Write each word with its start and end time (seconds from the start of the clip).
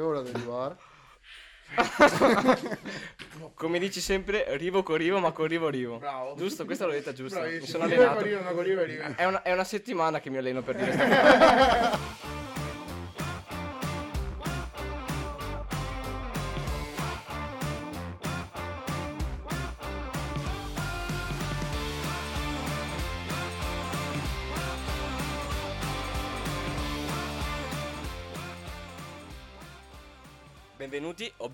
Che 0.00 0.06
ora 0.06 0.22
devi 0.22 0.34
arrivare? 0.34 0.76
Come 3.52 3.78
dici 3.78 4.00
sempre, 4.00 4.56
rivo 4.56 4.82
con 4.82 4.96
rivo, 4.96 5.18
ma 5.18 5.30
con 5.32 5.46
rivo. 5.68 5.98
Bravo. 5.98 6.36
Giusto, 6.36 6.64
questa 6.64 6.86
l'ho 6.86 6.92
detta 6.92 7.12
giusta. 7.12 7.40
Mi 7.40 7.48
Bravissimo. 7.48 7.70
sono 7.70 7.84
allenato. 7.84 8.22
Riva 8.22 8.80
e 8.80 8.84
Riva. 8.86 9.14
È 9.14 9.26
una, 9.26 9.42
è 9.42 9.52
una 9.52 9.64
settimana 9.64 10.18
che 10.20 10.30
mi 10.30 10.38
alleno 10.38 10.62
per 10.62 10.76
dire 10.76 10.92
sta 10.96 11.06
cosa. 11.06 12.29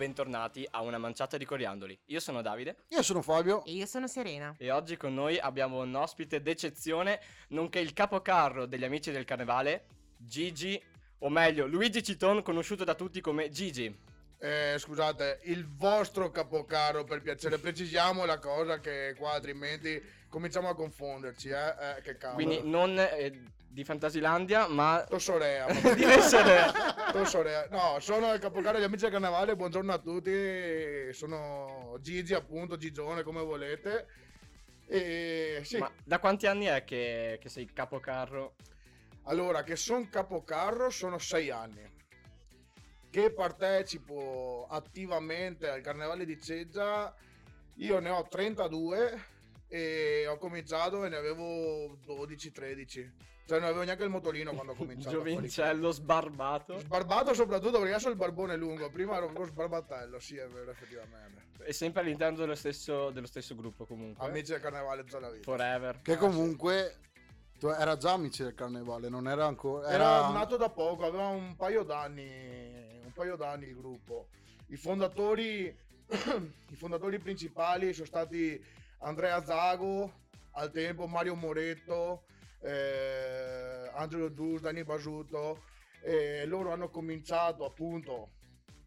Bentornati 0.06 0.64
a 0.70 0.82
una 0.82 0.98
manciata 0.98 1.36
di 1.36 1.44
coriandoli. 1.44 1.98
Io 2.06 2.20
sono 2.20 2.40
Davide 2.40 2.76
Io 2.90 3.02
sono 3.02 3.22
Fabio. 3.22 3.64
E 3.64 3.72
io 3.72 3.86
sono 3.86 4.06
Serena. 4.06 4.54
e 4.56 4.70
oggi 4.70 4.96
con 4.96 5.12
noi 5.12 5.36
abbiamo 5.36 5.82
un 5.82 5.92
ospite 5.96 6.40
d'eccezione, 6.40 7.20
nonché 7.48 7.80
il 7.80 7.92
capocarro 7.92 8.66
degli 8.66 8.84
amici 8.84 9.10
del 9.10 9.24
carnevale, 9.24 9.86
Gigi, 10.16 10.80
o 11.18 11.28
meglio 11.28 11.66
Luigi 11.66 12.04
Citon, 12.04 12.42
conosciuto 12.42 12.84
da 12.84 12.94
tutti 12.94 13.20
come 13.20 13.48
Gigi. 13.48 13.92
Eh, 14.38 14.76
scusate, 14.78 15.40
il 15.44 15.66
vostro 15.66 16.30
capocaro 16.30 17.02
per 17.02 17.20
piacere, 17.20 17.58
precisiamo 17.58 18.24
la 18.24 18.38
cosa 18.38 18.78
che 18.78 19.14
qua 19.18 19.32
altrimenti 19.32 20.00
cominciamo 20.36 20.68
a 20.68 20.74
confonderci, 20.74 21.48
eh, 21.48 21.54
eh 21.96 22.02
che 22.02 22.18
cavolo. 22.18 22.44
Quindi 22.44 22.68
non 22.68 22.98
eh, 22.98 23.52
di 23.66 23.84
Fantasilandia, 23.84 24.68
ma 24.68 25.02
Tossorea. 25.08 25.64
di 25.96 26.04
essere... 26.04 26.70
Tossorea. 27.10 27.68
No, 27.70 27.98
sono 28.00 28.34
il 28.34 28.38
capocaro 28.38 28.76
degli 28.76 28.84
amici 28.84 29.04
del 29.04 29.12
carnevale, 29.12 29.56
buongiorno 29.56 29.94
a 29.94 29.98
tutti, 29.98 31.10
sono 31.14 31.96
Gigi 32.02 32.34
appunto, 32.34 32.76
Gigione 32.76 33.22
come 33.22 33.40
volete. 33.40 34.08
E 34.86 35.62
sì, 35.64 35.78
Ma 35.78 35.90
da 36.04 36.18
quanti 36.18 36.46
anni 36.46 36.66
è 36.66 36.84
che, 36.84 37.38
che 37.40 37.48
sei 37.48 37.72
capocarro? 37.72 38.56
allora 39.28 39.62
che 39.62 39.74
sono 39.74 40.06
capocarro 40.10 40.90
sono 40.90 41.16
sei 41.16 41.48
anni. 41.48 41.94
Che 43.08 43.32
partecipo 43.32 44.66
attivamente 44.68 45.70
al 45.70 45.80
carnevale 45.80 46.26
di 46.26 46.38
Ceggia, 46.38 47.14
io 47.76 47.98
ne 48.00 48.10
ho 48.10 48.22
32 48.28 49.34
e 49.68 50.26
ho 50.28 50.36
cominciato 50.38 51.04
e 51.04 51.08
ne 51.08 51.16
avevo 51.16 51.96
12-13. 52.06 53.10
Cioè 53.46 53.60
non 53.60 53.68
avevo 53.68 53.84
neanche 53.84 54.02
il 54.02 54.10
motorino 54.10 54.52
quando 54.52 54.72
ho 54.72 54.74
cominciato. 54.76 55.16
Giovincello 55.16 55.90
sbarbato. 55.92 56.78
Sbarbato 56.78 57.32
soprattutto 57.32 57.78
perché 57.78 57.92
adesso 57.92 58.08
ho 58.08 58.10
il 58.10 58.16
barbone 58.16 58.56
lungo, 58.56 58.90
prima 58.90 59.16
ero 59.16 59.26
proprio 59.26 59.46
sbarbatello, 59.46 60.18
sì 60.18 60.36
è 60.36 60.48
vero 60.48 60.70
effettivamente. 60.72 61.42
E 61.64 61.72
sempre 61.72 62.00
all'interno 62.02 62.38
dello 62.38 62.54
stesso, 62.56 63.10
dello 63.10 63.26
stesso 63.26 63.54
gruppo 63.54 63.86
comunque. 63.86 64.26
Amici 64.26 64.50
del 64.52 64.60
carnevale 64.60 65.04
tutta 65.04 65.20
la 65.20 65.30
vita. 65.30 65.44
Forever. 65.44 66.00
Che 66.02 66.16
comunque 66.16 66.96
tu- 67.58 67.68
era 67.68 67.96
già 67.96 68.12
amici 68.12 68.42
del 68.42 68.54
carnevale, 68.54 69.08
non 69.08 69.28
era 69.28 69.46
ancora. 69.46 69.88
Era 69.88 70.28
nato 70.30 70.56
da 70.56 70.68
poco, 70.68 71.06
aveva 71.06 71.28
un 71.28 71.54
paio 71.54 71.84
d'anni, 71.84 73.00
un 73.04 73.12
paio 73.12 73.36
d'anni 73.36 73.66
il 73.66 73.76
gruppo. 73.76 74.26
I 74.68 74.76
fondatori, 74.76 75.66
i 76.70 76.74
fondatori 76.74 77.20
principali 77.20 77.92
sono 77.92 78.06
stati 78.06 78.60
Andrea 78.98 79.44
Zago, 79.44 80.12
al 80.52 80.70
tempo 80.70 81.06
Mario 81.06 81.34
Moretto, 81.34 82.24
eh, 82.60 83.90
Angelo 83.94 84.28
Dus, 84.28 84.60
Dani 84.60 84.84
Basuto, 84.84 85.62
e 86.02 86.44
loro 86.46 86.72
hanno 86.72 86.88
cominciato 86.88 87.64
appunto 87.64 88.30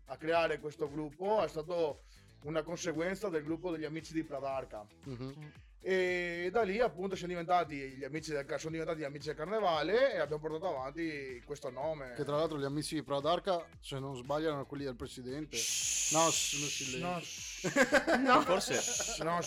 a 0.06 0.18
creare 0.18 0.60
questo 0.60 0.90
gruppo, 0.90 1.44
è 1.44 1.48
stato 1.48 2.04
una 2.44 2.64
conseguenza 2.64 3.30
del 3.30 3.44
gruppo 3.44 3.72
degli 3.72 3.86
amici 3.86 4.14
di 4.14 4.24
Pradarca. 4.24 4.86
Mhm. 5.04 5.52
E 5.82 6.50
da 6.52 6.64
lì 6.64 6.80
appunto 6.80 7.16
siamo 7.16 7.32
diventati 7.32 7.76
gli 7.76 8.04
amici 8.04 8.32
del, 8.32 8.46
sono 8.58 8.72
diventati 8.72 9.00
gli 9.00 9.06
amici 9.06 9.28
del 9.28 9.36
carnevale 9.36 10.14
e 10.14 10.20
abbiamo 10.20 10.42
portato 10.42 10.68
avanti 10.68 11.42
questo 11.46 11.70
nome. 11.70 12.16
Che 12.16 12.26
tra 12.26 12.36
l'altro 12.36 12.60
gli 12.60 12.66
amici 12.66 12.96
di 12.96 13.04
Pradarca, 13.04 13.66
se 13.80 13.98
non 13.98 14.16
sbaglio, 14.16 14.48
erano 14.48 14.66
quelli 14.66 14.84
del 14.84 14.98
presidente. 14.98 15.56
No, 15.56 16.30
sono 16.32 16.66
silenzio. 16.66 17.70
No, 18.18 18.18
No. 18.36 18.42
Forse... 18.42 19.24
no, 19.24 19.40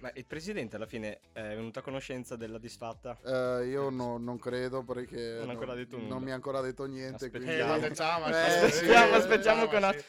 Ma 0.00 0.10
il 0.14 0.24
presidente 0.24 0.76
alla 0.76 0.86
fine 0.86 1.20
è 1.32 1.40
venuto 1.42 1.78
a 1.78 1.82
conoscenza 1.82 2.34
della 2.36 2.58
disfatta. 2.58 3.18
Eh, 3.22 3.66
io 3.66 3.90
no- 3.90 4.16
non 4.16 4.38
credo 4.38 4.82
perché 4.82 5.40
Non 5.44 5.54
nulla. 5.54 6.06
non 6.08 6.22
mi 6.22 6.30
ha 6.30 6.34
ancora 6.34 6.60
detto 6.62 6.86
niente. 6.86 7.26
Aspettiamo. 7.26 7.72
quindi- 7.78 7.98
Eh, 7.98 8.02
Eh, 8.32 8.64
Aspettiamo, 8.64 9.14
aspettiamo 9.14 9.66
diciamo, 9.66 9.66
che 9.68 9.76
una- 9.76 9.92
sì. 9.92 10.04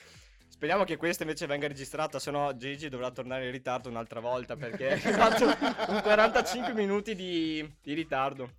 Speriamo 0.48 0.84
che 0.84 0.96
questa 0.96 1.24
invece 1.24 1.46
venga 1.48 1.68
registrata, 1.68 2.20
se 2.20 2.30
no 2.32 2.56
Gigi 2.56 2.88
dovrà 2.88 3.10
tornare 3.12 3.46
in 3.46 3.52
ritardo 3.52 3.90
un'altra 3.90 4.20
volta 4.20 4.56
perché 4.56 4.92
ha 4.94 4.98
fatto 4.98 5.46
un 5.92 6.02
45 6.04 6.74
minuti 6.74 7.16
di, 7.16 7.68
di 7.82 7.94
ritardo. 7.94 8.50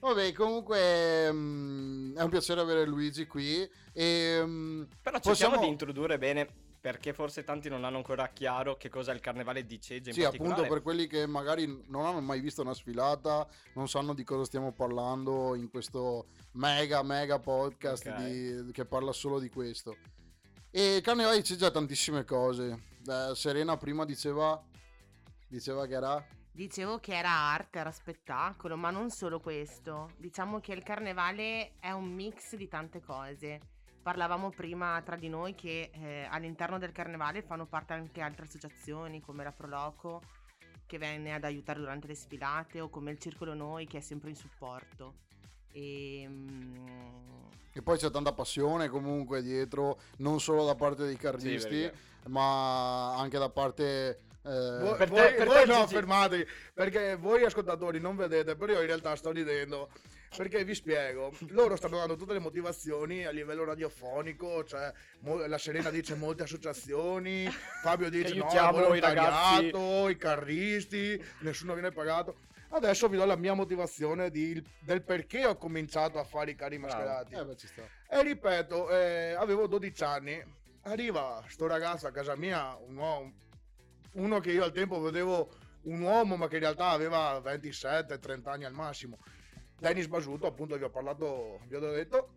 Vabbè, 0.00 0.32
comunque 0.32 1.30
mm, 1.32 2.16
è 2.18 2.22
un 2.22 2.28
piacere 2.30 2.60
avere 2.60 2.84
Luigi 2.84 3.26
qui. 3.26 3.62
E, 3.92 4.42
mm, 4.44 4.82
Però 5.02 5.16
cerchiamo 5.20 5.20
Possiamo- 5.20 5.60
di 5.60 5.68
introdurre 5.68 6.18
bene 6.18 6.48
perché 6.80 7.12
forse 7.12 7.44
tanti 7.44 7.68
non 7.68 7.84
hanno 7.84 7.98
ancora 7.98 8.28
chiaro 8.28 8.76
che 8.76 8.88
cos'è 8.88 9.12
il 9.12 9.20
carnevale 9.20 9.66
di 9.66 9.78
Ceggia 9.80 10.08
in 10.08 10.14
Sì, 10.14 10.22
particolare. 10.22 10.54
appunto 10.54 10.72
per 10.74 10.82
quelli 10.82 11.06
che 11.06 11.26
magari 11.26 11.66
non 11.88 12.06
hanno 12.06 12.20
mai 12.20 12.40
visto 12.40 12.62
una 12.62 12.72
sfilata, 12.74 13.46
non 13.74 13.88
sanno 13.88 14.14
di 14.14 14.24
cosa 14.24 14.44
stiamo 14.44 14.72
parlando 14.72 15.54
in 15.54 15.68
questo 15.68 16.28
mega 16.52 17.02
mega 17.02 17.38
podcast 17.38 18.06
Ok. 18.06 18.16
di- 18.64 18.72
che 18.72 18.86
parla 18.86 19.12
solo 19.12 19.38
di 19.38 19.50
questo. 19.50 19.96
E 20.70 21.00
Carnevale 21.02 21.42
c'è 21.42 21.56
già 21.56 21.70
tantissime 21.70 22.24
cose. 22.24 22.84
Eh, 23.06 23.34
Serena 23.34 23.76
prima 23.76 24.04
diceva, 24.04 24.62
diceva 25.48 25.86
che 25.86 25.94
era... 25.94 26.24
Dicevo 26.52 26.98
che 26.98 27.14
era 27.16 27.30
arte, 27.30 27.78
era 27.78 27.90
spettacolo, 27.92 28.76
ma 28.76 28.90
non 28.90 29.10
solo 29.10 29.38
questo. 29.40 30.10
Diciamo 30.16 30.60
che 30.60 30.72
il 30.72 30.82
carnevale 30.82 31.74
è 31.78 31.90
un 31.92 32.12
mix 32.12 32.54
di 32.56 32.68
tante 32.68 33.00
cose. 33.00 33.60
Parlavamo 34.02 34.50
prima 34.50 35.00
tra 35.04 35.16
di 35.16 35.28
noi 35.28 35.54
che 35.54 35.90
eh, 35.92 36.26
all'interno 36.30 36.78
del 36.78 36.90
carnevale 36.92 37.42
fanno 37.42 37.66
parte 37.66 37.92
anche 37.92 38.20
altre 38.22 38.46
associazioni 38.46 39.20
come 39.20 39.44
la 39.44 39.52
Proloco 39.52 40.22
che 40.86 40.96
venne 40.98 41.34
ad 41.34 41.44
aiutare 41.44 41.78
durante 41.80 42.06
le 42.06 42.14
sfilate 42.14 42.80
o 42.80 42.88
come 42.88 43.10
il 43.10 43.18
Circolo 43.18 43.54
Noi 43.54 43.86
che 43.86 43.98
è 43.98 44.00
sempre 44.00 44.30
in 44.30 44.36
supporto. 44.36 45.14
E, 45.72 46.24
mm, 46.26 46.86
E 47.74 47.82
poi 47.82 47.98
c'è 47.98 48.10
tanta 48.10 48.32
passione 48.32 48.88
comunque 48.88 49.42
dietro, 49.42 50.00
non 50.18 50.40
solo 50.40 50.64
da 50.64 50.74
parte 50.74 51.04
dei 51.04 51.16
carristi, 51.16 51.68
perché- 51.82 51.94
ma 52.28 53.14
anche 53.16 53.38
da 53.38 53.48
parte... 53.50 54.20
eh, 54.42 54.78
Voi, 54.80 54.96
Per 54.96 55.08
te- 55.10 55.14
voi- 55.14 55.34
per 55.34 55.46
voi 55.46 55.64
te, 55.66 55.72
no, 55.72 55.80
Gigi. 55.82 55.94
fermatevi, 55.94 56.46
perché 56.74 57.16
voi 57.16 57.44
ascoltatori 57.44 58.00
non 58.00 58.16
vedete, 58.16 58.56
però 58.56 58.72
io 58.72 58.80
in 58.80 58.86
realtà 58.86 59.14
sto 59.14 59.30
ridendo. 59.30 59.90
Perché 60.36 60.64
vi 60.64 60.76
spiego, 60.76 61.32
loro 61.48 61.74
stanno 61.74 61.96
dando 61.98 62.14
tutte 62.14 62.32
le 62.32 62.38
motivazioni 62.38 63.24
a 63.26 63.30
livello 63.30 63.64
radiofonico, 63.64 64.62
cioè 64.64 64.92
mo- 65.22 65.44
la 65.44 65.58
Serena 65.58 65.90
dice 65.90 66.14
molte 66.14 66.44
associazioni, 66.44 67.48
Fabio 67.82 68.08
dice 68.08 68.34
no, 68.34 68.46
i 68.48 68.70
volontariato, 68.70 70.08
i 70.08 70.16
carristi, 70.16 71.20
nessuno 71.40 71.72
viene 71.72 71.90
pagato. 71.90 72.36
Adesso 72.68 73.08
vi 73.08 73.16
do 73.16 73.24
la 73.24 73.34
mia 73.34 73.54
motivazione 73.54 74.30
di- 74.30 74.62
del 74.78 75.02
perché 75.02 75.44
ho 75.46 75.56
cominciato 75.56 76.20
a 76.20 76.24
fare 76.24 76.52
i 76.52 76.54
carri 76.54 76.78
Bravo. 76.78 76.94
mascherati. 76.94 77.34
eh, 77.34 77.44
beh, 77.44 77.56
ci 77.56 77.66
sta. 77.66 77.82
E 78.08 78.22
ripeto, 78.22 78.88
eh, 78.88 79.32
avevo 79.36 79.66
12 79.66 80.04
anni, 80.04 80.40
arriva 80.82 81.42
sto 81.48 81.66
ragazzo 81.66 82.06
a 82.06 82.12
casa 82.12 82.36
mia, 82.36 82.76
un 82.76 82.96
uomo, 82.96 83.32
uno 84.12 84.38
che 84.38 84.52
io 84.52 84.62
al 84.62 84.72
tempo 84.72 85.00
vedevo 85.00 85.50
un 85.82 86.00
uomo 86.02 86.36
ma 86.36 86.46
che 86.46 86.54
in 86.54 86.60
realtà 86.60 86.90
aveva 86.90 87.40
27-30 87.40 88.52
anni 88.52 88.64
al 88.64 88.72
massimo. 88.72 89.18
Dennis 89.80 90.06
Basuto, 90.08 90.46
appunto 90.46 90.76
vi 90.76 90.84
ho 90.84 90.90
parlato, 90.90 91.60
vi 91.66 91.74
ho 91.74 91.80
detto, 91.80 92.34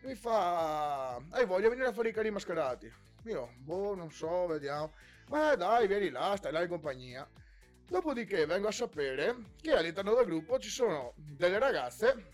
e 0.00 0.06
mi 0.06 0.14
fa, 0.14 1.16
hai 1.30 1.44
voglia 1.44 1.64
di 1.64 1.70
venire 1.70 1.88
a 1.88 1.92
fare 1.92 2.08
i 2.10 2.12
carri 2.12 2.30
mascherati? 2.30 2.90
Io, 3.24 3.52
boh, 3.58 3.94
non 3.96 4.10
so, 4.12 4.46
vediamo. 4.46 4.92
Ma 5.28 5.56
dai, 5.56 5.86
vieni 5.88 6.10
là, 6.10 6.34
stai 6.36 6.52
là 6.52 6.62
in 6.62 6.68
compagnia. 6.68 7.28
Dopodiché 7.88 8.46
vengo 8.46 8.68
a 8.68 8.72
sapere 8.72 9.34
che 9.60 9.72
all'interno 9.72 10.14
del 10.14 10.24
gruppo 10.24 10.58
ci 10.58 10.70
sono 10.70 11.12
delle 11.16 11.58
ragazze. 11.58 12.30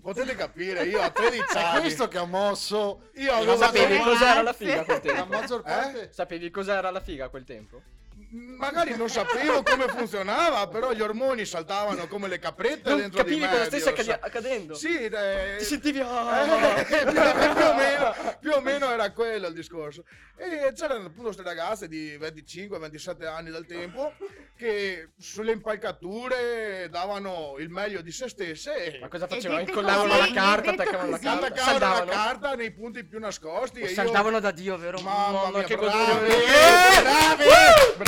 Potete 0.00 0.34
capire, 0.34 0.84
io 0.84 1.00
a 1.00 1.10
13 1.10 1.42
È 1.52 1.58
anni. 1.58 1.80
questo 1.80 2.08
che 2.08 2.18
ha 2.18 2.24
mosso 2.24 3.10
Io 3.14 3.30
Ma 3.32 3.36
avevo 3.38 3.56
sapevi 3.56 3.98
cos'era 3.98 4.42
la 4.42 4.52
figa 4.52 4.80
a 4.80 4.84
quel 4.84 4.96
la 4.96 5.00
tempo? 5.12 5.26
maggior 5.26 5.62
parte... 5.62 6.12
Sapevi 6.12 6.50
cos'era 6.50 6.90
la 6.90 7.00
figa 7.00 7.24
a 7.26 7.28
quel 7.28 7.44
tempo? 7.44 7.82
Magari 8.30 8.96
non 8.96 9.08
sapevo 9.08 9.62
come 9.62 9.86
funzionava, 9.88 10.66
però 10.68 10.92
gli 10.92 11.00
ormoni 11.00 11.44
saltavano 11.44 12.06
come 12.08 12.26
le 12.28 12.38
caprette 12.38 12.90
Non 12.90 12.98
dentro 13.00 13.22
di 13.22 13.38
capivi 13.38 13.40
me. 13.46 13.48
cosa 13.50 13.64
stesse 13.66 14.02
sa- 14.02 14.18
accadendo? 14.20 14.74
Sì, 14.74 14.96
eh, 15.04 15.54
Ti 15.58 15.64
sentivi... 15.64 16.00
eh, 16.00 16.04
più, 16.86 17.12
più 17.54 17.64
o 17.64 17.74
meno, 17.74 18.14
più 18.40 18.52
o 18.52 18.60
meno 18.60 18.90
era 18.90 19.10
quello 19.12 19.46
il 19.46 19.54
discorso. 19.54 20.04
E 20.38 20.72
c'erano 20.74 21.06
appunto 21.06 21.22
queste 21.32 21.42
ragazze 21.42 21.88
di 21.88 22.16
25-27 22.18 23.24
anni 23.26 23.50
del 23.50 23.64
tempo 23.64 24.12
che 24.54 25.10
sulle 25.18 25.52
impalcature 25.52 26.88
davano 26.90 27.54
il 27.58 27.70
meglio 27.70 28.02
di 28.02 28.10
se 28.12 28.28
stesse. 28.28 28.98
Ma 29.00 29.08
cosa 29.08 29.26
facevano? 29.26 29.60
Incollavano 29.60 30.16
la 30.18 30.30
carta, 30.32 30.72
attaccavano 30.72 31.10
la 31.10 31.18
carta, 31.18 31.46
Attaccavano 31.46 32.04
la 32.04 32.10
carta 32.10 32.54
nei 32.54 32.70
punti 32.72 33.04
più 33.04 33.18
nascosti. 33.18 33.80
O 33.80 33.84
e 33.84 33.88
io- 33.88 33.94
saldavano 33.94 34.40
da 34.40 34.50
Dio, 34.50 34.76
vero? 34.76 35.00
Mamma 35.00 35.50
mia, 35.50 35.62
che 35.62 35.76
brave, 35.76 36.02
goduria. 36.02 37.00
brave, 37.00 37.44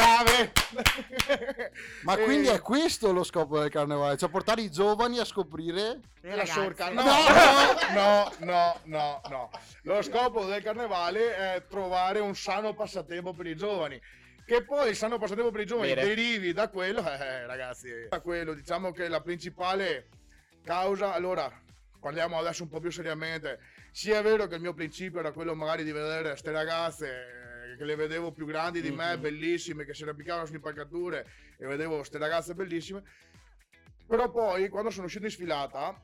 brave. 0.08 0.52
Ma 2.02 2.16
Eh, 2.16 2.24
quindi 2.24 2.48
è 2.48 2.60
questo 2.60 3.12
lo 3.12 3.24
scopo 3.24 3.58
del 3.60 3.70
carnevale? 3.70 4.16
Cioè 4.16 4.28
portare 4.28 4.62
i 4.62 4.70
giovani 4.70 5.18
a 5.18 5.24
scoprire... 5.24 6.00
Le 6.20 6.36
la 6.36 6.46
sorca. 6.46 6.90
No, 6.90 7.02
no, 7.92 8.32
no, 8.40 8.80
no, 8.84 9.20
no. 9.28 9.50
Lo 9.82 10.02
scopo 10.02 10.44
del 10.44 10.62
carnevale 10.62 11.36
è 11.36 11.64
trovare 11.68 12.20
un 12.20 12.34
sano 12.34 12.74
passatempo 12.74 13.32
per 13.32 13.46
i 13.46 13.56
giovani. 13.56 14.00
Che 14.44 14.64
poi 14.64 14.90
il 14.90 14.96
sano 14.96 15.18
passatempo 15.18 15.50
per 15.50 15.60
i 15.60 15.66
giovani 15.66 15.92
Bene. 15.94 16.06
derivi 16.06 16.52
da 16.52 16.68
quello, 16.68 17.00
eh, 17.00 17.46
ragazzi, 17.46 17.90
da 18.08 18.20
quello 18.20 18.54
diciamo 18.54 18.92
che 18.92 19.08
la 19.08 19.20
principale 19.20 20.08
causa, 20.64 21.12
allora 21.12 21.50
parliamo 22.00 22.38
adesso 22.38 22.62
un 22.62 22.70
po' 22.70 22.80
più 22.80 22.90
seriamente, 22.90 23.58
sì 23.90 24.10
è 24.10 24.22
vero 24.22 24.46
che 24.46 24.54
il 24.54 24.62
mio 24.62 24.72
principio 24.72 25.20
era 25.20 25.32
quello 25.32 25.54
magari 25.54 25.84
di 25.84 25.92
vedere 25.92 26.30
queste 26.30 26.50
ragazze 26.52 27.08
eh, 27.08 27.47
che 27.76 27.84
le 27.84 27.96
vedevo 27.96 28.32
più 28.32 28.46
grandi 28.46 28.80
di 28.80 28.90
me, 28.90 29.14
Mhm. 29.16 29.20
bellissime, 29.20 29.84
che 29.84 29.94
si 29.94 30.02
arrampicavano 30.02 30.46
sulle 30.46 30.58
impalcature 30.58 31.26
e 31.58 31.66
vedevo 31.66 31.96
queste 31.96 32.18
ragazze 32.18 32.54
bellissime, 32.54 33.02
però 34.06 34.30
poi 34.30 34.68
quando 34.68 34.90
sono 34.90 35.06
uscito 35.06 35.24
in 35.24 35.30
sfilata 35.30 36.00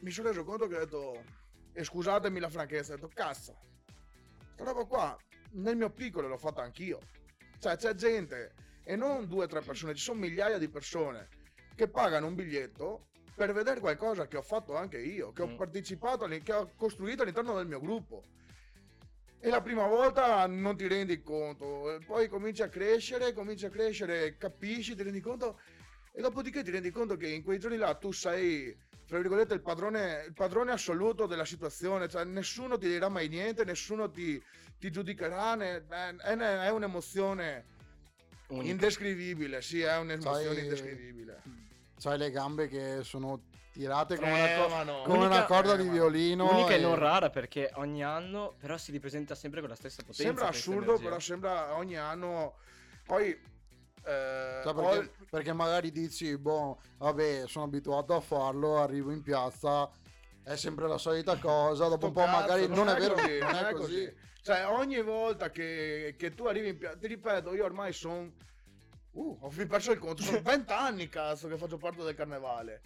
mi 0.00 0.10
sono 0.10 0.28
reso 0.28 0.44
conto 0.44 0.66
che 0.66 0.76
ho 0.76 0.78
detto, 0.80 1.24
e 1.72 1.84
scusatemi 1.84 2.40
la 2.40 2.50
franchezza, 2.50 2.92
ho 2.92 2.96
detto 2.96 3.10
cazzo, 3.14 3.56
questa 4.54 4.64
roba 4.64 4.84
qua 4.84 5.16
nel 5.52 5.76
mio 5.76 5.90
piccolo 5.90 6.28
l'ho 6.28 6.38
fatta 6.38 6.62
anch'io. 6.62 6.98
Cioè 7.58 7.76
c'è 7.76 7.94
gente, 7.94 8.54
e 8.84 8.96
non 8.96 9.28
due 9.28 9.44
o 9.44 9.46
tre 9.48 9.60
persone, 9.60 9.94
ci 9.94 10.02
sono 10.02 10.18
migliaia 10.20 10.58
di 10.58 10.68
persone 10.68 11.28
che 11.74 11.88
pagano 11.88 12.26
un 12.26 12.34
biglietto 12.34 13.06
per 13.34 13.52
vedere 13.52 13.80
qualcosa 13.80 14.26
che 14.26 14.36
ho 14.36 14.42
fatto 14.42 14.74
anche 14.76 14.98
io, 14.98 15.32
che 15.32 15.42
ho 15.42 15.46
Mm. 15.48 15.56
partecipato, 15.56 16.26
che 16.26 16.52
ho 16.52 16.72
costruito 16.76 17.22
all'interno 17.22 17.54
del 17.56 17.66
mio 17.66 17.80
gruppo. 17.80 18.24
E 19.44 19.48
la 19.50 19.60
prima 19.60 19.88
volta 19.88 20.46
non 20.46 20.76
ti 20.76 20.86
rendi 20.86 21.20
conto, 21.20 21.98
poi 22.06 22.28
cominci 22.28 22.62
a 22.62 22.68
crescere, 22.68 23.32
cominci 23.32 23.66
a 23.66 23.70
crescere, 23.70 24.36
capisci, 24.36 24.94
ti 24.94 25.02
rendi 25.02 25.18
conto, 25.18 25.58
e 26.12 26.22
dopodiché 26.22 26.62
ti 26.62 26.70
rendi 26.70 26.92
conto 26.92 27.16
che 27.16 27.26
in 27.26 27.42
quei 27.42 27.58
giorni 27.58 27.76
là 27.76 27.92
tu 27.96 28.12
sei, 28.12 28.72
tra 29.04 29.18
virgolette, 29.18 29.54
il 29.54 29.60
padrone, 29.60 30.26
il 30.28 30.32
padrone 30.32 30.70
assoluto 30.70 31.26
della 31.26 31.44
situazione, 31.44 32.08
cioè 32.08 32.22
nessuno 32.22 32.78
ti 32.78 32.86
dirà 32.86 33.08
mai 33.08 33.26
niente, 33.26 33.64
nessuno 33.64 34.08
ti, 34.08 34.40
ti 34.78 34.92
giudicherà, 34.92 35.56
ne- 35.56 35.86
è, 35.88 36.14
è- 36.36 36.68
un'emozione 36.70 37.64
Unico. 38.46 38.64
indescrivibile, 38.70 39.60
sì, 39.60 39.80
è 39.80 39.96
un'emozione 39.98 40.54
Sai- 40.54 40.62
indescrivibile. 40.62 41.42
C'hai 41.98 42.16
le 42.16 42.30
gambe 42.30 42.68
che 42.68 43.00
sono 43.02 43.42
tirate 43.72 44.16
come, 44.16 44.30
una, 44.30 44.40
co- 44.54 44.66
Tremano. 44.66 45.02
come 45.02 45.16
una 45.16 45.26
Unica- 45.26 45.44
corda 45.46 45.76
di 45.76 45.82
tremano. 45.82 45.92
violino. 45.92 46.50
Unica 46.52 46.74
e 46.74 46.78
non 46.78 46.94
rara 46.94 47.30
perché 47.30 47.70
ogni 47.74 48.04
anno 48.04 48.54
però 48.58 48.76
si 48.76 48.92
ripresenta 48.92 49.34
sempre 49.34 49.60
con 49.60 49.68
la 49.70 49.74
stessa 49.74 50.02
potenza. 50.02 50.22
Sembra 50.22 50.48
assurdo, 50.48 50.90
energia. 50.92 51.04
però 51.04 51.18
sembra 51.18 51.74
ogni 51.76 51.96
anno... 51.96 52.54
Poi... 53.04 53.28
eh, 53.30 54.60
Cioè, 54.62 54.74
perché, 54.74 55.12
perché 55.30 55.52
magari 55.52 55.90
dici, 55.90 56.36
boh, 56.36 56.78
vabbè, 56.98 57.44
sono 57.46 57.64
abituato 57.64 58.14
a 58.14 58.20
farlo, 58.20 58.78
arrivo 58.78 59.10
in 59.10 59.22
piazza, 59.22 59.90
è 60.44 60.56
sempre 60.56 60.86
la 60.86 60.98
solita 60.98 61.36
cosa, 61.38 61.88
dopo 61.88 62.06
un 62.06 62.12
po' 62.12 62.20
Cazzo, 62.24 62.38
magari 62.40 62.68
non, 62.68 62.88
è 62.88 62.94
vero, 62.96 63.14
così, 63.14 63.38
non 63.38 63.54
è 63.54 63.72
così. 63.72 64.14
Cioè, 64.42 64.66
ogni 64.66 65.00
volta 65.02 65.50
che, 65.50 66.14
che 66.18 66.34
tu 66.34 66.46
arrivi 66.46 66.68
in 66.68 66.78
piazza, 66.78 66.98
ti 66.98 67.06
ripeto, 67.06 67.54
io 67.54 67.64
ormai 67.64 67.92
sono. 67.92 68.32
Uh, 69.12 69.38
ho 69.40 69.52
perso 69.68 69.92
il 69.92 69.98
conto, 69.98 70.22
sono 70.22 70.40
20 70.40 70.72
anni 70.72 71.08
cazzo 71.08 71.46
che 71.46 71.56
faccio 71.56 71.76
parte 71.76 72.02
del 72.02 72.14
carnevale. 72.14 72.80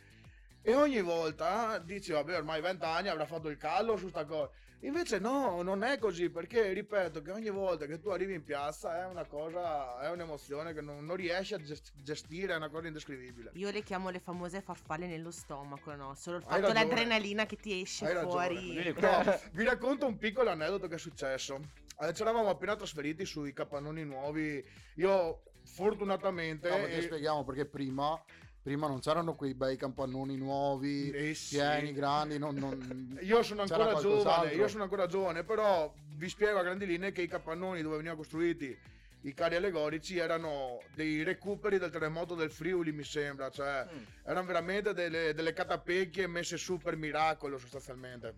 E 0.68 0.74
ogni 0.74 1.00
volta 1.00 1.78
dici, 1.78 2.10
vabbè, 2.10 2.38
ormai 2.38 2.60
20 2.60 2.84
anni 2.84 3.06
avrà 3.06 3.24
fatto 3.24 3.48
il 3.48 3.56
callo 3.56 3.96
su 3.96 4.08
sta 4.08 4.24
cosa. 4.24 4.50
Invece 4.80 5.20
no, 5.20 5.62
non 5.62 5.84
è 5.84 5.96
così, 5.96 6.28
perché 6.28 6.72
ripeto 6.72 7.22
che 7.22 7.30
ogni 7.30 7.50
volta 7.50 7.86
che 7.86 8.00
tu 8.00 8.08
arrivi 8.08 8.34
in 8.34 8.42
piazza 8.42 9.00
è 9.00 9.06
una 9.06 9.24
cosa, 9.26 10.00
è 10.00 10.10
un'emozione 10.10 10.74
che 10.74 10.80
non, 10.80 11.06
non 11.06 11.14
riesci 11.14 11.54
a 11.54 11.58
gest- 11.58 11.92
gestire, 12.02 12.52
è 12.52 12.56
una 12.56 12.68
cosa 12.68 12.88
indescrivibile. 12.88 13.52
Io 13.54 13.70
le 13.70 13.84
chiamo 13.84 14.10
le 14.10 14.18
famose 14.18 14.60
farfalle 14.60 15.06
nello 15.06 15.30
stomaco, 15.30 15.94
no? 15.94 16.16
Solo 16.16 16.38
il 16.38 16.42
fatto 16.42 16.72
l'adrenalina 16.72 17.46
che 17.46 17.54
ti 17.54 17.80
esce 17.80 18.04
Hai 18.04 18.22
fuori. 18.24 18.92
No, 18.98 19.38
vi 19.52 19.62
racconto 19.62 20.06
un 20.06 20.19
piccolo 20.19 20.50
aneddoto 20.50 20.88
che 20.88 20.96
è 20.96 20.98
successo. 20.98 21.60
Eh, 22.00 22.12
ci 22.12 22.22
eravamo 22.22 22.48
appena 22.48 22.74
trasferiti 22.74 23.24
sui 23.24 23.52
capannoni 23.52 24.04
nuovi. 24.04 24.64
Io 24.96 25.42
fortunatamente... 25.62 26.69
No, 26.69 26.76
perché 26.76 26.96
eh, 26.96 27.02
spieghiamo, 27.02 27.44
perché 27.44 27.66
prima, 27.66 28.20
prima 28.66 28.88
non 28.88 28.98
c'erano 28.98 29.36
quei 29.36 29.54
bei 29.54 29.76
campannoni 29.76 30.36
nuovi, 30.36 31.08
eh, 31.12 31.34
sì. 31.34 31.54
pieni, 31.54 31.92
grandi, 31.92 32.36
non- 32.36 32.56
non- 32.56 33.16
Io 33.22 33.40
sono 33.44 33.62
ancora 33.62 33.94
giovane, 33.94 34.54
io 34.54 34.66
sono 34.66 34.82
ancora 34.82 35.06
giovane, 35.06 35.44
però 35.44 35.94
vi 36.16 36.28
spiego 36.28 36.58
a 36.58 36.62
grandi 36.64 36.84
linee 36.84 37.12
che 37.12 37.22
i 37.22 37.28
capannoni 37.28 37.80
dove 37.80 37.94
venivano 37.94 38.18
costruiti 38.18 38.76
i 39.20 39.34
carri 39.34 39.54
allegorici 39.54 40.18
erano 40.18 40.80
dei 40.94 41.22
recuperi 41.22 41.78
del 41.78 41.90
terremoto 41.92 42.34
del 42.34 42.50
Friuli, 42.50 42.90
mi 42.90 43.04
sembra, 43.04 43.50
cioè 43.50 43.86
Mm. 43.88 44.02
erano 44.24 44.46
veramente 44.46 44.92
delle, 44.92 45.32
delle 45.32 45.52
catapecchie 45.52 46.26
messe 46.26 46.56
su 46.56 46.76
per 46.78 46.96
miracolo 46.96 47.58
sostanzialmente. 47.58 48.34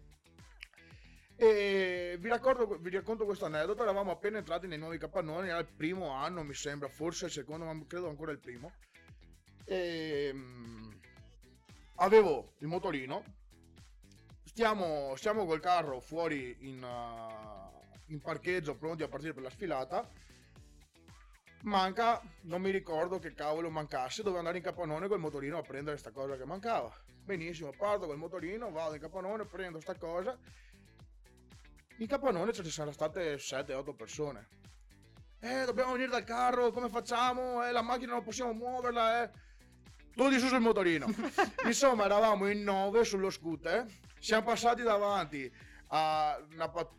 E 1.36 2.16
vi, 2.20 2.28
raccordo- 2.28 2.76
vi 2.78 2.90
racconto 2.90 3.24
questo 3.24 3.46
aneddoto, 3.46 3.82
eravamo 3.82 4.10
appena 4.10 4.36
entrati 4.36 4.66
nei 4.66 4.76
nuovi 4.78 4.98
capannoni, 4.98 5.48
era 5.48 5.58
il 5.58 5.69
primo 5.74 6.10
anno 6.10 6.42
mi 6.42 6.54
sembra, 6.54 6.88
forse 6.88 7.26
il 7.26 7.31
secondo, 7.31 7.64
ma 7.64 7.78
credo 7.86 8.08
ancora 8.10 8.32
il 8.32 8.40
primo. 8.40 8.72
E, 9.69 10.31
mm, 10.32 10.91
avevo 11.97 12.55
il 12.61 12.69
motorino, 12.69 13.23
stiamo, 14.44 15.15
stiamo 15.17 15.44
col 15.44 15.61
carro 15.61 16.00
fuori 16.00 16.56
in, 16.61 16.82
uh, 16.82 18.12
in 18.12 18.20
parcheggio 18.20 18.76
pronti 18.76 19.03
a 19.03 19.09
partire 19.09 19.35
per 19.35 19.43
la 19.43 19.50
sfilata. 19.50 20.09
Manca, 21.62 22.23
non 22.43 22.62
mi 22.62 22.70
ricordo 22.70 23.19
che 23.19 23.35
cavolo 23.35 23.69
mancasse, 23.69 24.23
dovevo 24.23 24.38
andare 24.38 24.56
in 24.56 24.62
capannone 24.62 25.06
col 25.06 25.19
motorino 25.19 25.59
a 25.59 25.62
prendere 25.62 25.99
sta 25.99 26.12
cosa 26.12 26.37
che 26.37 26.47
mancava. 26.47 26.91
Benissimo, 27.25 27.73
parto 27.76 28.06
col 28.06 28.17
motorino, 28.17 28.70
vado 28.70 28.94
in 28.94 29.00
capannone, 29.00 29.44
prendo 29.44 29.81
sta 29.81 29.94
cosa. 29.97 30.35
In 31.99 32.06
capannone 32.06 32.53
ne 32.56 32.70
saranno 32.70 32.93
state 32.93 33.37
7-8 33.37 33.94
persone. 33.94 34.49
Eh, 35.41 35.65
dobbiamo 35.67 35.93
venire 35.93 36.11
dal 36.11 36.25
carro, 36.25 36.70
come 36.70 36.88
facciamo? 36.88 37.65
Eh, 37.67 37.70
la 37.70 37.82
macchina 37.82 38.12
non 38.12 38.23
possiamo 38.23 38.53
muoverla, 38.53 39.25
eh. 39.25 39.31
Tutti 40.19 40.41
su 40.41 40.49
sul 40.49 40.59
motorino. 40.59 41.06
Insomma, 41.65 42.05
eravamo 42.06 42.49
in 42.50 42.65
9 42.65 43.05
sullo 43.05 43.31
scooter. 43.31 43.87
Siamo 44.19 44.43
passati 44.43 44.82
davanti 44.82 45.49
a 45.91 46.37
una 46.55 46.69
pat- 46.69 46.91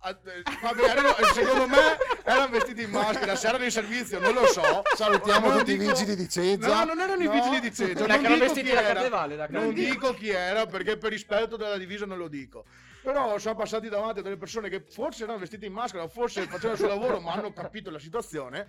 a- 0.00 0.10
eh, 0.10 0.42
vabbè, 0.60 0.82
erano- 0.84 1.14
secondo 1.32 1.66
me 1.66 1.96
erano 2.24 2.48
vestiti 2.50 2.82
in 2.82 2.90
maschera, 2.90 3.34
se 3.36 3.48
erano 3.48 3.64
in 3.64 3.70
servizio, 3.70 4.20
non 4.20 4.34
lo 4.34 4.44
so. 4.48 4.60
Salutiamo 4.94 5.48
Non 5.48 5.58
tutti 5.60 5.72
i 5.72 5.78
dico- 5.78 5.92
vigili 5.92 6.14
di 6.14 6.28
Cezza. 6.28 6.66
No, 6.68 6.84
non 6.84 7.00
erano 7.00 7.22
i 7.22 7.24
No? 7.24 7.32
vigili 7.32 7.58
di 7.60 7.72
Cezza. 7.72 8.06
Non 8.06 8.20
non 8.20 8.30
dico 8.30 8.36
vestiti 8.38 8.68
chi 8.68 8.74
da 8.74 8.82
era. 8.82 9.46
Non 9.48 9.72
dico 9.72 10.12
chi 10.12 10.28
era 10.28 10.66
perché 10.66 10.98
per 10.98 11.10
rispetto 11.12 11.56
della 11.56 11.78
divisa 11.78 12.04
non 12.04 12.18
lo 12.18 12.28
dico. 12.28 12.66
Però 13.02 13.38
siamo 13.38 13.56
passati 13.56 13.88
davanti 13.88 14.18
a 14.18 14.22
delle 14.22 14.36
persone 14.36 14.68
che 14.68 14.80
forse 14.80 15.22
erano 15.22 15.38
vestite 15.38 15.64
in 15.64 15.72
maschera, 15.72 16.02
o 16.02 16.08
forse 16.08 16.42
facevano 16.42 16.72
il 16.72 16.78
suo 16.78 16.88
lavoro, 16.88 17.18
ma 17.18 17.32
hanno 17.32 17.52
capito 17.54 17.90
la 17.90 17.98
situazione. 17.98 18.66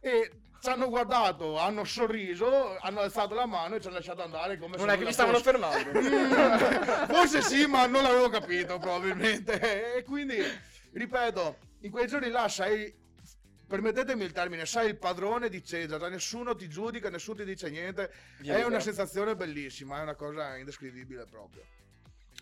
E 0.00 0.32
ci 0.60 0.68
hanno 0.70 0.88
guardato, 0.88 1.56
hanno 1.58 1.84
sorriso, 1.84 2.76
hanno 2.80 3.00
alzato 3.00 3.34
la 3.34 3.46
mano 3.46 3.76
e 3.76 3.80
ci 3.80 3.86
hanno 3.86 3.96
lasciato 3.96 4.22
andare 4.22 4.58
come 4.58 4.76
se 4.76 4.84
Non 4.84 4.92
è 4.92 4.98
che 4.98 5.04
li 5.04 5.12
stavano 5.12 5.38
fosse. 5.38 5.50
fermando. 5.52 6.00
Forse 7.14 7.42
sì, 7.42 7.66
ma 7.66 7.86
non 7.86 8.02
l'avevo 8.02 8.28
capito 8.28 8.78
probabilmente. 8.78 9.96
E 9.96 10.02
quindi, 10.02 10.38
ripeto, 10.92 11.58
in 11.82 11.90
quei 11.92 12.08
giorni 12.08 12.28
là 12.30 12.48
sei, 12.48 12.92
permettetemi 13.68 14.24
il 14.24 14.32
termine, 14.32 14.66
sei 14.66 14.88
il 14.88 14.98
padrone 14.98 15.48
di 15.48 15.62
Cesare, 15.62 16.00
cioè 16.00 16.10
nessuno 16.10 16.56
ti 16.56 16.68
giudica, 16.68 17.08
nessuno 17.08 17.38
ti 17.38 17.44
dice 17.44 17.70
niente. 17.70 18.10
Via 18.38 18.56
è 18.56 18.64
una 18.64 18.80
sensazione 18.80 19.36
bellissima, 19.36 20.00
è 20.00 20.02
una 20.02 20.16
cosa 20.16 20.56
indescrivibile 20.56 21.24
proprio. 21.26 21.62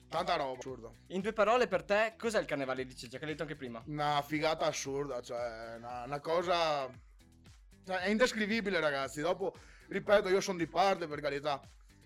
Tanta 0.08 0.36
roba, 0.36 0.56
assurdo. 0.56 0.94
In 1.08 1.20
due 1.20 1.32
parole, 1.32 1.66
per 1.66 1.82
te, 1.82 2.14
cos'è 2.16 2.38
il 2.38 2.46
carnevale 2.46 2.86
di 2.86 2.96
Ceccia? 2.96 3.18
Che 3.18 3.24
hai 3.24 3.30
detto 3.30 3.42
anche 3.42 3.56
prima. 3.56 3.82
Una 3.86 4.22
figata 4.22 4.64
assurda, 4.64 5.20
cioè 5.20 5.74
una, 5.76 6.04
una 6.04 6.20
cosa... 6.20 6.88
cioè, 7.86 7.98
è 7.98 8.08
indescrivibile 8.08 8.80
ragazzi, 8.80 9.20
dopo, 9.20 9.54
ripeto, 9.88 10.28
io 10.28 10.40
sono 10.40 10.58
di 10.58 10.66
parte 10.66 11.06
per 11.06 11.20
carità, 11.20 11.60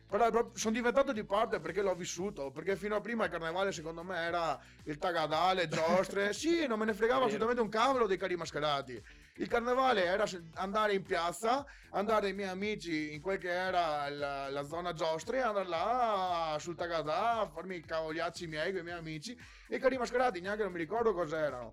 però 0.06 0.50
sono 0.54 0.74
diventato 0.74 1.12
di 1.12 1.24
parte 1.24 1.58
perché 1.58 1.80
l'ho 1.80 1.94
vissuto, 1.94 2.50
perché 2.50 2.76
fino 2.76 2.96
a 2.96 3.00
prima 3.00 3.24
il 3.24 3.30
carnevale 3.30 3.72
secondo 3.72 4.02
me 4.02 4.18
era 4.18 4.60
il 4.84 4.98
tagadale, 4.98 5.68
giostre, 5.68 6.32
sì, 6.34 6.66
non 6.66 6.78
me 6.78 6.84
ne 6.84 6.92
fregava 6.92 7.24
assolutamente 7.24 7.62
un 7.62 7.70
cavolo 7.70 8.06
dei 8.06 8.18
carri 8.18 8.36
mascherati. 8.36 9.02
Il 9.36 9.48
carnevale 9.48 10.04
era 10.04 10.24
andare 10.56 10.92
in 10.92 11.02
piazza, 11.02 11.64
andare 11.92 12.26
ai 12.26 12.34
miei 12.34 12.50
amici 12.50 13.14
in 13.14 13.22
quel 13.22 13.38
che 13.38 13.50
era 13.50 14.06
la, 14.10 14.50
la 14.50 14.62
zona 14.64 14.92
giostre, 14.92 15.40
andare 15.40 15.66
là 15.66 16.56
sul 16.58 16.76
Tagadà, 16.76 17.40
a 17.40 17.48
farmi 17.48 17.76
i 17.76 17.80
cavoliacci 17.80 18.46
miei 18.48 18.70
con 18.72 18.80
i 18.80 18.84
miei 18.84 18.98
amici. 18.98 19.34
E 19.66 19.78
carri 19.78 19.96
mascherati, 19.96 20.40
neanche 20.40 20.62
non 20.62 20.72
mi 20.72 20.78
ricordo 20.78 21.14
cos'erano. 21.14 21.72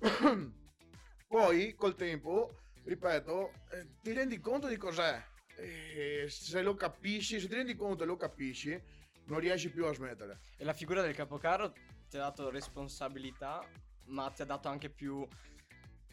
Poi 1.28 1.74
col 1.74 1.94
tempo, 1.94 2.58
ripeto, 2.86 3.52
eh, 3.72 3.86
ti 4.02 4.12
rendi 4.12 4.38
conto 4.40 4.68
di 4.68 4.76
cos'è. 4.76 5.22
E 5.58 6.26
se 6.28 6.62
lo 6.62 6.74
capisci, 6.74 7.40
se 7.40 7.48
ti 7.48 7.54
rendi 7.54 7.74
conto 7.74 8.02
e 8.04 8.06
lo 8.06 8.16
capisci, 8.16 8.80
non 9.26 9.40
riesci 9.40 9.70
più 9.70 9.86
a 9.86 9.92
smettere. 9.94 10.38
E 10.56 10.64
la 10.64 10.72
figura 10.72 11.02
del 11.02 11.14
capocarro 11.14 11.72
ti 12.08 12.16
ha 12.16 12.20
dato 12.20 12.50
responsabilità, 12.50 13.64
ma 14.06 14.30
ti 14.30 14.42
ha 14.42 14.44
dato 14.44 14.68
anche 14.68 14.88
più. 14.90 15.26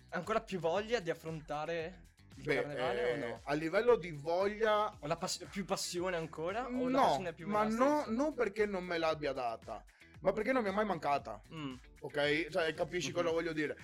ancora 0.09 0.41
più 0.41 0.59
voglia 0.59 0.99
di 0.99 1.09
affrontare 1.09 2.11
il 2.35 2.43
Beh, 2.43 2.55
carnevale 2.55 3.09
eh, 3.09 3.13
o 3.13 3.27
no? 3.27 3.41
A 3.45 3.53
livello 3.53 3.95
di 3.95 4.11
voglia, 4.11 4.95
O 4.99 5.07
la 5.07 5.17
pass- 5.17 5.45
più 5.49 5.65
passione 5.65 6.15
ancora? 6.17 6.65
O 6.67 6.87
la 6.87 6.89
no, 6.89 7.01
passione 7.01 7.33
più 7.33 7.47
ma 7.47 7.63
la 7.63 7.69
no, 7.69 8.03
non 8.07 8.33
perché 8.35 8.65
non 8.67 8.83
me 8.83 8.97
l'abbia 8.99 9.33
data, 9.33 9.83
ma 10.21 10.31
perché 10.31 10.51
non 10.51 10.61
mi 10.63 10.69
è 10.69 10.71
mai 10.71 10.85
mancata. 10.85 11.41
Mm, 11.53 11.73
ok? 12.01 12.47
Cioè, 12.49 12.73
capisci 12.75 13.09
Mhm. 13.09 13.13
cosa 13.15 13.29
voglio 13.31 13.53
dire? 13.53 13.75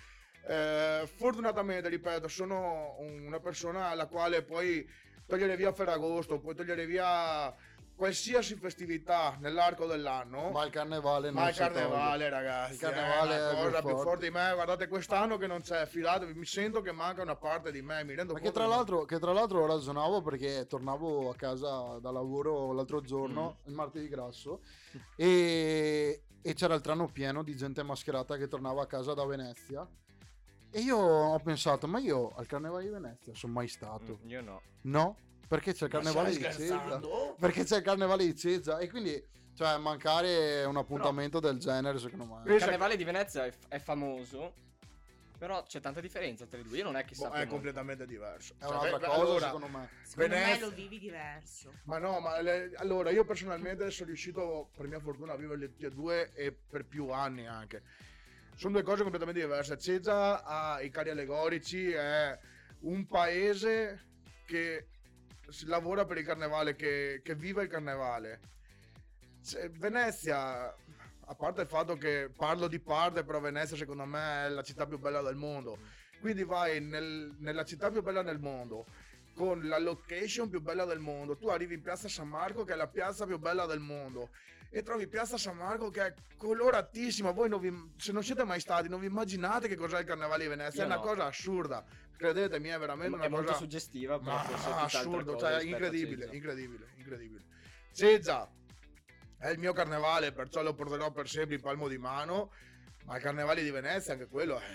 Eh, 0.47 1.07
fortunatamente, 1.15 1.89
ripeto, 1.89 2.27
sono 2.27 2.95
una 2.99 3.39
persona 3.39 3.87
alla 3.89 4.07
quale 4.07 4.43
puoi 4.43 4.87
togliere 5.25 5.55
via 5.55 5.71
Ferragosto, 5.73 6.39
puoi 6.39 6.55
togliere 6.55 6.85
via 6.85 7.53
qualsiasi 7.95 8.55
festività 8.55 9.35
nell'arco 9.41 9.85
dell'anno. 9.85 10.51
Ma 10.51 10.63
il 10.63 10.71
carnevale 10.71 11.29
non 11.31 11.41
Ma 11.43 11.49
il 11.49 11.53
si 11.53 11.59
toglie. 11.59 11.73
carnevale, 11.73 12.29
ragazzi, 12.29 12.73
Il 12.73 12.79
carnevale 12.79 13.35
è 13.35 13.49
più 13.49 13.57
cosa 13.65 13.79
più 13.81 13.89
forte. 13.89 14.03
forte 14.03 14.25
di 14.25 14.31
me. 14.31 14.51
Guardate, 14.53 14.87
quest'anno 14.87 15.37
che 15.37 15.47
non 15.47 15.59
c'è, 15.61 15.85
fidatevi, 15.85 16.33
mi 16.33 16.45
sento 16.45 16.81
che 16.81 16.93
manca 16.93 17.21
una 17.21 17.35
parte 17.35 17.71
di 17.73 17.81
me. 17.81 18.03
Mi 18.05 18.15
rendo 18.15 18.33
conto 18.33 18.51
tra, 18.51 18.63
che- 18.63 18.69
l'altro, 18.69 19.03
che 19.03 19.19
tra 19.19 19.33
l'altro 19.33 19.65
ragionavo 19.67 20.21
perché 20.21 20.65
tornavo 20.65 21.29
a 21.29 21.35
casa 21.35 21.99
da 21.99 22.09
lavoro 22.09 22.71
l'altro 22.71 23.01
giorno, 23.01 23.59
il 23.65 23.73
martedì 23.73 24.07
grasso, 24.07 24.61
e, 25.17 26.23
e 26.41 26.53
c'era 26.53 26.73
il 26.75 26.81
treno 26.81 27.07
pieno 27.07 27.43
di 27.43 27.53
gente 27.55 27.83
mascherata 27.83 28.37
che 28.37 28.47
tornava 28.47 28.81
a 28.83 28.87
casa 28.87 29.13
da 29.13 29.25
Venezia. 29.25 29.85
E 30.71 30.79
io 30.81 30.97
ho 30.97 31.39
pensato, 31.39 31.87
ma 31.87 31.99
io 31.99 32.31
al 32.35 32.45
carnevale 32.45 32.83
di 32.83 32.89
Venezia 32.89 33.33
sono 33.33 33.53
mai 33.53 33.67
stato. 33.67 34.19
mm, 34.23 34.29
io 34.29 34.41
no. 34.41 34.61
No, 34.81 35.17
perché 35.47 35.73
c'è 35.73 35.85
il 35.85 35.91
carnevale 35.91 36.29
di 36.31 36.41
Cesa. 36.41 36.99
Perché 37.39 37.63
c'è 37.63 37.77
il 37.77 37.83
carnevale 37.83 38.23
di 38.25 38.35
Cesa. 38.35 38.77
E 38.77 38.87
quindi, 38.89 39.21
cioè, 39.55 39.77
mancare 39.77 40.63
un 40.65 40.77
appuntamento 40.77 41.39
del 41.39 41.57
genere, 41.57 41.97
secondo 41.97 42.25
me. 42.25 42.53
Il 42.53 42.59
carnevale 42.59 42.95
di 42.95 43.03
Venezia 43.03 43.45
è, 43.45 43.53
è 43.67 43.79
famoso, 43.79 44.53
però 45.39 45.63
c'è 45.63 45.79
tanta 45.79 46.01
differenza 46.01 46.45
tra 46.45 46.59
i 46.59 46.63
due. 46.63 46.77
Io 46.77 46.83
non 46.83 46.95
è 46.97 47.03
che 47.03 47.15
Boh, 47.17 47.25
è 47.31 47.37
molto. 47.37 47.47
completamente 47.47 48.05
diverso. 48.05 48.53
È 48.59 48.61
Cioè, 48.61 48.69
un'altra 48.69 48.97
beh, 48.99 49.05
cosa, 49.07 49.19
allora, 49.21 49.45
secondo 49.47 49.67
me. 49.67 49.89
Secondo 50.03 50.33
me 50.35 50.39
Venezia- 50.41 50.65
lo 50.67 50.71
vivi 50.71 50.99
diverso. 50.99 51.73
Ma 51.85 51.97
no, 51.97 52.19
ma 52.19 52.39
le- 52.41 52.71
allora 52.75 53.09
io 53.09 53.25
personalmente 53.25 53.89
sono 53.89 54.07
riuscito, 54.07 54.69
per 54.77 54.85
mia 54.87 54.99
fortuna, 54.99 55.33
a 55.33 55.35
vivere 55.35 55.65
tutti 55.67 55.85
e 55.85 55.89
due 55.89 56.31
e 56.35 56.51
per 56.51 56.85
più 56.85 57.09
anni 57.09 57.47
anche. 57.47 57.81
Sono 58.59 58.73
due 58.73 58.83
cose 58.83 59.03
completamente 59.03 59.39
diverse. 59.39 59.77
Cesa 59.77 60.43
ha 60.43 60.81
i 60.81 60.89
carri 60.89 61.11
allegorici, 61.11 61.91
è 61.91 62.37
un 62.81 63.05
paese 63.05 64.07
che 64.45 64.87
lavora 65.67 66.03
per 66.03 66.17
il 66.17 66.25
carnevale, 66.25 66.75
che, 66.75 67.21
che 67.23 67.35
vive 67.35 67.63
il 67.63 67.69
carnevale. 67.69 68.41
Cioè, 69.41 69.69
Venezia, 69.69 70.65
a 70.65 71.35
parte 71.35 71.61
il 71.61 71.67
fatto 71.69 71.95
che 71.95 72.29
parlo 72.35 72.67
di 72.67 72.81
parte, 72.81 73.23
però 73.23 73.39
Venezia 73.39 73.77
secondo 73.77 74.03
me 74.03 74.47
è 74.47 74.49
la 74.49 74.61
città 74.61 74.85
più 74.85 74.99
bella 74.99 75.21
del 75.21 75.37
mondo. 75.37 75.79
Quindi 76.19 76.43
vai 76.43 76.81
nel- 76.81 77.33
nella 77.39 77.63
città 77.63 77.89
più 77.89 78.01
bella 78.01 78.23
del 78.23 78.39
mondo, 78.39 78.87
con 79.35 79.65
la 79.69 79.79
location 79.79 80.49
più 80.49 80.59
bella 80.59 80.83
del 80.83 80.99
mondo. 80.99 81.37
Tu 81.37 81.47
arrivi 81.47 81.75
in 81.75 81.81
piazza 81.81 82.09
San 82.09 82.27
Marco, 82.27 82.65
che 82.65 82.73
è 82.73 82.75
la 82.75 82.89
piazza 82.89 83.25
più 83.25 83.39
bella 83.39 83.65
del 83.65 83.79
mondo, 83.79 84.31
e 84.71 84.83
trovi 84.83 85.07
piazza 85.07 85.37
San 85.37 85.57
Marco 85.57 85.89
che 85.89 86.05
è 86.05 86.13
coloratissima. 86.37 87.31
Voi 87.31 87.49
non 87.49 87.59
vi- 87.59 87.93
se 87.97 88.11
non 88.11 88.23
siete 88.23 88.43
mai 88.43 88.59
stati, 88.59 88.87
non 88.87 88.99
vi 88.99 89.07
immaginate 89.07 89.67
che 89.67 89.75
cos'è 89.75 89.99
il 89.99 90.05
carnevale 90.05 90.43
di 90.43 90.49
Venezia. 90.49 90.83
Io 90.83 90.89
è 90.89 90.91
una 90.93 91.01
no. 91.01 91.07
cosa 91.07 91.25
assurda. 91.25 91.83
Credetemi, 92.15 92.67
è 92.69 92.77
veramente 92.77 93.15
È 93.15 93.19
una 93.19 93.29
molto 93.29 93.45
cosa 93.47 93.57
suggestiva, 93.59 94.19
però 94.19 94.31
ma 94.33 94.39
forse 94.43 94.53
è 94.53 94.71
tutt'altra 94.71 94.99
assurdo, 94.99 95.37
cioè 95.37 95.51
a 95.53 95.61
incredibile, 95.61 96.29
incredibile, 96.31 96.87
incredibile. 96.95 97.43
Ceza 97.93 98.49
è 99.37 99.47
il 99.49 99.57
mio 99.57 99.71
carnevale, 99.73 100.31
perciò 100.33 100.61
lo 100.61 100.73
porterò 100.73 101.11
per 101.11 101.27
sempre 101.29 101.55
in 101.55 101.61
palmo 101.61 101.87
di 101.87 101.97
mano. 101.97 102.51
Ma 103.05 103.15
il 103.15 103.21
carnevale 103.23 103.63
di 103.63 103.71
Venezia, 103.71 104.13
anche 104.13 104.27
quello 104.27 104.59
è 104.59 104.65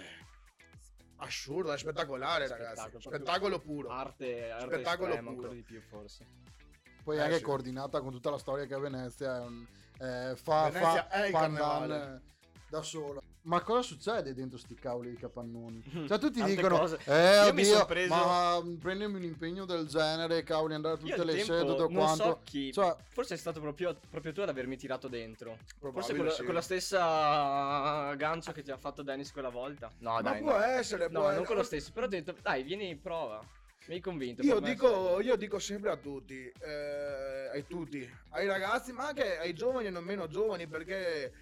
assurdo, 1.18 1.72
è 1.72 1.78
spettacolare, 1.78 2.48
ragazzi. 2.48 2.80
Spettacolo, 2.80 3.00
Spettacolo 3.00 3.58
puro. 3.60 3.88
Arte, 3.90 4.50
arte 4.50 4.66
Spettacolo 4.74 5.08
estrema, 5.10 5.30
puro. 5.30 5.42
ancora 5.42 5.54
di 5.54 5.62
più 5.62 5.80
forse. 5.82 6.26
Poi 7.04 7.16
Eh, 7.18 7.20
anche 7.20 7.36
sì. 7.36 7.42
coordinata 7.42 8.00
con 8.00 8.10
tutta 8.12 8.30
la 8.30 8.38
storia 8.38 8.64
che 8.64 8.74
è 8.74 8.78
Venezia, 8.78 9.36
è 9.36 9.40
un- 9.40 9.66
eh, 10.00 10.34
fa, 10.36 10.70
Venezia 10.70 11.04
fa 11.04 11.08
è 11.10 11.26
il 11.26 11.32
pandan, 11.32 11.60
carnevale. 11.88 12.22
da 12.68 12.82
sola. 12.82 13.20
Ma 13.46 13.60
cosa 13.60 13.82
succede 13.82 14.32
dentro 14.32 14.56
sti 14.56 14.74
cavoli 14.74 15.10
di 15.10 15.16
capannoni? 15.16 15.82
Cioè 16.08 16.18
tutti 16.18 16.38
Tante 16.38 16.54
dicono, 16.54 16.78
cose. 16.78 16.98
eh 17.04 17.44
Io 17.44 17.52
mi 17.52 17.60
oddio, 17.62 17.84
preso- 17.84 18.14
ma 18.14 18.58
mm, 18.62 18.76
prendermi 18.76 19.16
un 19.16 19.22
impegno 19.22 19.66
del 19.66 19.86
genere, 19.86 20.42
cavoli, 20.44 20.72
andare 20.72 20.94
Io 20.94 21.00
tutte 21.00 21.20
al 21.20 21.26
le 21.26 21.34
tempo 21.34 21.52
sedi, 21.52 21.66
tutto 21.66 21.82
non 21.90 21.92
quanto. 21.92 22.22
so 22.22 22.40
chi, 22.42 22.72
Cioè, 22.72 22.96
forse 23.10 23.34
è 23.34 23.36
stato 23.36 23.60
proprio, 23.60 23.94
proprio 24.08 24.32
tu 24.32 24.40
ad 24.40 24.48
avermi 24.48 24.78
tirato 24.78 25.08
dentro. 25.08 25.58
Forse 25.78 26.16
con, 26.16 26.24
la- 26.24 26.30
sì. 26.32 26.42
con 26.42 26.54
la 26.54 26.62
stessa 26.62 28.14
gancio 28.14 28.52
che 28.52 28.62
ti 28.62 28.70
ha 28.70 28.78
fatto 28.78 29.02
Dennis 29.02 29.30
quella 29.30 29.50
volta. 29.50 29.90
No, 29.98 30.12
Ma 30.12 30.22
dai, 30.22 30.40
può 30.40 30.52
no. 30.56 30.62
essere, 30.64 31.08
No, 31.10 31.20
può 31.20 31.32
non 31.32 31.44
con 31.44 31.56
lo 31.56 31.60
essere. 31.60 31.80
stesso, 31.80 31.92
però 31.92 32.06
ho 32.06 32.08
detto, 32.08 32.34
dai, 32.40 32.62
vieni, 32.62 32.96
prova. 32.96 33.42
Mi 33.86 33.94
hai 33.94 34.00
convinto. 34.00 34.42
Io 34.42 34.60
dico, 34.60 35.20
io 35.20 35.36
dico 35.36 35.58
sempre 35.58 35.90
a 35.90 35.96
tutti, 35.96 36.50
eh, 36.60 37.48
ai 37.52 37.66
tutti, 37.66 38.08
ai 38.30 38.46
ragazzi, 38.46 38.92
ma 38.92 39.08
anche 39.08 39.36
ai 39.38 39.52
giovani 39.52 39.88
e 39.88 39.90
non 39.90 40.04
meno 40.04 40.26
giovani, 40.26 40.66
perché 40.66 41.32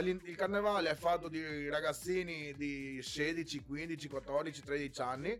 il 0.00 0.36
carnevale 0.36 0.90
è 0.90 0.94
fatto 0.94 1.28
di 1.28 1.68
ragazzini 1.68 2.54
di 2.54 3.02
16, 3.02 3.60
15, 3.62 4.08
14, 4.08 4.62
13 4.62 5.00
anni, 5.02 5.38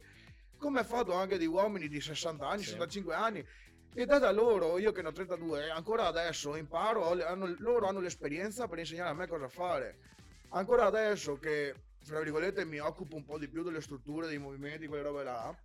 come 0.59 0.81
è 0.81 0.85
fatto 0.85 1.15
anche 1.15 1.39
di 1.39 1.47
uomini 1.47 1.89
di 1.89 2.01
60 2.01 2.47
anni, 2.47 2.63
Sì. 2.63 2.71
65 2.71 3.15
anni. 3.15 3.47
E 3.95 4.05
da 4.07 4.19
da 4.19 4.31
loro, 4.31 4.77
io 4.79 4.93
che 4.93 5.01
ne 5.03 5.09
ho 5.09 5.13
32, 5.13 5.71
ancora 5.71 6.07
adesso 6.07 6.55
imparo, 6.57 7.11
hanno- 7.25 7.55
loro 7.59 7.87
hanno 7.87 8.01
l'esperienza 8.01 8.69
per 8.69 8.79
insegnare 8.79 9.11
a 9.11 9.15
me 9.15 9.27
cosa 9.27 9.49
fare. 9.49 9.99
Ancora 10.51 10.85
adesso 10.85 11.39
che, 11.39 11.75
fra 12.05 12.21
virgolette, 12.21 12.65
mi 12.67 12.79
occupo 12.79 13.17
un 13.17 13.25
po' 13.25 13.39
di 13.39 13.49
più 13.49 13.63
delle 13.63 13.81
strutture, 13.81 14.27
dei 14.29 14.39
movimenti, 14.39 14.87
quelle 14.87 15.03
robe 15.03 15.25
là, 15.25 15.57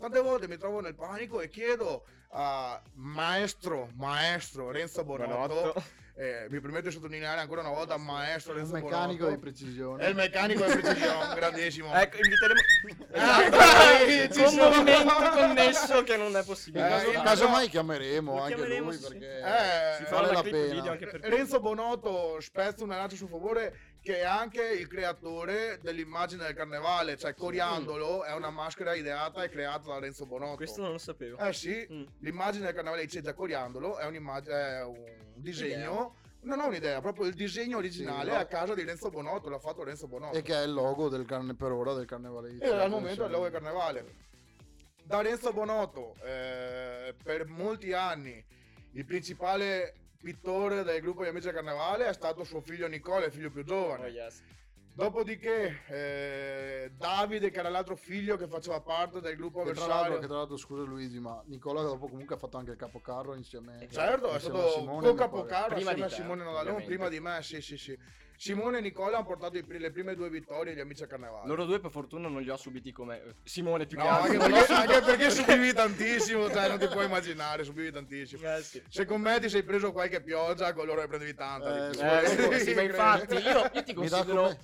tante 0.00 0.20
volte 0.20 0.48
mi 0.48 0.56
trovo 0.56 0.80
nel 0.80 0.94
panico 0.94 1.40
e 1.40 1.48
chiedo 1.48 2.04
a 2.32 2.80
maestro, 2.94 3.90
maestro 3.96 4.70
Renzo 4.70 5.04
Bonotto, 5.04 5.54
Bonotto. 5.54 5.82
eh, 6.14 6.46
mi 6.48 6.60
permette 6.60 6.88
di 6.88 6.94
sottolineare 6.94 7.40
ancora 7.40 7.60
una 7.60 7.70
volta 7.70 7.96
maestro 7.96 8.52
un 8.52 8.58
Renzo 8.58 8.72
meccanico 8.74 9.24
Bonotto, 9.24 9.30
di 9.30 9.38
precisione. 9.38 10.04
è 10.04 10.08
il 10.08 10.14
meccanico 10.14 10.64
di 10.64 10.76
precisione, 10.78 11.34
grandissimo. 11.36 11.92
Ecco, 11.94 12.16
inviteremo... 12.16 12.60
Eh, 13.12 14.28
con 14.28 14.48
sono. 14.48 14.68
movimento 14.70 15.14
connesso 15.32 16.02
che 16.02 16.16
non 16.16 16.36
è 16.36 16.42
possibile. 16.44 17.04
Eh, 17.04 17.14
In 17.16 17.22
caso, 17.22 17.48
mai 17.48 17.68
chiameremo 17.68 18.34
Lo 18.34 18.40
anche 18.42 18.54
chiameremo, 18.54 18.84
lui 18.90 18.96
sì, 18.96 19.06
perché 19.08 19.38
Eh, 19.38 19.94
Si 19.96 20.02
vale 20.10 20.26
farà 20.26 20.32
la 20.32 20.42
pena. 20.42 20.74
video 20.74 20.90
anche 20.92 21.06
per 21.06 21.20
Renzo 21.22 21.60
Bonotto 21.60 22.40
spezza 22.40 22.84
una 22.84 22.96
lancia 22.96 23.14
a 23.14 23.18
suo 23.18 23.26
favore 23.26 23.76
che 24.02 24.18
è 24.20 24.24
anche 24.24 24.62
il 24.66 24.86
creatore 24.86 25.78
dell'immagine 25.82 26.44
del 26.44 26.54
carnevale, 26.54 27.16
cioè 27.18 27.34
Coriandolo 27.34 28.24
è 28.24 28.32
una 28.34 28.50
maschera 28.50 28.94
ideata 28.94 29.42
e 29.44 29.48
creata 29.50 29.88
da 29.88 29.98
Renzo 29.98 30.24
Bonotto. 30.26 30.56
Questo 30.56 30.80
non 30.80 30.92
lo 30.92 30.98
sapevo. 30.98 31.38
Eh 31.38 31.52
sì, 31.52 31.86
Mm. 31.90 32.04
l'immagine 32.20 32.64
del 32.66 32.74
carnevale 32.74 33.02
di 33.02 33.08
Cezza 33.08 33.34
Coriandolo 33.34 33.98
è, 33.98 34.04
è 34.04 34.84
un 34.84 35.32
disegno, 35.34 36.16
non 36.42 36.60
ho 36.60 36.66
un'idea, 36.68 37.00
proprio 37.02 37.26
il 37.26 37.34
disegno 37.34 37.76
originale 37.76 38.30
Sì, 38.30 38.36
no. 38.36 38.40
a 38.42 38.44
casa 38.46 38.74
di 38.74 38.84
Renzo 38.84 39.10
Bonotto, 39.10 39.50
l'ha 39.50 39.58
fatto 39.58 39.84
Renzo 39.84 40.06
Bonotto. 40.06 40.36
e 40.36 40.42
che 40.42 40.54
è 40.54 40.62
il 40.64 40.72
logo 40.72 41.08
del 41.10 41.26
carne 41.26 41.54
per 41.54 41.70
ora 41.72 41.92
del 41.92 42.06
carnevale 42.06 42.52
di 42.52 42.58
E 42.58 42.68
al 42.68 42.88
momento 42.90 43.22
è 43.22 43.26
il 43.26 43.30
logo 43.32 43.44
del 43.44 43.52
carnevale. 43.52 44.28
Da 45.04 45.20
Renzo 45.20 45.52
Bonotto, 45.52 46.14
eh, 46.22 47.14
per 47.22 47.46
molti 47.46 47.92
anni, 47.92 48.42
il 48.92 49.04
principale 49.04 49.94
pittore 50.22 50.82
del 50.82 51.00
gruppo 51.00 51.22
di 51.22 51.28
Amici 51.28 51.46
del 51.46 51.54
Carnevale 51.54 52.06
è 52.06 52.12
stato 52.12 52.44
suo 52.44 52.60
figlio 52.60 52.86
Nicola, 52.88 53.24
il 53.26 53.32
figlio 53.32 53.50
più 53.50 53.60
Oh, 53.62 53.64
giovane. 53.64 54.08
yes. 54.08 54.42
Dopodiché, 54.92 55.82
eh, 55.86 56.90
Davide, 56.94 57.50
che 57.50 57.58
era 57.60 57.70
l'altro 57.70 57.96
figlio 57.96 58.36
che 58.36 58.46
faceva 58.48 58.80
parte 58.80 59.20
del 59.20 59.36
gruppo 59.36 59.62
Che 59.62 59.72
tra, 59.72 59.86
l'altro, 59.86 59.94
avversario. 59.94 60.20
che 60.20 60.26
tra 60.26 60.36
l'altro, 60.36 60.56
scusa 60.58 60.82
Luigi, 60.82 61.18
ma 61.20 61.42
Nicola 61.46 61.82
dopo 61.82 62.08
comunque 62.08 62.34
ha 62.34 62.38
fatto 62.38 62.58
anche 62.58 62.72
il 62.72 62.76
capocarro 62.76 63.34
insieme 63.34 63.86
Certo, 63.90 64.28
è 64.30 64.34
insieme 64.34 64.58
a 64.58 64.60
stato 64.62 64.68
Simone, 64.72 65.00
con 65.00 65.10
mi 65.10 65.16
pare. 65.16 65.30
Capocarro 65.30 65.74
Prima 65.74 65.90
assieme 65.90 65.94
di 66.08 66.12
a 66.12 66.16
Simone 66.16 66.42
Nodalone, 66.44 66.60
ovviamente. 66.70 66.86
prima 66.86 67.08
di 67.08 67.20
me, 67.20 67.42
sì, 67.42 67.60
sì, 67.62 67.78
sì. 67.78 67.98
Simone 68.40 68.78
e 68.78 68.80
Nicola 68.80 69.18
hanno 69.18 69.26
portato 69.26 69.58
i 69.58 69.64
le 69.66 69.90
prime 69.90 70.14
due 70.14 70.30
vittorie 70.30 70.72
agli 70.72 70.80
Amici 70.80 71.00
del 71.00 71.10
Carnevale. 71.10 71.46
Loro 71.46 71.66
due 71.66 71.78
per 71.78 71.90
fortuna 71.90 72.26
non 72.26 72.40
li 72.40 72.48
ho 72.48 72.56
subiti 72.56 72.90
come 72.90 73.34
Simone 73.42 73.84
più 73.84 73.98
No, 73.98 74.04
che 74.04 74.08
anche 74.08 74.36
altro. 74.38 74.50
perché, 74.56 74.72
anche 74.72 75.00
perché 75.02 75.30
subivi 75.30 75.72
tantissimo, 75.74 76.48
cioè 76.48 76.68
non 76.68 76.78
ti 76.78 76.88
puoi 76.88 77.04
immaginare, 77.04 77.64
subivi 77.64 77.92
tantissimo. 77.92 78.50
Eh. 78.50 78.62
Se 78.88 79.04
con 79.04 79.20
me 79.20 79.38
ti 79.40 79.50
sei 79.50 79.62
preso 79.62 79.92
qualche 79.92 80.22
pioggia, 80.22 80.72
con 80.72 80.86
loro 80.86 81.02
ne 81.02 81.06
prendevi 81.06 81.34
tanta. 81.34 81.90
Eh. 81.90 82.54
Eh, 82.54 82.58
sì, 82.60 82.72
ma 82.72 82.80
infatti 82.80 83.34
io, 83.34 83.70
io 83.74 83.82
ti 83.84 83.92
considero 83.92 84.56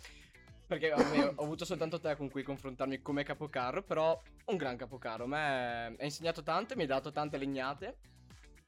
Perché 0.66 0.92
a 0.92 1.04
me- 1.10 1.32
ho 1.34 1.42
avuto 1.42 1.66
soltanto 1.66 2.00
te 2.00 2.16
con 2.16 2.30
cui 2.30 2.42
confrontarmi 2.42 3.02
come 3.02 3.24
capocarro, 3.24 3.82
però 3.82 4.18
un 4.46 4.56
gran 4.56 4.78
capocarro. 4.78 5.24
A 5.24 5.26
me 5.26 5.96
ha 5.98 6.04
insegnato 6.04 6.42
tanto, 6.42 6.74
mi 6.76 6.84
ha 6.84 6.86
dato 6.86 7.12
tante 7.12 7.36
legnate. 7.36 7.98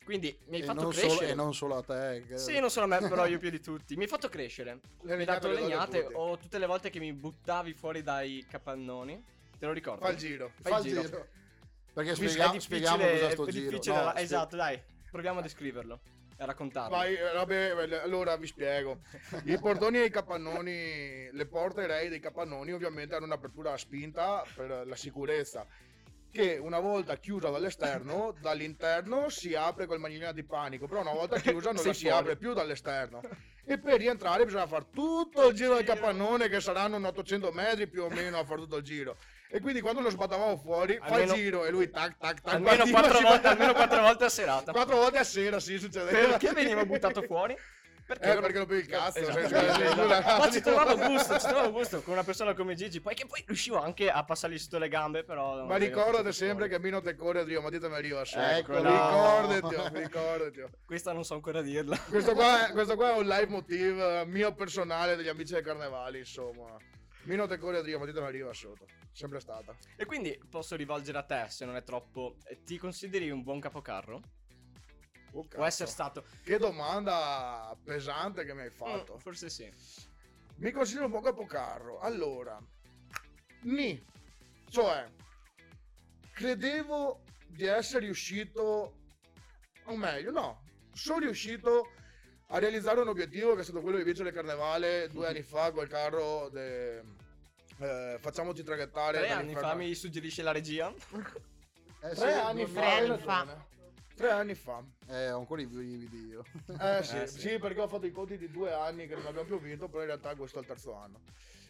Quindi 0.08 0.34
mi 0.46 0.56
hai 0.56 0.62
E 0.62 0.64
fatto 0.64 0.88
crescere. 0.88 1.10
solo, 1.10 1.20
e 1.28 1.34
non 1.34 1.52
solo 1.54 1.76
a 1.76 1.82
te. 1.82 2.24
che- 2.26 2.38
Sì, 2.38 2.58
non 2.60 2.70
solo 2.70 2.86
a 2.86 2.98
me, 2.98 3.06
però 3.10 3.26
io 3.26 3.38
più 3.38 3.50
di 3.50 3.60
tutti. 3.60 3.94
Mi 3.94 4.04
hai 4.04 4.08
fatto 4.08 4.30
crescere. 4.30 4.80
Le 5.02 5.14
Mi 5.16 5.20
hai 5.20 5.26
dato 5.26 5.48
le 5.48 5.58
a 5.58 5.60
legnate 5.60 6.08
o 6.14 6.38
tutte 6.38 6.56
le 6.56 6.64
volte 6.64 6.88
che 6.88 6.98
mi 6.98 7.12
buttavi 7.12 7.74
fuori 7.74 8.02
dai 8.02 8.42
capannoni. 8.48 9.22
Te 9.58 9.66
lo 9.66 9.72
ricordi? 9.72 10.00
Fa 10.04 10.08
il 10.08 10.16
giro. 10.16 10.52
Fa 10.62 10.78
il 10.78 10.82
giro. 10.82 11.02
giro. 11.02 11.26
Perché 11.92 12.14
spiega- 12.14 12.58
spieghiamo 12.58 13.06
cosa 13.06 13.30
sto 13.32 13.46
è 13.48 13.50
giro. 13.50 13.70
No, 13.76 13.82
spie- 13.82 14.12
Esatto, 14.22 14.56
dai. 14.56 14.80
Proviamo 15.10 15.40
a 15.40 15.42
descriverlo 15.42 16.00
e 16.38 16.42
a 16.42 16.46
raccontarlo. 16.46 16.96
Vai, 16.96 17.14
eh, 17.14 17.30
vabbè, 17.34 18.00
allora 18.02 18.34
vi 18.38 18.46
spiego. 18.46 19.00
I 19.44 19.58
portoni 19.58 19.98
e 19.98 20.04
i 20.06 20.10
capannoni, 20.10 21.28
le 21.32 21.46
porte 21.46 21.86
rei 21.86 22.08
dei 22.08 22.20
capannoni 22.20 22.72
ovviamente 22.72 23.14
hanno 23.14 23.26
un'apertura 23.26 23.76
spinta 23.76 24.42
per 24.54 24.84
la 24.86 24.96
sicurezza 24.96 25.66
che 26.30 26.58
una 26.61 26.78
volta 26.78 27.16
chiusa 27.16 27.49
dall'esterno, 27.50 28.35
dall'interno 28.40 29.28
si 29.28 29.54
apre 29.54 29.87
col 29.87 29.99
magnino 29.99 30.30
di 30.32 30.44
panico, 30.44 30.87
però 30.87 31.00
una 31.00 31.12
volta 31.12 31.38
chiusa 31.38 31.73
non 31.73 31.82
si 31.82 31.92
fuori. 31.92 32.08
apre 32.16 32.37
più 32.37 32.52
dall'esterno. 32.52 33.20
E 33.64 33.78
per 33.78 33.99
rientrare 33.99 34.44
bisogna 34.44 34.66
fare 34.66 34.87
tutto 34.92 35.49
il 35.49 35.54
giro 35.54 35.75
del 35.75 35.85
capannone 35.85 36.49
che 36.49 36.58
saranno 36.61 36.97
un 36.97 37.04
800 37.04 37.50
metri 37.52 37.87
più 37.87 38.02
o 38.02 38.08
meno 38.08 38.38
a 38.38 38.44
fare 38.44 38.61
tutto 38.61 38.76
il 38.76 38.82
giro. 38.82 39.16
E 39.50 39.61
quindi 39.61 39.80
quando 39.80 40.00
lo 40.00 40.11
sbattavamo 40.11 40.56
fuori, 40.56 40.97
fa 40.99 41.06
Almeno- 41.06 41.35
il 41.35 41.38
giro 41.38 41.64
e 41.64 41.70
lui 41.70 41.90
tac 41.90 42.16
tac 42.18 42.40
tac. 42.40 42.54
almeno, 42.54 42.87
quattro 42.88 43.16
si 43.18 43.23
volte, 43.23 43.47
almeno 43.49 43.73
quattro 43.75 44.00
volte 44.00 44.25
a 44.25 44.28
serata. 44.28 44.73
Quattro 44.73 44.97
volte 44.97 45.18
a 45.18 45.25
sera, 45.25 45.61
sì, 45.61 45.78
succedeva. 45.78 46.28
Perché 46.28 46.52
veniva 46.52 46.85
buttato 46.85 47.23
fuori? 47.23 47.56
Eh, 48.08 48.40
perché 48.40 48.58
lo 48.58 48.66
per 48.66 48.76
il 48.78 48.86
cazzo. 48.86 49.18
Esatto. 49.18 49.48
cioè, 49.48 49.48
cioè, 49.48 49.88
scusa, 49.90 50.36
Ma 50.38 50.50
ci 50.50 50.60
trovavo 50.60 50.96
gusto, 51.08 51.38
ci 51.38 51.46
trovavo 51.46 51.70
gusto 51.72 52.02
con 52.02 52.14
una 52.14 52.24
persona 52.24 52.54
come 52.54 52.74
Gigi. 52.74 53.00
Poi 53.00 53.14
che 53.14 53.26
poi 53.26 53.42
riuscivo 53.46 53.78
anche 53.78 54.10
a 54.10 54.24
passargli 54.24 54.58
sotto 54.58 54.78
le 54.78 54.88
gambe, 54.88 55.24
però. 55.24 55.64
Ma 55.64 55.76
ricordate 55.76 56.32
sempre 56.32 56.68
che 56.68 56.78
Mino 56.78 57.00
te 57.00 57.14
corre 57.14 57.44
Dio, 57.44 57.60
ma 57.60 57.68
ditemi 57.68 58.00
Rio 58.00 58.20
Ecco, 58.20 58.76
Ricordati, 58.76 59.98
ricordati. 59.98 60.64
Questa 60.84 61.12
non 61.12 61.24
so 61.24 61.34
ancora 61.34 61.60
dirla. 61.62 61.98
Questo 62.08 62.32
qua, 62.34 62.68
è, 62.68 62.72
questo 62.72 62.96
qua 62.96 63.14
è 63.14 63.18
un 63.18 63.26
live 63.26 63.48
motive 63.48 64.24
mio 64.26 64.54
personale 64.54 65.16
degli 65.16 65.28
amici 65.28 65.52
del 65.52 65.62
carnevale, 65.62 66.18
insomma. 66.18 66.76
Mino 67.24 67.46
te 67.46 67.58
corre 67.58 67.82
Dio, 67.82 67.98
ma 67.98 68.06
ditemi 68.06 68.30
Rio 68.30 68.52
sotto. 68.52 68.86
Sempre 69.12 69.40
stata. 69.40 69.74
E 69.96 70.04
quindi 70.06 70.38
posso 70.48 70.76
rivolgere 70.76 71.18
a 71.18 71.22
te, 71.24 71.46
se 71.48 71.64
non 71.64 71.76
è 71.76 71.82
troppo. 71.82 72.36
eh, 72.44 72.62
Ti 72.62 72.78
consideri 72.78 73.30
un 73.30 73.42
buon 73.42 73.60
capocarro? 73.60 74.20
Oh, 75.32 75.44
Può 75.44 75.64
essere 75.64 75.88
stato. 75.90 76.25
Che 76.42 76.58
domanda 76.58 77.76
pesante 77.85 78.44
che 78.44 78.54
mi 78.54 78.62
hai 78.62 78.70
fatto. 78.70 79.14
Mm, 79.14 79.18
forse 79.18 79.50
sì. 79.50 79.70
Mi 80.56 80.70
considero 80.73 81.06
un 81.06 81.12
po' 81.12 81.20
capocarro. 81.20 82.00
Allora, 82.00 82.58
ni, 83.62 84.02
cioè, 84.70 85.06
credevo 86.32 87.23
di 87.47 87.64
essere 87.66 88.06
riuscito, 88.06 88.94
o 89.85 89.97
meglio, 89.97 90.30
no, 90.30 90.62
sono 90.92 91.20
riuscito 91.20 91.92
a 92.49 92.58
realizzare 92.58 93.00
un 93.00 93.08
obiettivo 93.08 93.54
che 93.54 93.61
è 93.61 93.64
stato 93.64 93.80
quello 93.80 93.99
di 93.99 94.04
vincere 94.04 94.30
il 94.30 94.35
carnevale 94.35 95.08
due 95.08 95.26
anni 95.28 95.42
fa 95.42 95.70
col 95.70 95.87
carro 95.88 96.49
de, 96.49 97.02
eh, 97.78 98.16
facciamoci 98.18 98.62
traghettare. 98.62 99.18
Tre 99.18 99.30
anni 99.30 99.54
fa 99.54 99.75
mi 99.75 99.94
suggerisce 99.94 100.42
la 100.42 100.52
regia. 100.52 100.92
Eh, 102.00 102.11
sì, 102.14 102.20
Tre 102.20 102.32
anni 102.35 102.62
non- 102.62 102.70
fa, 102.70 102.94
anni 102.97 103.18
fa. 103.18 103.66
Tre 104.18 104.30
anni 104.32 104.56
fa. 104.56 104.82
Eh, 105.06 105.30
ho 105.30 105.38
ancora 105.38 105.60
i 105.62 105.66
brividi 105.68 106.26
io. 106.26 106.42
Eh 106.80 107.04
sì, 107.04 107.18
Eh, 107.22 107.26
sì. 107.28 107.38
sì. 107.38 107.58
perché 107.60 107.80
ho 107.80 107.87
fatto 107.87 108.04
i 108.06 108.10
conti 108.10 108.37
di 108.37 108.50
due 108.50 108.72
anni 108.72 109.06
che 109.06 109.14
non 109.14 109.25
abbiamo 109.26 109.46
più 109.46 109.60
vinto, 109.60 109.87
però 109.87 110.00
in 110.00 110.08
realtà 110.08 110.34
questo 110.34 110.58
è 110.58 110.62
il 110.62 110.66
terzo 110.66 110.92
anno. 110.94 111.20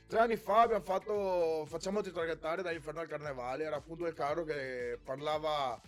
Tre 0.07 0.19
anni 0.21 0.37
fa 0.37 0.63
abbiamo 0.63 0.83
fatto 0.83 1.67
Facciamoci 1.67 2.11
traghettare 2.11 2.63
dall'inferno 2.63 3.01
al 3.01 3.07
carnevale, 3.07 3.65
era 3.65 3.77
appunto 3.77 4.07
il 4.07 4.15
carro 4.15 4.45
che 4.45 4.99
parlava 5.05 5.79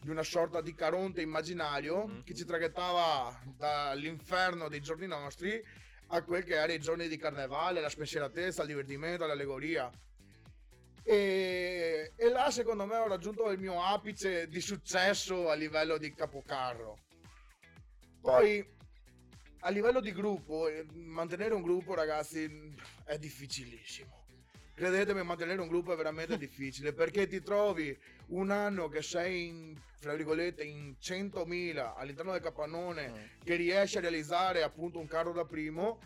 di 0.00 0.08
una 0.08 0.22
sorta 0.22 0.60
di 0.60 0.72
caronte 0.72 1.20
immaginario 1.20 2.06
Mhm. 2.06 2.22
che 2.22 2.34
ci 2.36 2.44
traghettava 2.44 3.36
dall'inferno 3.56 4.68
dei 4.68 4.80
giorni 4.80 5.08
nostri 5.08 5.60
a 6.08 6.22
quel 6.22 6.44
che 6.44 6.54
erano 6.54 6.74
i 6.74 6.78
giorni 6.78 7.08
di 7.08 7.16
carnevale, 7.16 7.80
la 7.80 7.88
spensieratezza, 7.88 8.62
il 8.62 8.68
divertimento, 8.68 9.26
l'allegoria. 9.26 9.90
E, 11.06 12.12
e 12.16 12.28
là 12.30 12.50
secondo 12.50 12.86
me 12.86 12.96
ho 12.96 13.06
raggiunto 13.06 13.50
il 13.50 13.58
mio 13.58 13.82
apice 13.82 14.48
di 14.48 14.60
successo 14.60 15.50
a 15.50 15.54
livello 15.54 15.98
di 15.98 16.12
capocarro. 16.14 16.96
Poi 18.20 18.66
a 19.60 19.70
livello 19.70 20.00
di 20.00 20.12
gruppo, 20.12 20.66
eh, 20.68 20.86
mantenere 20.94 21.54
un 21.54 21.62
gruppo 21.62 21.94
ragazzi 21.94 22.74
è 23.04 23.18
difficilissimo. 23.18 24.22
Credetemi, 24.74 25.22
mantenere 25.22 25.60
un 25.60 25.68
gruppo 25.68 25.92
è 25.92 25.96
veramente 25.96 26.36
difficile 26.38 26.92
perché 26.92 27.26
ti 27.26 27.42
trovi 27.42 27.96
un 28.28 28.50
anno 28.50 28.88
che 28.88 29.02
sei 29.02 29.46
in, 29.46 29.74
fra 30.00 30.14
virgolette, 30.14 30.64
in 30.64 30.96
100.000 31.00 31.94
all'interno 31.96 32.32
del 32.32 32.40
capannone 32.40 33.10
Mm. 33.10 33.42
che 33.44 33.56
riesci 33.56 33.98
a 33.98 34.00
realizzare 34.00 34.62
appunto 34.62 34.98
un 34.98 35.06
carro 35.06 35.32
da 35.32 35.44
primo 35.44 36.00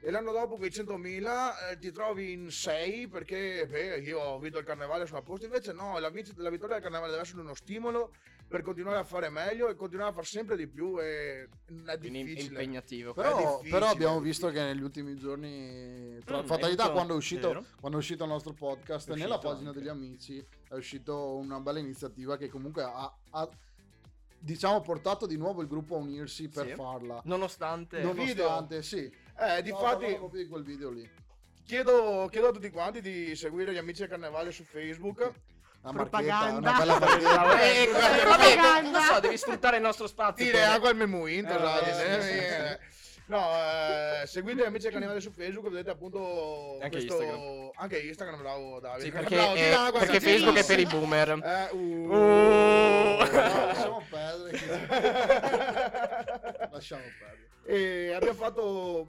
e 0.00 0.10
l'anno 0.10 0.32
dopo 0.32 0.56
quei 0.56 0.70
100.000 0.70 1.70
eh, 1.72 1.78
ti 1.78 1.90
trovi 1.90 2.32
in 2.32 2.50
6 2.50 3.08
perché 3.08 3.66
beh, 3.66 3.98
io 4.00 4.18
ho 4.20 4.38
vinto 4.38 4.58
il 4.58 4.64
carnevale 4.64 5.06
sono 5.06 5.20
a 5.20 5.22
posto 5.22 5.46
invece 5.46 5.72
no 5.72 5.98
la, 5.98 6.10
vic- 6.10 6.36
la 6.36 6.50
vittoria 6.50 6.74
del 6.74 6.82
carnevale 6.82 7.10
deve 7.10 7.22
essere 7.22 7.40
uno 7.40 7.54
stimolo 7.54 8.12
per 8.46 8.60
continuare 8.60 8.98
a 8.98 9.04
fare 9.04 9.30
meglio 9.30 9.68
e 9.68 9.74
continuare 9.74 10.10
a 10.10 10.12
fare 10.12 10.26
sempre 10.26 10.56
di 10.56 10.66
più 10.68 11.00
e 11.00 11.44
è 11.44 11.48
Quindi 11.98 12.20
è 12.20 12.24
difficile 12.24 12.60
impegnativo. 12.62 13.14
Però, 13.14 13.36
difficile, 13.56 13.70
però 13.70 13.90
abbiamo 13.90 14.18
è 14.18 14.22
visto 14.22 14.48
che 14.50 14.60
negli 14.60 14.82
ultimi 14.82 15.16
giorni, 15.16 16.18
tra 16.24 16.42
Mm, 16.42 16.44
fatalità, 16.44 16.82
avuto- 16.82 16.92
quando 16.94 17.14
è 17.14 17.16
uscito, 17.16 17.64
quando 17.80 17.96
è 17.96 18.00
uscito 18.00 18.24
il 18.24 18.28
nostro 18.30 18.52
podcast, 18.52 19.10
È 19.10 19.16
nella 19.16 19.38
pagina 19.38 19.68
anche. 19.70 19.80
degli 19.80 19.88
amici 19.88 20.46
è 20.68 20.74
uscito 20.74 21.36
una 21.36 21.58
bella 21.58 21.78
iniziativa 21.78 22.36
che 22.36 22.48
comunque 22.50 22.82
ha, 22.82 23.12
ha, 23.30 23.48
diciamo, 24.38 24.80
portato 24.82 25.26
di 25.26 25.36
nuovo 25.38 25.62
il 25.62 25.66
gruppo 25.68 25.94
a 25.94 25.98
unirsi 25.98 26.48
per 26.48 26.66
Sì. 26.68 26.74
farla. 26.74 27.22
Nonostante. 27.24 28.02
Nonostante, 28.02 28.82
sì. 28.82 29.10
Eh 29.38 29.54
No, 29.56 29.60
difatti 29.60 29.82
parlavo 29.82 30.16
proprio 30.18 30.42
di 30.42 30.48
quel 30.48 30.62
video 30.64 30.90
lì. 30.90 31.08
chiedo, 31.64 32.28
chiedo 32.30 32.48
a 32.48 32.52
tutti 32.52 32.70
quanti 32.70 33.00
di 33.00 33.34
seguire 33.34 33.72
gli 33.72 33.78
amici 33.78 34.00
del 34.00 34.08
carnevale 34.10 34.50
su 34.52 34.62
Facebook 34.64 35.32
Una 35.82 35.92
Propaganda. 35.92 36.70
una 36.70 36.78
bella. 36.78 36.98
Eh, 37.60 37.82
Eh, 37.82 37.86
vabbè, 37.92 38.20
propaganda. 38.22 38.90
non 38.90 39.02
so, 39.02 39.20
devi 39.20 39.36
sfruttare 39.36 39.76
il 39.76 39.82
nostro 39.82 40.06
spazio. 40.06 40.44
Tire 40.44 40.58
per- 40.58 40.68
acqua 40.70 40.88
al 40.90 40.96
memuinto, 40.96 41.52
Eh, 41.52 41.90
eh, 41.90 42.20
sì. 42.22 42.38
No, 43.26 43.50
eh, 43.54 44.26
seguite 44.26 44.62
gli 44.62 44.66
amici 44.66 44.82
del 44.82 44.92
carnevale 44.92 45.18
su 45.20 45.30
Facebook, 45.30 45.68
vedete 45.70 45.88
appunto 45.90 46.74
Anche 46.80 46.90
questo... 46.90 47.20
Instagram. 47.22 47.70
Anche 47.76 47.98
Instagram, 48.00 48.38
bravo 48.38 48.80
Davide. 48.80 49.04
Sì, 49.04 49.10
perché, 49.10 49.34
Bravo, 49.34 49.54
eh, 49.54 49.72
acqua, 49.72 49.98
perché. 50.00 50.20
Facebook 50.20 50.56
è 50.58 50.64
per 50.64 50.78
i 50.78 50.84
boomer. 50.86 51.28
Eh, 51.42 51.68
uh. 51.74 52.10
Oh. 52.12 53.16
No, 53.16 53.66
lasciamo 53.66 54.02
perdere. 54.10 54.58
lasciamo 56.70 57.02
perdere. 57.18 57.48
E 57.66 58.12
abbiamo 58.12 58.34
fatto 58.34 59.08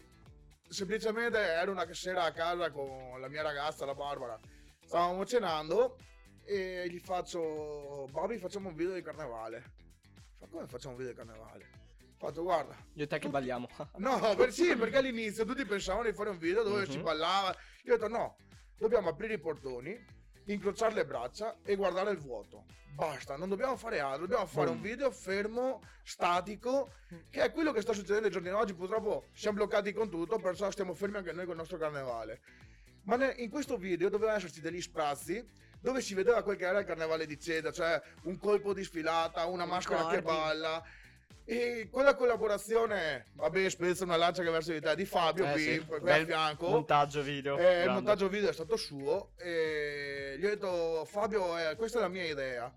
semplicemente 0.76 1.38
era 1.40 1.72
una 1.72 1.88
sera 1.94 2.24
a 2.26 2.32
casa 2.34 2.70
con 2.70 3.20
la 3.20 3.30
mia 3.30 3.42
ragazza, 3.42 3.86
la 3.86 3.96
Barbara. 3.96 4.38
Stavamo 4.84 5.26
cenando 5.26 5.98
e 6.44 6.86
gli 6.90 7.00
faccio 7.00 8.08
Bobby, 8.12 8.38
facciamo 8.38 8.70
un 8.70 8.76
video 8.76 8.94
di 8.94 9.02
carnevale. 9.02 9.72
Fa 10.38 10.48
come 10.48 10.68
facciamo 10.68 10.92
un 10.96 11.00
video 11.00 11.14
di 11.14 11.18
carnevale? 11.18 11.70
Faccio 12.18 12.44
guarda. 12.44 12.76
Io 12.94 13.04
e 13.04 13.08
te 13.08 13.20
che 13.20 13.30
balliamo. 13.30 13.68
No, 13.98 14.36
per, 14.36 14.52
sì, 14.52 14.76
perché 14.76 14.98
all'inizio 14.98 15.46
tutti 15.46 15.66
pensavano 15.66 16.10
di 16.10 16.14
fare 16.14 16.30
un 16.30 16.38
video 16.38 16.62
dove 16.64 16.82
Mhm. 16.82 16.90
si 16.92 16.98
ballava. 17.00 17.56
Io 17.84 17.94
ho 17.94 17.98
detto 17.98 18.10
no, 18.10 18.36
dobbiamo 18.78 19.10
aprire 19.10 19.36
i 19.36 19.40
portoni, 19.40 19.98
incrociare 20.46 20.94
le 20.94 21.06
braccia 21.06 21.58
e 21.64 21.76
guardare 21.76 22.12
il 22.12 22.18
vuoto. 22.18 22.66
Basta, 22.96 23.36
non 23.36 23.50
dobbiamo 23.50 23.76
fare 23.76 24.00
altro, 24.00 24.22
dobbiamo 24.22 24.46
fare 24.46 24.70
un 24.70 24.80
video 24.80 25.12
fermo, 25.12 25.82
statico, 26.04 26.92
che 27.30 27.42
è 27.42 27.52
quello 27.52 27.74
che 27.74 27.82
sta 27.82 27.92
succedendo 27.92 28.28
ai 28.28 28.32
giorni 28.32 28.50
d'oggi. 28.50 28.74
Purtroppo 28.74 29.26
siamo 29.34 29.58
bloccati 29.58 29.92
con 29.92 30.10
tutto, 30.10 30.40
perciò 30.40 30.72
stiamo 30.72 30.94
fermi 30.94 31.18
anche 31.18 31.34
noi 31.34 31.44
con 31.44 31.54
il 31.54 31.60
nostro 31.60 31.78
carnevale. 31.78 32.40
Ma 33.04 33.34
in 33.34 33.50
questo 33.50 33.76
video 33.76 34.10
dovevano 34.10 34.38
esserci 34.38 34.62
degli 34.62 34.82
sprazzi 34.82 35.46
dove 35.82 36.02
si 36.02 36.14
vedeva 36.14 36.42
quel 36.42 36.56
che 36.58 36.66
era 36.66 36.80
il 36.80 36.86
carnevale 36.86 37.26
di 37.26 37.38
Ceda, 37.38 37.72
cioè 37.72 38.02
un 38.24 38.38
colpo 38.40 38.74
di 38.74 38.84
sfilata, 38.84 39.46
una 39.46 39.66
maschera 39.66 40.08
che 40.08 40.22
balla. 40.22 40.84
E 41.48 41.90
quella 41.92 42.16
collaborazione, 42.16 43.26
vabbè, 43.34 43.70
spezzo 43.70 44.04
una 44.04 44.16
lancia 44.16 44.42
che 44.42 44.50
verso 44.50 44.72
di 44.72 44.82
te, 44.82 44.96
di 44.96 45.06
Fabio 45.06 45.46
Eh, 45.46 45.52
qui, 45.52 45.62
sì. 45.62 45.86
qui 45.86 46.10
a 46.12 46.26
fianco. 46.26 46.70
Montaggio 46.70 47.22
video. 47.22 47.58
Eh, 47.60 47.84
il 47.84 47.92
montaggio 47.92 48.28
video 48.30 48.50
è 48.50 48.54
stato 48.54 48.76
suo 48.78 49.34
e 49.38 50.38
gli 50.40 50.46
ho 50.46 50.50
detto 50.50 51.06
Fabio 51.06 51.56
eh, 51.58 51.76
questa 51.76 52.00
è 52.00 52.02
la 52.02 52.08
mia 52.08 52.24
idea 52.24 52.74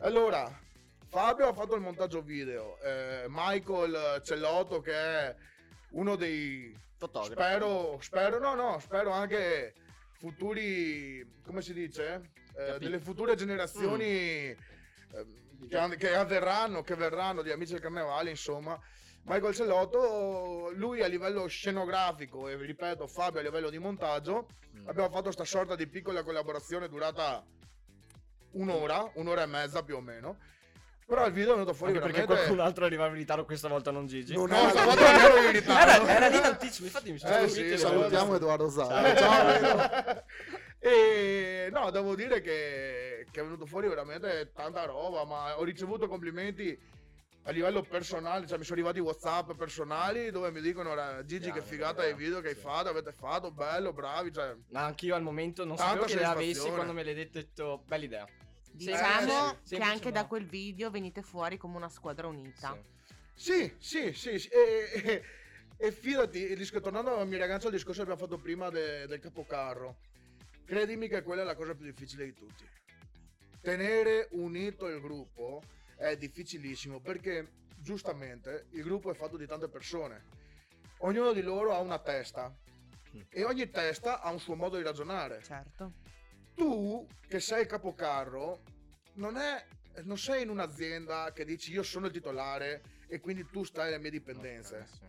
allora 0.00 0.46
Fabio 1.08 1.48
ha 1.48 1.52
fatto 1.54 1.74
il 1.74 1.80
montaggio 1.80 2.20
video 2.20 2.78
eh, 2.82 3.24
Michael 3.28 4.20
Cellotto 4.22 4.80
che 4.80 4.92
è 4.92 5.36
uno 5.92 6.14
dei 6.16 6.76
Fotografo. 6.98 7.32
spero 7.32 7.98
spero 8.00 8.38
no 8.38 8.54
no 8.54 8.78
spero 8.78 9.10
anche 9.10 9.72
futuri 10.18 11.40
come 11.44 11.62
si 11.62 11.72
dice 11.72 12.30
Eh, 12.56 12.78
delle 12.78 12.98
future 13.00 13.34
generazioni 13.36 14.54
Mm. 15.14 15.51
Che, 15.68 15.96
che 15.96 16.14
avverranno 16.14 16.82
che 16.82 16.94
verranno 16.94 17.42
di 17.42 17.50
amici 17.50 17.72
del 17.72 17.80
carnevale 17.80 18.30
insomma 18.30 18.78
Michael 19.24 19.54
Sellotto, 19.54 20.70
lui 20.74 21.00
a 21.02 21.06
livello 21.06 21.46
scenografico 21.46 22.48
e 22.48 22.56
ripeto 22.56 23.06
Fabio 23.06 23.38
a 23.38 23.42
livello 23.42 23.70
di 23.70 23.78
montaggio, 23.78 24.46
Mm. 24.74 24.88
abbiamo 24.88 25.10
fatto 25.10 25.30
sta 25.30 25.44
sorta 25.44 25.76
di 25.76 25.86
piccola 25.86 26.22
collaborazione 26.22 26.88
durata 26.88 27.44
un'ora, 28.52 29.10
un'ora 29.16 29.42
e 29.42 29.46
mezza 29.46 29.82
più 29.82 29.96
o 29.96 30.00
meno. 30.00 30.38
Però 31.06 31.26
il 31.26 31.32
video 31.32 31.50
è 31.52 31.54
venuto 31.56 31.74
fuori 31.74 31.92
Anche 31.92 32.04
perché 32.04 32.20
veramente... 32.22 32.46
qualcun 32.46 32.66
altro 32.66 32.84
arrivava 32.86 33.10
in 33.10 33.16
ritardo 33.18 33.44
questa 33.44 33.68
volta, 33.68 33.90
non 33.90 34.06
Gigi. 34.06 34.32
Non 34.32 34.48
No, 34.48 34.66
è- 34.66 34.70
stavolta 34.70 35.12
non 35.12 35.20
ero 35.20 35.42
in 35.42 35.52
ritardo. 35.52 36.06
Era, 36.06 36.14
era 36.16 36.28
lì 36.28 36.36
in 36.38 36.42
anticipo, 36.44 36.84
infatti 36.86 37.12
mi 37.12 37.18
sono 37.18 37.36
Eh, 37.36 37.48
sì, 37.48 37.76
Salutiamo 37.76 38.34
Edoardo 38.34 38.70
Zara. 38.70 39.14
Ciao. 39.14 39.60
Ciao. 39.60 40.24
E 40.84 41.68
no, 41.70 41.90
devo 41.92 42.16
dire 42.16 42.40
che, 42.40 43.24
che 43.30 43.40
è 43.40 43.42
venuto 43.44 43.66
fuori 43.66 43.86
veramente 43.86 44.50
tanta 44.52 44.84
roba, 44.84 45.24
ma 45.24 45.56
ho 45.56 45.62
ricevuto 45.62 46.08
complimenti 46.08 46.76
a 47.44 47.50
livello 47.52 47.82
personale, 47.82 48.48
cioè 48.48 48.58
mi 48.58 48.64
sono 48.64 48.80
arrivati 48.80 48.98
WhatsApp 48.98 49.52
personali 49.52 50.32
dove 50.32 50.50
mi 50.50 50.60
dicono 50.60 50.92
"Ra- 50.94 51.24
Gigi 51.24 51.52
che 51.52 51.62
figata 51.62 52.04
i 52.04 52.14
video 52.14 52.40
che 52.40 52.48
hai 52.48 52.54
fatto, 52.56 52.88
avete 52.88 53.12
fatto, 53.12 53.52
bello, 53.52 53.92
bravi, 53.92 54.32
cioè 54.32 54.56
Ma 54.70 54.84
anch'io 54.86 55.14
al 55.14 55.22
momento 55.22 55.64
non 55.64 55.76
sapevo 55.76 56.04
che 56.04 56.16
le 56.16 56.24
avessi 56.24 56.68
quando 56.70 56.92
me 56.92 57.04
l'hai 57.04 57.14
detto, 57.14 57.38
ho 57.38 57.42
detto, 57.42 57.82
bella 57.86 58.04
idea. 58.04 58.28
Diciamo 58.72 59.58
sì, 59.62 59.76
che 59.76 59.82
anche 59.82 60.10
da 60.10 60.22
ma- 60.22 60.26
quel 60.26 60.46
video 60.46 60.90
venite 60.90 61.22
fuori 61.22 61.58
come 61.58 61.76
una 61.76 61.90
squadra 61.90 62.26
unita. 62.26 62.76
Sì. 63.34 63.70
Sì, 63.78 64.12
sì, 64.12 64.12
sì, 64.12 64.38
sì. 64.38 64.48
E, 64.48 65.02
e- 65.04 65.22
e 65.76 65.92
fidati, 65.92 66.56
tornando 66.80 67.16
al 67.16 67.26
mio 67.28 67.38
ragazzo 67.38 67.66
al 67.66 67.72
discorso 67.72 68.04
che 68.04 68.10
abbiamo 68.10 68.28
fatto 68.28 68.40
prima 68.40 68.70
de- 68.70 69.06
del 69.06 69.18
capocarro, 69.18 69.96
credimi 70.72 71.06
che 71.06 71.22
quella 71.22 71.42
è 71.42 71.44
la 71.44 71.54
cosa 71.54 71.74
più 71.74 71.84
difficile 71.84 72.24
di 72.24 72.32
tutti. 72.32 72.66
Tenere 73.60 74.28
unito 74.30 74.88
il 74.88 75.02
gruppo 75.02 75.60
è 75.96 76.16
difficilissimo 76.16 76.98
perché 76.98 77.46
giustamente 77.76 78.68
il 78.70 78.82
gruppo 78.82 79.10
è 79.10 79.14
fatto 79.14 79.36
di 79.36 79.46
tante 79.46 79.68
persone. 79.68 80.24
Ognuno 81.00 81.34
di 81.34 81.42
loro 81.42 81.74
ha 81.74 81.80
una 81.80 81.98
testa 81.98 82.50
e 83.28 83.44
ogni 83.44 83.68
testa 83.68 84.22
ha 84.22 84.30
un 84.30 84.40
suo 84.40 84.54
modo 84.54 84.78
di 84.78 84.82
ragionare 84.82 85.42
Certo. 85.42 85.92
tu 86.54 87.06
che 87.28 87.38
sei 87.40 87.62
il 87.62 87.66
capocarro 87.66 88.62
non, 89.14 89.36
è, 89.36 89.62
non 90.04 90.16
sei 90.16 90.42
in 90.42 90.48
un'azienda 90.48 91.32
che 91.34 91.44
dici 91.44 91.70
io 91.70 91.82
sono 91.82 92.06
il 92.06 92.12
titolare 92.12 92.82
e 93.08 93.20
quindi 93.20 93.44
tu 93.44 93.62
stai 93.62 93.88
alle 93.88 93.98
mie 93.98 94.10
dipendenze. 94.10 94.78
Ok, 94.78 94.86
sì. 94.86 95.04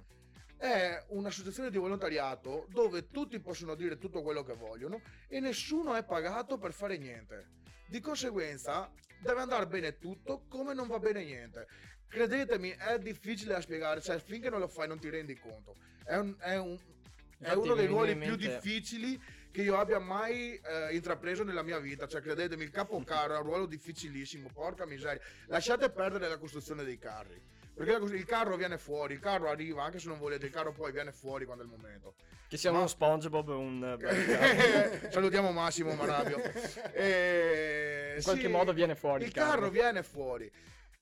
È 0.63 1.03
un'associazione 1.09 1.69
di 1.69 1.77
volontariato 1.77 2.67
dove 2.69 3.09
tutti 3.09 3.37
possono 3.41 3.75
dire 3.75 3.97
tutto 3.97 4.21
quello 4.21 4.43
che 4.43 4.53
vogliono 4.53 5.01
e 5.27 5.41
nessuno 5.41 5.93
è 5.93 6.05
pagato 6.05 6.57
per 6.57 6.71
fare 6.71 6.97
niente. 6.97 7.49
Di 7.85 7.99
conseguenza 7.99 8.89
deve 9.19 9.41
andare 9.41 9.67
bene 9.67 9.97
tutto 9.97 10.45
come 10.47 10.73
non 10.73 10.87
va 10.87 10.99
bene 10.99 11.21
niente. 11.25 11.67
Credetemi, 12.07 12.69
è 12.69 12.97
difficile 12.97 13.55
da 13.55 13.59
spiegare, 13.59 13.99
cioè 13.99 14.19
finché 14.19 14.49
non 14.49 14.61
lo 14.61 14.69
fai 14.69 14.87
non 14.87 14.99
ti 15.01 15.09
rendi 15.09 15.37
conto. 15.37 15.75
È, 16.01 16.15
un- 16.15 16.37
è 16.39 16.55
un- 16.55 16.79
è 17.39 17.51
uno 17.51 17.75
dei 17.75 17.87
ruoli 17.87 18.13
più 18.15 18.37
difficili 18.53 19.21
che 19.51 19.63
io 19.63 19.77
abbia 19.77 19.99
mai 19.99 20.53
eh, 20.63 20.95
intrapreso 20.95 21.43
nella 21.43 21.61
mia 21.61 21.79
vita. 21.79 22.07
Cioè, 22.07 22.21
credetemi, 22.21 22.63
il 22.63 22.69
capocarro 22.71 23.35
è 23.35 23.37
un 23.39 23.43
ruolo 23.43 23.65
difficilissimo, 23.65 24.47
porca 24.53 24.85
miseria. 24.85 25.21
Lasciate 25.47 25.89
perdere 25.89 26.29
la 26.29 26.37
costruzione 26.37 26.85
dei 26.85 26.97
carri. 26.97 27.51
Perché 27.75 28.15
il 28.15 28.25
carro 28.25 28.55
viene 28.55 28.77
fuori, 28.77 29.13
il 29.15 29.19
carro 29.19 29.49
arriva, 29.49 29.83
anche 29.83 29.97
se 29.99 30.07
non 30.07 30.19
volete, 30.19 30.45
il 30.45 30.51
carro 30.51 30.71
poi 30.71 30.91
viene 30.91 31.11
fuori 31.11 31.45
quando 31.45 31.63
è 31.63 31.65
il 31.65 31.71
momento. 31.71 32.13
Che 32.47 32.55
sia 32.57 32.71
Ma- 32.71 32.77
uno 32.79 32.87
SpongeBob 32.87 33.49
o 33.49 33.57
un... 33.59 33.97
eh, 33.99 35.09
Salutiamo 35.09 35.51
Massimo 35.51 35.93
Marabio. 35.95 36.39
E... 36.93 38.13
In 38.17 38.23
qualche 38.23 38.45
sì, 38.45 38.47
modo 38.47 38.73
viene 38.73 38.93
fuori 38.95 39.21
Il 39.23 39.29
il 39.29 39.33
carro 39.33 39.49
carro. 39.51 39.69
viene 39.69 40.03
fuori. 40.03 40.51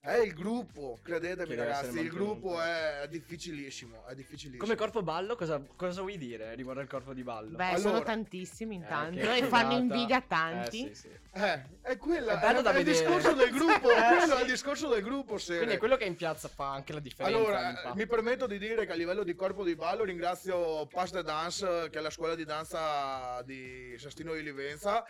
È 0.03 0.15
il 0.17 0.33
gruppo, 0.33 0.97
credetemi 1.03 1.53
ragazzi, 1.53 1.99
il 1.99 2.09
gruppo 2.09 2.59
è 2.59 3.05
difficilissimo, 3.07 4.03
è 4.07 4.15
difficilissimo. 4.15 4.57
Come 4.63 4.75
corpo 4.75 5.03
ballo, 5.03 5.35
cosa, 5.35 5.61
cosa 5.75 6.01
vuoi 6.01 6.17
dire 6.17 6.55
riguardo 6.55 6.81
al 6.81 6.87
corpo 6.87 7.13
di 7.13 7.21
ballo? 7.21 7.55
Beh, 7.55 7.65
Allora- 7.65 7.79
sono 7.79 8.01
tantissimi 8.01 8.73
intanto 8.73 9.19
Eh, 9.19 9.37
e 9.37 9.43
fanno 9.43 9.77
invidia 9.77 10.15
a 10.17 10.21
tanti. 10.27 10.89
Eh, 10.89 10.95
sì, 10.95 11.01
sì. 11.01 11.09
Eh, 11.33 11.61
è 11.83 11.97
quella, 11.97 12.39
È 12.41 12.51
è, 12.51 12.63
è 12.63 12.77
il 12.79 12.83
discorso 12.83 13.33
del 13.33 13.51
gruppo, 13.51 13.91
Eh, 13.91 14.07
quello 14.07 14.25
sì. 14.25 14.31
è 14.31 14.41
il 14.41 14.47
discorso 14.47 14.87
del 14.89 15.03
gruppo, 15.03 15.37
Sere. 15.37 15.57
Quindi 15.59 15.75
è 15.75 15.77
quello 15.77 15.97
che 15.97 16.05
in 16.05 16.15
piazza 16.15 16.47
fa 16.47 16.71
anche 16.71 16.93
la 16.93 16.99
differenza. 16.99 17.37
Allora, 17.37 17.93
mi 17.93 18.07
permetto 18.07 18.47
di 18.47 18.57
dire 18.57 18.87
che 18.87 18.93
a 18.93 18.95
livello 18.95 19.21
di 19.21 19.35
corpo 19.35 19.63
di 19.63 19.75
ballo 19.75 20.03
ringrazio 20.03 20.87
Pass 20.87 21.11
the 21.11 21.21
Dance, 21.21 21.89
che 21.91 21.99
è 21.99 22.01
la 22.01 22.09
scuola 22.09 22.33
di 22.33 22.43
danza 22.43 23.39
di 23.43 23.93
Sestino 23.99 24.33
di 24.33 24.41
Livenza, 24.41 25.05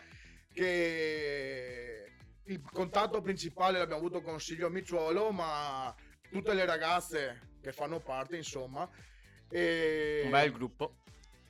che 0.52 2.01
il 2.46 2.62
contatto 2.72 3.22
principale 3.22 3.78
l'abbiamo 3.78 4.02
avuto 4.02 4.22
con 4.22 4.40
Silvio 4.40 4.70
Micciuolo, 4.70 5.32
ma 5.32 5.94
tutte 6.30 6.54
le 6.54 6.66
ragazze 6.66 7.50
che 7.62 7.72
fanno 7.72 8.00
parte, 8.00 8.36
insomma. 8.38 8.90
E... 9.50 10.22
Un 10.26 10.32
bel 10.32 10.52
gruppo. 10.52 10.96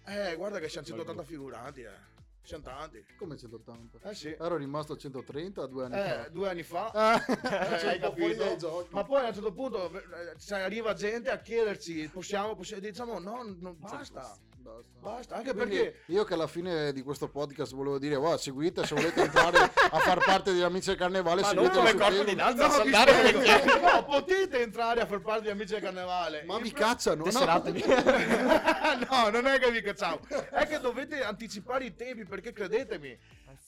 Eh, 0.05 0.35
guarda 0.35 0.59
che 0.59 0.67
siamo 0.69 0.87
Bel 0.87 0.95
180 0.97 1.23
figuranti, 1.23 1.81
eh. 1.81 2.09
Siamo 2.43 2.63
tanti. 2.63 3.05
Come 3.17 3.37
180? 3.37 3.99
Eh 4.09 4.15
sì. 4.15 4.29
Ero 4.29 4.57
rimasto 4.57 4.93
a 4.93 4.97
130 4.97 5.67
due 5.67 5.85
anni 5.85 5.95
Eh, 5.95 6.23
fa. 6.23 6.29
due 6.29 6.49
anni 6.49 6.63
fa. 6.63 6.87
Ah, 6.89 7.15
Eh, 7.27 7.35
fuori 7.77 7.99
capito? 7.99 8.87
Ma 8.89 9.03
poi 9.03 9.23
a 9.23 9.27
un 9.27 9.33
certo 9.33 9.53
punto 9.53 9.91
eh, 9.95 10.39
cioè, 10.39 10.61
arriva 10.61 10.93
gente 10.95 11.29
a 11.29 11.37
chiederci, 11.39 12.09
possiamo, 12.11 12.55
possiamo 12.55 12.81
diciamo 12.81 13.19
no, 13.19 13.43
non 13.59 13.77
basta, 13.77 14.35
Basta. 14.61 14.99
basta, 14.99 15.35
anche 15.35 15.53
Quindi 15.53 15.75
perché 15.77 15.99
io 16.07 16.23
che 16.23 16.33
alla 16.35 16.47
fine 16.47 16.93
di 16.93 17.01
questo 17.01 17.27
podcast 17.29 17.73
volevo 17.73 17.97
dire, 17.97 18.15
"Guarda, 18.15 18.37
seguite 18.37 18.85
se 18.85 18.93
volete 18.95 19.21
entrare 19.21 19.57
a 19.57 19.99
far 19.99 20.23
parte 20.23 20.51
degli 20.51 20.61
amici 20.61 20.89
del 20.89 20.97
carnevale, 20.97 21.41
Ma 21.41 21.51
non 21.53 21.69
come 21.69 21.93
corpo 21.95 22.23
di 22.23 22.35
Facebook". 22.35 22.35
danza, 22.35 22.67
No, 22.67 22.73
andare 22.81 23.31
perché- 23.31 23.79
No, 23.81 24.05
potete 24.05 24.61
entrare 24.61 25.01
a 25.01 25.05
far 25.07 25.21
parte 25.21 25.41
di 25.43 25.49
Amici 25.49 25.73
del 25.73 25.81
Carnevale. 25.81 26.43
Ma 26.43 26.59
vi 26.59 26.69
pro- 26.71 26.79
cacciano, 26.79 27.23
no? 27.25 27.31
No, 29.09 29.29
non 29.29 29.47
è 29.47 29.59
che 29.59 29.71
vi 29.71 29.81
cacciamo, 29.81 30.19
è 30.51 30.67
che 30.67 30.79
dovete 30.79 31.23
anticipare 31.23 31.85
i 31.85 31.95
tempi 31.95 32.25
perché 32.25 32.51
credetemi, 32.53 33.17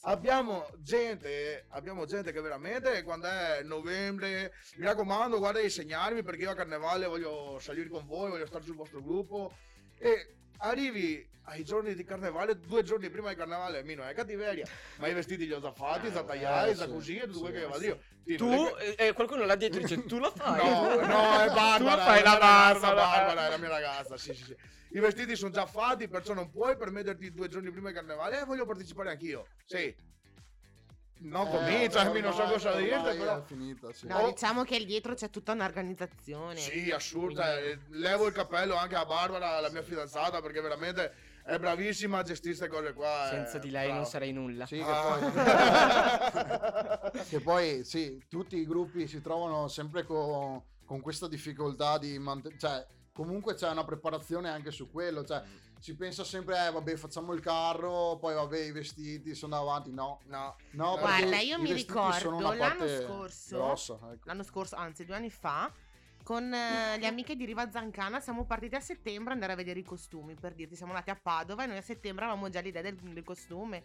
abbiamo 0.02 0.66
gente, 0.78 1.66
abbiamo 1.70 2.04
gente 2.06 2.32
che 2.32 2.40
veramente 2.40 3.02
quando 3.02 3.26
è 3.26 3.62
novembre, 3.62 4.52
mi 4.76 4.84
raccomando, 4.86 5.38
guarda 5.38 5.60
di 5.60 5.70
segnarmi 5.70 6.22
perché 6.22 6.42
io 6.42 6.50
a 6.50 6.54
Carnevale 6.54 7.06
voglio 7.06 7.58
salire 7.60 7.88
con 7.88 8.06
voi, 8.06 8.30
voglio 8.30 8.46
stare 8.46 8.64
sul 8.64 8.76
vostro 8.76 9.02
gruppo 9.02 9.52
e 9.98 10.34
arrivi 10.58 11.26
ai 11.46 11.62
giorni 11.62 11.94
di 11.94 12.04
Carnevale, 12.04 12.58
due 12.58 12.82
giorni 12.82 13.10
prima 13.10 13.28
di 13.28 13.34
Carnevale, 13.36 13.82
mi 13.82 13.94
non 13.94 14.06
è 14.06 14.14
cattiveria, 14.14 14.66
ma 14.96 15.08
i 15.08 15.14
vestiti 15.14 15.46
li 15.46 15.52
ho 15.52 15.60
già 15.60 15.72
fatti, 15.72 16.10
già 16.10 16.22
tagliati, 16.22 16.70
eh, 16.70 16.74
già 16.74 16.86
sì, 16.86 16.90
così, 16.90 17.16
e 17.18 17.26
tutto 17.26 17.40
quello 17.40 17.58
che 17.58 17.66
vado 17.66 17.84
io. 17.84 18.00
Tu, 18.36 18.74
che- 18.76 19.08
eh, 19.08 19.12
qualcuno 19.12 19.44
là 19.44 19.54
dietro 19.54 19.80
dice, 19.80 20.04
tu 20.04 20.18
lo 20.18 20.30
fai? 20.34 20.56
No, 20.64 20.94
no, 20.94 21.40
è 21.40 21.48
Barbara. 21.52 21.96
Tu 21.96 22.00
fai 22.00 22.22
la 22.22 22.30
mia 22.30 22.38
ragazza, 22.38 22.80
Barbara. 22.80 22.94
Barbara, 22.94 23.46
è 23.46 23.50
la 23.50 23.58
mia 23.58 23.68
ragazza, 23.68 24.16
sì, 24.16 24.32
sì, 24.34 24.44
sì. 24.44 24.56
I 24.92 25.00
vestiti 25.00 25.36
sono 25.36 25.50
già 25.50 25.66
fatti, 25.66 26.08
perciò 26.08 26.32
non 26.32 26.50
puoi 26.50 26.76
permetterti 26.76 27.32
due 27.32 27.48
giorni 27.48 27.70
prima 27.70 27.88
di 27.88 27.94
carnevale. 27.94 28.40
Eh, 28.40 28.44
voglio 28.44 28.64
partecipare 28.64 29.10
anch'io. 29.10 29.48
Sì. 29.66 29.94
No, 31.16 31.46
Eh, 31.46 31.50
cominciami, 31.50 32.20
non 32.20 32.32
so 32.32 32.40
ormai- 32.42 32.54
cosa 32.54 32.74
dirti, 32.76 32.94
ormai 32.94 33.16
però... 33.16 33.42
Finita, 33.44 33.92
sì. 33.92 34.06
No, 34.06 34.18
Oh. 34.18 34.28
diciamo 34.30 34.62
che 34.64 34.84
dietro 34.84 35.14
c'è 35.14 35.30
tutta 35.30 35.52
un'organizzazione. 35.52 36.56
Sì, 36.56 36.90
assurda. 36.90 37.58
eh, 37.58 37.78
Levo 37.90 38.26
il 38.26 38.32
cappello 38.34 38.74
anche 38.76 38.94
a 38.96 39.06
Barbara, 39.06 39.58
la 39.60 39.70
mia 39.70 39.82
fidanzata, 39.82 40.42
perché 40.42 40.60
veramente 40.60 41.12
è 41.44 41.58
bravissima 41.58 42.18
a 42.18 42.22
gestire 42.22 42.54
queste 42.56 42.68
cose 42.74 42.92
qua. 42.92 43.26
eh, 43.26 43.30
Senza 43.30 43.58
di 43.58 43.70
lei 43.70 43.84
non 43.86 43.92
brava. 43.96 44.08
sarei 44.10 44.32
nulla. 44.32 44.66
Sì, 44.66 44.76
che 44.76 44.84
Ah. 44.86 45.02
poi, 47.12 47.20
che 47.28 47.40
poi 47.40 47.84
sì, 47.84 48.22
tutti 48.28 48.56
i 48.56 48.66
gruppi 48.66 49.06
si 49.06 49.20
trovano 49.22 49.68
sempre 49.68 50.04
con, 50.04 50.60
con 50.84 51.00
questa 51.00 51.26
difficoltà 51.28 51.96
di 51.96 52.18
mantenere, 52.18 52.60
cioè 52.60 52.86
comunque 53.14 53.54
c'è 53.54 53.70
una 53.70 53.84
preparazione 53.84 54.50
anche 54.50 54.72
su 54.72 54.90
quello, 54.90 55.24
cioè 55.24 55.40
si 55.78 55.94
pensa 55.94 56.24
sempre, 56.24 56.66
eh, 56.66 56.72
vabbè 56.72 56.96
facciamo 56.96 57.32
il 57.32 57.40
carro, 57.40 58.16
poi 58.20 58.34
vabbè 58.34 58.58
i 58.58 58.72
vestiti 58.72 59.34
sono 59.34 59.54
davanti, 59.54 59.92
no, 59.92 60.20
No, 60.26 60.56
no, 60.72 60.98
Guarda, 60.98 61.38
io 61.38 61.60
mi 61.60 61.72
ricordo 61.72 62.52
l'anno 62.52 62.88
scorso- 62.88 63.56
grossa, 63.56 63.94
ecco. 64.12 64.22
L'anno 64.24 64.42
scorso, 64.42 64.74
anzi 64.74 65.04
due 65.04 65.14
anni 65.14 65.30
fa, 65.30 65.70
con 66.24 66.52
eh, 66.52 66.98
le 66.98 67.06
amiche 67.06 67.36
di 67.36 67.44
Riva 67.44 67.70
Zancana 67.70 68.18
siamo 68.18 68.44
partiti 68.46 68.74
a 68.74 68.80
settembre 68.80 69.28
ad 69.28 69.34
andare 69.34 69.52
a 69.52 69.56
vedere 69.56 69.78
i 69.78 69.84
costumi, 69.84 70.34
per 70.34 70.54
dirti, 70.54 70.74
siamo 70.74 70.92
andati 70.92 71.10
a 71.10 71.18
Padova 71.20 71.62
e 71.62 71.66
noi 71.66 71.76
a 71.76 71.82
settembre 71.82 72.24
avevamo 72.24 72.48
già 72.48 72.60
l'idea 72.60 72.82
del, 72.82 72.96
del 72.96 73.24
costume. 73.24 73.84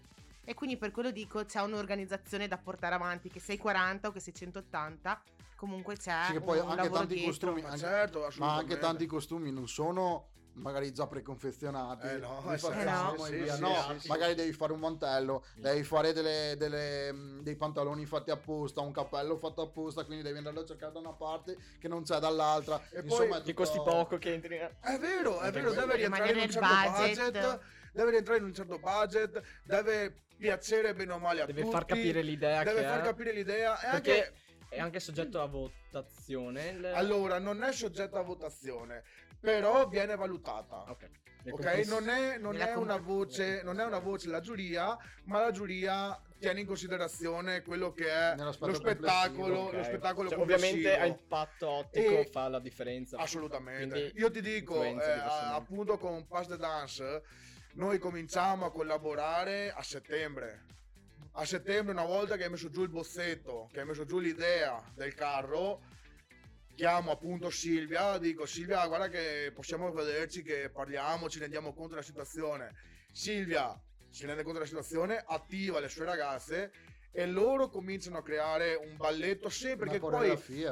E 0.50 0.56
quindi 0.56 0.78
per 0.78 0.90
quello 0.90 1.12
dico, 1.12 1.46
c'è 1.46 1.62
un'organizzazione 1.62 2.48
da 2.48 2.58
portare 2.58 2.96
avanti, 2.96 3.30
che 3.30 3.40
sei 3.40 3.56
40 3.60 4.08
o 4.08 4.12
che 4.12 4.20
sei 4.20 4.34
180, 4.34 5.22
comunque 5.56 5.96
c'è 5.96 6.24
Sì, 6.26 6.32
che 6.32 6.42
poi 6.42 6.58
un 6.58 6.72
anche 6.72 6.90
tanti 6.90 7.14
dietro. 7.14 7.30
costumi, 7.30 7.62
ma 7.62 7.68
anche- 7.68 7.80
certo, 7.82 8.28
ma 8.40 8.56
anche 8.56 8.80
tanti 8.80 9.06
costumi 9.06 9.52
non 9.52 9.68
sono 9.68 10.30
magari 10.54 10.92
già 10.92 11.06
preconfezionati 11.08 12.08
Eh 12.08 12.18
no, 12.18 12.52
eh 12.52 12.58
facciamo 12.58 13.24
sì, 13.26 13.36
e 13.36 13.48
sì, 13.48 13.54
sì, 13.56 13.62
no 13.62 13.76
sì, 13.94 14.00
sì. 14.00 14.08
magari 14.10 14.34
devi 14.34 14.52
fare 14.52 14.74
un 14.74 14.80
mantello 14.80 15.46
devi 15.56 15.84
fare 15.84 16.12
delle, 16.12 16.56
delle, 16.58 17.14
mh, 17.14 17.44
dei 17.44 17.56
pantaloni 17.56 18.06
fatti 18.06 18.30
apposta 18.32 18.82
un 18.82 18.92
cappello 18.92 19.38
fatto 19.38 19.62
apposta 19.62 20.04
quindi 20.04 20.24
devi 20.24 20.38
andarlo 20.40 20.62
a 20.62 20.66
cercare 20.66 20.92
da 20.92 21.00
una 21.00 21.14
parte 21.14 21.56
che 21.80 21.88
non 21.88 22.04
c'è 22.04 22.18
dall'altra 22.20 22.82
E 22.90 23.02
Insomma, 23.02 23.28
poi- 23.28 23.38
è 23.38 23.42
Che 23.44 23.54
tutto- 23.54 23.54
costi 23.54 23.78
poco, 23.78 24.18
che 24.18 24.34
entri... 24.34 24.58
eh. 24.58 24.76
È 24.82 24.98
vero, 24.98 25.40
è 25.40 25.46
Anche 25.46 25.62
vero, 25.62 25.72
quello. 25.74 25.82
deve 25.86 25.96
rientrare 25.96 26.32
in 26.32 26.38
un 26.40 26.50
certo 26.50 26.68
nel 26.68 26.92
budget. 26.92 27.32
budget. 27.32 27.60
Deve 27.94 28.12
rientrare 28.12 28.40
in 28.40 28.46
un 28.46 28.54
certo 28.54 28.80
budget, 28.80 29.42
deve 29.64 30.14
piacere 30.38 30.94
bene 30.94 31.14
o 31.14 31.20
male 31.20 31.42
a 31.42 31.46
Deve 31.46 31.62
tutti. 31.62 31.74
far 31.74 31.86
capire 31.86 32.22
l'idea 32.22 32.64
deve 32.64 32.82
che 32.82 32.88
far 32.88 33.00
è. 33.00 33.04
capire 33.04 33.32
l'idea 33.34 33.80
e 33.80 33.90
Perché 33.92 34.12
anche 34.24 34.34
è 34.70 34.80
anche 34.80 35.00
soggetto 35.00 35.42
a 35.42 35.46
votazione. 35.48 36.68
il- 36.70 36.86
Allora, 36.86 37.40
non 37.40 37.64
è 37.64 37.72
soggetto 37.72 38.18
a 38.18 38.22
votazione, 38.22 39.04
però 39.40 39.88
viene 39.88 40.16
valutata. 40.16 40.90
Ok. 40.90 41.10
Le 41.44 41.52
Ok, 41.54 41.62
conclus- 41.64 41.88
non 41.88 42.10
è, 42.10 42.38
non 42.38 42.56
è 42.60 42.74
una 42.76 42.96
comp- 43.00 43.06
voce, 43.06 43.62
non 43.64 43.80
è 43.80 43.86
una 43.86 44.00
voce 44.00 44.28
la 44.28 44.42
giuria, 44.42 44.98
ma 45.24 45.40
la 45.40 45.52
giuria 45.52 46.22
tiene 46.38 46.60
in 46.60 46.66
considerazione 46.66 47.62
quello 47.62 47.94
che 47.94 48.10
è 48.10 48.36
lo 48.36 48.52
spettacolo, 48.52 48.76
complessivo, 48.76 49.60
Ok. 49.68 49.74
lo 49.74 49.84
spettacolo 49.84 50.30
Cioè, 50.30 50.38
ovviamente 50.40 50.98
a 50.98 51.06
impatto 51.06 51.70
ottico 51.70 52.12
E- 52.20 52.26
fa 52.30 52.50
la 52.50 52.60
differenza. 52.60 53.18
Assolutamente. 53.18 53.88
Quindi 53.88 54.20
Io 54.20 54.30
ti 54.30 54.42
dico, 54.42 54.84
eh, 54.84 54.98
appunto 55.00 55.98
con 55.98 56.28
Pass 56.28 56.48
the 56.48 56.58
Dance, 56.58 57.24
noi 57.80 57.98
cominciamo 57.98 58.66
a 58.66 58.72
collaborare 58.72 59.72
a 59.72 59.82
settembre. 59.82 60.66
A 61.34 61.46
settembre, 61.46 61.94
una 61.94 62.04
volta 62.04 62.36
che 62.36 62.44
hai 62.44 62.50
messo 62.50 62.70
giù 62.70 62.84
il 62.84 62.90
bozzetto, 62.90 63.70
che 63.72 63.80
hai 63.80 63.86
messo 63.86 64.04
giù 64.04 64.20
l'idea 64.20 64.84
del 64.94 65.14
carro, 65.14 65.80
chiamo 66.76 67.12
appunto 67.12 67.50
Silvia, 67.50 68.18
dico 68.18 68.46
Silvia 68.46 68.86
guarda 68.86 69.08
che 69.08 69.54
possiamo 69.56 69.90
vederci, 69.94 70.44
che 70.44 70.70
parliamo, 70.70 71.30
ci 71.30 71.40
rendiamo 71.40 71.74
conto 71.74 71.92
della 71.92 72.02
situazione. 72.02 72.76
Silvia 73.14 73.82
si 74.10 74.26
rende 74.26 74.44
conto 74.44 74.58
della 74.58 74.70
situazione, 74.70 75.24
attiva 75.26 75.80
le 75.80 75.88
sue 75.88 76.04
ragazze 76.04 76.74
e 77.12 77.26
loro 77.26 77.70
cominciano 77.70 78.18
a 78.20 78.24
creare 78.24 78.76
un 78.76 78.96
balletto 78.96 79.50
sempre 79.50 79.86
Una 79.88 79.94
che 79.94 80.00
poi 80.00 80.12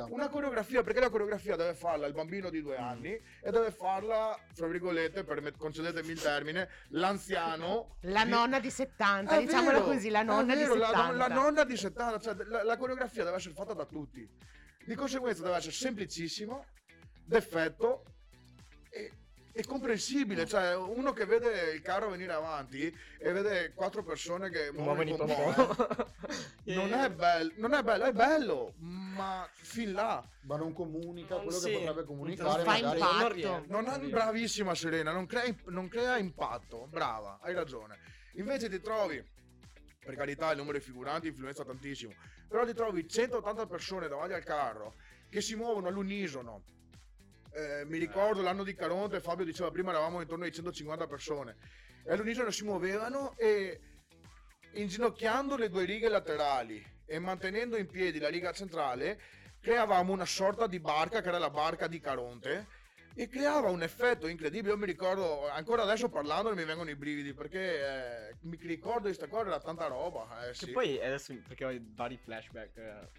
una 0.10 0.30
coreografia, 0.30 0.84
perché 0.84 1.00
la 1.00 1.10
coreografia 1.10 1.56
deve 1.56 1.74
farla 1.74 2.06
il 2.06 2.14
bambino 2.14 2.50
di 2.50 2.62
due 2.62 2.78
anni 2.78 3.10
e 3.12 3.52
deve 3.52 3.72
farla, 3.72 4.38
fra 4.54 4.68
virgolette, 4.68 5.24
permet- 5.24 5.58
concedetemi 5.58 6.12
il 6.12 6.22
termine, 6.22 6.70
l'anziano. 6.90 7.96
La 8.08 8.24
di- 8.24 8.30
nonna 8.30 8.60
di 8.60 8.70
70, 8.70 9.36
È 9.38 9.40
diciamolo 9.42 9.80
vero, 9.80 9.92
così, 9.92 10.10
la 10.10 10.22
nonna 10.22 10.54
vero, 10.54 10.74
di 10.74 10.80
la- 10.80 10.88
70. 10.88 11.14
La, 11.16 11.28
nonna 11.28 11.64
di 11.64 11.78
70, 11.78 12.20
cioè 12.20 12.36
la, 12.46 12.64
la 12.64 12.78
coreografia 12.78 13.24
deve 13.24 13.38
essere 13.38 13.54
fatta 13.54 13.74
da 13.74 13.86
tutti. 13.86 14.30
Di 14.86 14.96
conseguenza 14.96 15.42
deve 15.44 15.56
essere 15.58 15.74
semplicissimo, 15.74 16.66
d'effetto 17.26 18.04
e 19.58 19.66
comprensibile. 19.66 20.46
Cioè 20.46 20.76
uno 20.76 21.14
che 21.14 21.26
vede 21.26 21.72
il 21.72 21.82
carro 21.82 22.10
venire 22.10 22.32
avanti 22.34 22.96
e 23.20 23.32
vede 23.32 23.74
quattro 23.74 24.04
persone 24.04 24.50
che 24.52 24.72
Muovono 24.72 25.02
i 25.02 25.06
muovono 25.08 25.32
i 25.32 25.36
popò. 25.56 25.66
popò, 25.76 26.06
eh, 26.66 26.76
non 26.76 26.94
è 26.94 27.10
bello, 27.10 27.52
non 27.56 27.74
è 27.74 27.82
bello, 27.82 28.04
è 28.06 28.12
bello, 28.12 28.74
ma 28.78 29.50
fin 29.54 29.94
là. 29.94 30.24
Ma 30.42 30.58
non 30.58 30.74
comunica 30.74 31.36
Non 31.36 31.46
quello 31.46 31.58
sì, 31.60 31.66
che 31.72 31.78
potrebbe 31.80 31.96
non 32.02 32.06
comunicare. 32.06 32.64
fa 32.64 32.72
magari- 32.72 33.00
impatto. 33.42 33.66
Non 33.68 33.84
Non 33.84 33.86
è 33.94 33.96
riesce. 33.98 34.10
bravissima 34.12 34.76
Serena, 34.76 35.12
non 35.12 35.26
crea, 35.26 35.54
non 35.66 35.88
crea 35.88 36.18
impatto, 36.18 36.86
brava, 36.90 37.40
hai 37.42 37.54
ragione. 37.56 37.98
Invece 38.36 38.70
ti 38.70 38.80
trovi, 38.80 39.22
per 40.06 40.16
carità 40.16 40.52
il 40.52 40.58
numero 40.58 40.78
di 40.78 40.84
figuranti 40.84 41.28
influenza 41.28 41.66
tantissimo, 41.66 42.14
però 42.48 42.64
ti 42.64 42.74
trovi 42.76 43.08
180 43.10 43.66
persone 43.66 44.08
davanti 44.08 44.34
al 44.34 44.44
carro 44.44 44.94
che 45.30 45.42
si 45.42 45.56
muovono 45.56 45.88
all'unisono. 45.88 46.62
Eh, 47.52 47.86
mi 47.86 47.98
ricordo 47.98 48.42
l'anno 48.42 48.64
di 48.64 48.76
Caronte, 48.76 49.20
Fabio 49.20 49.46
diceva 49.46 49.72
prima 49.72 49.90
eravamo 49.92 50.22
intorno 50.22 50.44
ai 50.44 50.52
150 50.52 51.08
persone 51.08 51.56
e 52.04 52.12
all'unisono 52.12 52.52
si 52.52 52.64
muovevano 52.64 53.36
e 53.38 53.80
inginocchiando 54.74 55.56
le 55.56 55.70
due 55.70 55.86
righe 55.86 56.08
laterali 56.10 56.84
e 57.06 57.20
mantenendo 57.20 57.78
in 57.78 57.88
piedi 57.88 58.20
la 58.20 58.30
riga 58.30 58.52
centrale 58.52 59.20
creavamo 59.60 60.14
una 60.14 60.26
sorta 60.26 60.68
di 60.68 60.80
barca 60.80 61.22
che 61.22 61.30
era 61.30 61.40
la 61.40 61.50
barca 61.50 61.88
di 61.88 62.00
Caronte 62.00 62.68
e 63.16 63.28
creava 63.28 63.70
un 63.70 63.82
effetto 63.82 64.28
incredibile. 64.28 64.74
Io 64.74 64.78
mi 64.78 64.86
ricordo, 64.86 65.50
ancora 65.50 65.82
adesso 65.82 66.08
parlando 66.08 66.54
mi 66.54 66.64
vengono 66.64 66.92
i 66.92 66.96
brividi 66.96 67.34
perché 67.34 68.30
eh, 68.30 68.36
mi 68.42 68.58
ricordo 68.62 69.10
di 69.10 69.16
questa 69.16 69.28
cosa, 69.28 69.48
era 69.48 69.60
tanta 69.60 69.88
roba. 69.88 70.46
Eh, 70.46 70.50
Che 70.52 70.66
sì. 70.68 70.72
poi 70.72 71.04
adesso 71.04 71.34
perché 71.48 71.66
ho 71.66 71.76
vari 71.96 72.18
flashback 72.18 72.78
eh, 72.78 73.10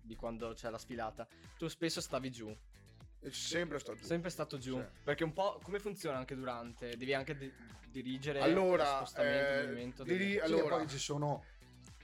di 0.00 0.14
quando 0.14 0.52
c'è 0.54 0.70
la 0.70 0.78
sfilata. 0.78 1.26
Tu 1.58 1.66
spesso 1.66 2.00
stavi 2.00 2.30
giù, 2.30 2.56
È 3.22 3.28
sempre 3.30 3.78
stato. 3.78 3.98
sempre 4.02 4.30
stato 4.30 4.56
giù. 4.58 4.78
Sì. 4.78 4.84
Perché 5.04 5.24
un 5.24 5.32
po' 5.32 5.58
come 5.62 5.78
funziona 5.78 6.16
anche 6.18 6.34
durante? 6.34 6.96
Devi 6.96 7.12
anche 7.14 7.36
di- 7.36 7.52
dirigere 7.90 8.40
Allora, 8.40 8.84
lo 9.00 9.06
spostamento, 9.06 9.50
eh, 9.52 9.58
il 9.60 9.66
movimento. 9.68 10.04
diri- 10.04 10.36
e 10.36 10.40
allora, 10.40 10.76
poi 10.76 10.88
ci 10.88 10.98
sono 10.98 11.44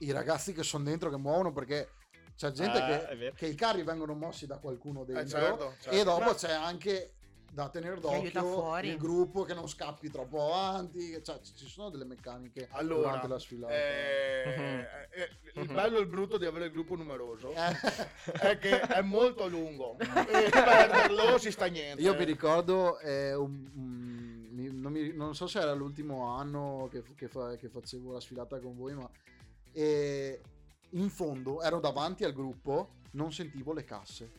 i 0.01 0.11
ragazzi 0.11 0.53
che 0.53 0.63
sono 0.63 0.85
dentro 0.85 1.09
che 1.11 1.17
muovono 1.17 1.53
perché 1.53 1.91
c'è 2.37 2.51
gente 2.51 2.79
Ah, 2.79 3.07
che, 3.07 3.33
che 3.35 3.47
i 3.47 3.55
carri 3.55 3.83
vengono 3.83 4.15
mossi 4.15 4.47
da 4.47 4.59
qualcuno 4.59 5.05
dentro 5.05 5.39
eh, 5.39 5.41
certo, 5.43 5.75
certo. 5.81 5.91
e 5.99 6.05
dopo 6.05 6.25
Ma- 6.25 6.35
c'è 6.35 6.53
anche 6.53 7.15
da 7.57 7.71
tenere 7.71 7.99
d'occhio 7.99 8.43
fuori. 8.45 8.89
il 8.91 8.99
gruppo 8.99 9.45
che 9.45 9.55
non 9.55 9.67
scappi 9.67 10.11
troppo 10.11 10.45
avanti 10.53 11.19
cioè 11.25 11.41
ci 11.41 11.67
sono 11.67 11.89
delle 11.89 12.05
meccaniche 12.05 12.69
Allora, 12.73 13.07
durante 13.09 13.29
la 13.29 13.39
sfilata. 13.39 13.73
eh, 13.73 14.87
eh, 15.11 15.61
il 15.63 15.73
bello 15.73 15.97
e 15.97 16.01
il 16.03 16.07
brutto 16.07 16.37
di 16.37 16.45
avere 16.45 16.67
il 16.67 16.71
gruppo 16.73 16.97
numeroso 16.97 17.53
Eh, 17.55 18.41
è 18.41 18.59
che 18.59 18.79
è 18.81 19.01
molto 19.01 19.49
lungo. 19.49 19.97
E 20.37 20.51
perderlo 20.51 21.39
si 21.39 21.51
sta 21.51 21.65
niente. 21.65 22.03
io 22.03 22.15
mi 22.15 22.25
ricordo 22.25 22.99
eh, 22.99 23.33
un- 23.35 23.71
un- 23.75 24.71
non, 24.79 24.93
mi- 24.93 25.15
non 25.15 25.35
so 25.35 25.47
se 25.47 25.59
era 25.59 25.73
l'ultimo 25.73 26.27
anno 26.37 26.89
che, 26.91 27.03
che 27.17 27.27
fa- 27.29 27.57
che 27.57 27.69
facevo 27.71 28.13
la 28.13 28.21
sfilata 28.21 28.59
con 28.61 28.77
voi 28.77 28.93
ma 28.93 29.09
eh, 29.73 30.41
in 30.91 31.09
fondo 31.09 31.63
ero 31.63 31.81
davanti 31.81 32.23
al 32.25 32.35
gruppo 32.35 32.91
non 33.13 33.33
sentivo 33.33 33.73
le 33.73 33.85
casse 33.85 34.31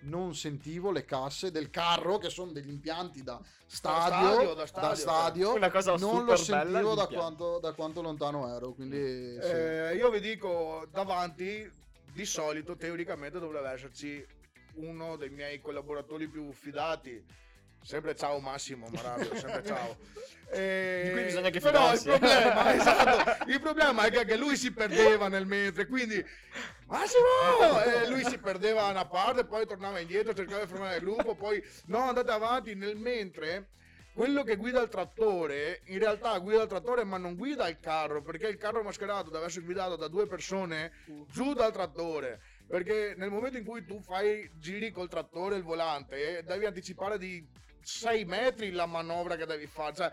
non 0.00 0.34
sentivo 0.34 0.90
le 0.90 1.04
casse 1.04 1.50
del 1.50 1.70
carro 1.70 2.18
che 2.18 2.30
sono 2.30 2.52
degli 2.52 2.68
impianti 2.68 3.22
da 3.22 3.40
stadio, 3.66 4.28
stadio, 4.32 4.48
da 4.48 4.54
da 4.54 4.66
stadio, 4.66 4.96
stadio, 4.96 5.54
Una 5.54 5.70
cosa 5.70 5.96
non 5.96 5.98
super 5.98 6.38
lo 6.38 6.44
bella 6.44 6.70
sentivo 6.70 6.94
da 6.94 7.06
quanto, 7.06 7.58
da 7.58 7.72
quanto 7.72 8.02
lontano 8.02 8.54
ero 8.54 8.72
quindi 8.72 8.96
sì. 9.40 9.48
Eh, 9.48 9.96
io 9.96 10.10
vi 10.10 10.20
dico 10.20 10.86
davanti 10.90 11.70
di 12.12 12.24
solito 12.24 12.76
teoricamente 12.76 13.38
dovrebbe 13.38 13.70
esserci 13.70 14.24
uno 14.74 15.16
dei 15.16 15.30
miei 15.30 15.60
collaboratori 15.60 16.28
più 16.28 16.52
fidati 16.52 17.24
sempre 17.82 18.14
ciao 18.14 18.38
Massimo 18.40 18.88
Marabio 18.92 19.34
sempre 19.36 19.64
ciao 19.64 19.96
Eh, 20.50 21.02
Di 21.04 21.10
cui 21.12 21.24
bisogna 21.24 21.50
che 21.50 21.60
però 21.60 21.92
il 21.92 21.98
fidarsi. 21.98 22.18
problema, 22.18 22.74
esatto, 22.74 23.50
il 23.50 23.60
problema 23.60 24.04
è 24.06 24.10
che 24.10 24.18
anche 24.20 24.36
lui 24.36 24.56
si 24.56 24.72
perdeva 24.72 25.28
nel 25.28 25.44
mentre 25.46 25.86
quindi 25.86 26.24
Massimo 26.86 27.82
e 27.84 28.08
lui 28.08 28.24
si 28.24 28.38
perdeva 28.38 28.82
da 28.82 28.88
una 28.88 29.06
parte 29.06 29.44
poi 29.44 29.66
tornava 29.66 29.98
indietro 29.98 30.32
cercava 30.34 30.62
di 30.64 30.70
fermare 30.70 30.96
il 30.96 31.02
gruppo 31.02 31.34
poi 31.34 31.62
no 31.86 31.98
andate 31.98 32.30
avanti 32.30 32.74
nel 32.74 32.96
mentre 32.96 33.70
quello 34.14 34.42
che 34.42 34.56
guida 34.56 34.80
il 34.80 34.88
trattore 34.88 35.82
in 35.88 35.98
realtà 35.98 36.38
guida 36.38 36.62
il 36.62 36.68
trattore 36.68 37.04
ma 37.04 37.18
non 37.18 37.36
guida 37.36 37.68
il 37.68 37.78
carro 37.78 38.22
perché 38.22 38.48
il 38.48 38.56
carro 38.56 38.82
mascherato 38.82 39.28
deve 39.30 39.44
essere 39.44 39.64
guidato 39.66 39.96
da 39.96 40.08
due 40.08 40.26
persone 40.26 40.92
giù 41.30 41.52
dal 41.52 41.72
trattore 41.72 42.40
perché 42.66 43.14
nel 43.18 43.30
momento 43.30 43.58
in 43.58 43.64
cui 43.66 43.84
tu 43.84 44.00
fai 44.00 44.50
giri 44.54 44.90
col 44.90 45.08
trattore 45.10 45.54
e 45.56 45.58
il 45.58 45.64
volante 45.64 46.42
devi 46.44 46.64
anticipare 46.64 47.18
di 47.18 47.46
6 47.82 48.24
metri 48.24 48.70
la 48.70 48.86
manovra 48.86 49.36
che 49.36 49.46
devi 49.46 49.66
fare 49.66 49.94
cioè 49.94 50.12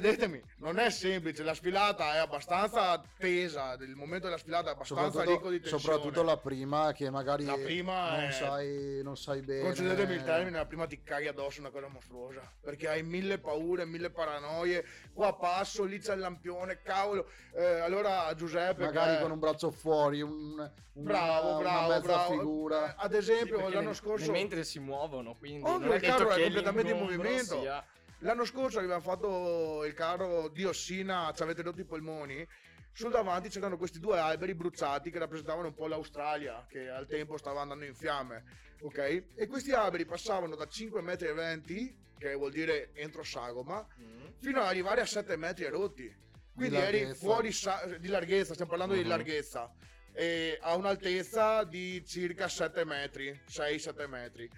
credetemi 0.00 0.40
non 0.58 0.78
è 0.78 0.88
semplice 0.90 1.42
la 1.42 1.52
sfilata 1.54 2.14
è 2.14 2.18
abbastanza 2.18 3.02
tesa 3.18 3.72
il 3.80 3.96
momento 3.96 4.26
della 4.26 4.38
sfilata 4.38 4.70
è 4.70 4.72
abbastanza 4.74 5.24
ricco 5.24 5.50
di 5.50 5.58
tensione 5.60 5.82
soprattutto 5.82 6.22
la 6.22 6.36
prima 6.36 6.92
che 6.92 7.10
magari 7.10 7.44
La 7.44 7.54
prima 7.56 8.10
non, 8.16 8.20
è- 8.26 8.30
sai, 8.30 9.00
non 9.02 9.16
sai 9.16 9.40
bene 9.40 9.62
Concedetemi 9.62 10.14
il 10.14 10.22
termine, 10.22 10.56
la 10.56 10.66
prima 10.66 10.86
ti 10.86 11.02
caghi 11.02 11.26
addosso 11.26 11.60
una 11.60 11.70
cosa 11.70 11.88
mostruosa. 11.88 12.40
Perché 12.60 12.88
hai 12.88 13.02
mille 13.02 13.38
paure, 13.38 13.84
mille 13.84 14.10
paranoie. 14.10 14.84
Qua 15.12 15.34
passo, 15.36 15.84
lì 15.84 15.98
c'è 15.98 16.14
il 16.14 16.20
lampione, 16.20 16.80
cavolo. 16.82 17.28
Eh, 17.54 17.80
allora 17.80 18.32
Giuseppe. 18.34 18.84
magari 18.84 19.16
che- 19.16 19.22
con 19.22 19.30
un 19.32 19.38
braccio 19.38 19.70
fuori 19.70 20.20
un, 20.22 20.30
un- 20.58 21.02
Bravo, 21.04 21.50
una, 21.50 21.58
bravo, 21.58 21.86
una 21.86 21.94
mezza 21.96 22.00
bravo. 22.06 22.30
figura 22.32 22.94
ad 22.96 23.10
Sì, 23.12 23.16
esempio, 23.18 23.56
perché 23.58 23.74
l'anno 23.74 23.92
scorso. 23.94 24.30
mentre 24.30 24.64
si 24.64 24.78
muovono, 24.78 25.34
quindi 25.36 25.62
Ovvio, 25.68 25.78
non 25.86 25.92
è 25.92 25.94
il 25.96 26.00
detto 26.00 26.16
carro 26.16 26.30
è 26.30 26.34
che 26.36 26.42
completamente 26.42 26.92
in 26.92 26.98
movimento. 26.98 27.60
sia- 27.60 27.84
L'anno 28.22 28.44
scorso 28.44 28.78
abbiamo 28.80 29.00
fatto 29.00 29.82
il 29.84 29.94
carro 29.94 30.48
diossina, 30.48 31.32
ci 31.34 31.42
avete 31.42 31.62
rotto 31.62 31.80
i 31.80 31.84
polmoni. 31.86 32.46
Sul 32.92 33.10
davanti 33.10 33.48
c'erano 33.48 33.78
questi 33.78 33.98
due 33.98 34.18
alberi 34.18 34.54
bruciati 34.54 35.10
che 35.10 35.18
rappresentavano 35.18 35.68
un 35.68 35.74
po' 35.74 35.86
l'Australia, 35.86 36.66
che 36.68 36.88
al 36.90 37.06
tempo 37.06 37.38
stava 37.38 37.62
andando 37.62 37.84
in 37.86 37.94
fiamme. 37.94 38.44
Ok? 38.82 38.98
E 39.36 39.46
questi 39.48 39.72
alberi 39.72 40.04
passavano 40.04 40.54
da 40.54 40.66
5 40.66 41.00
metri 41.00 41.28
e 41.28 41.32
20, 41.32 41.96
che 42.18 42.34
vuol 42.34 42.50
dire 42.50 42.90
entro 42.94 43.22
sagoma, 43.22 43.86
Mm. 43.98 44.26
fino 44.40 44.60
ad 44.60 44.66
arrivare 44.66 45.00
a 45.00 45.06
7 45.06 45.36
metri 45.36 45.64
e 45.64 45.70
rotti. 45.70 46.14
Quindi 46.54 46.76
Di 46.76 46.82
eri 46.82 47.14
fuori 47.14 47.52
sa- 47.52 47.86
di 47.98 48.08
larghezza, 48.08 48.52
stiamo 48.52 48.70
parlando 48.70 48.94
di 48.94 49.02
Mhm. 49.02 49.08
larghezza. 49.08 49.72
E 50.12 50.58
a 50.60 50.74
un'altezza 50.74 51.64
di 51.64 52.04
circa 52.04 52.48
7 52.48 52.84
metri, 52.84 53.40
6-7 53.46 54.06
metri. 54.06 54.50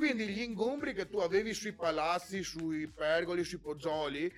Quindi 0.00 0.28
gli 0.28 0.40
ingombri 0.40 0.94
che 0.94 1.10
tu 1.10 1.18
avevi 1.18 1.52
sui 1.52 1.74
palazzi, 1.74 2.42
sui 2.42 2.88
pergoli, 2.88 3.44
sui 3.44 3.58
poggioli 3.58 4.32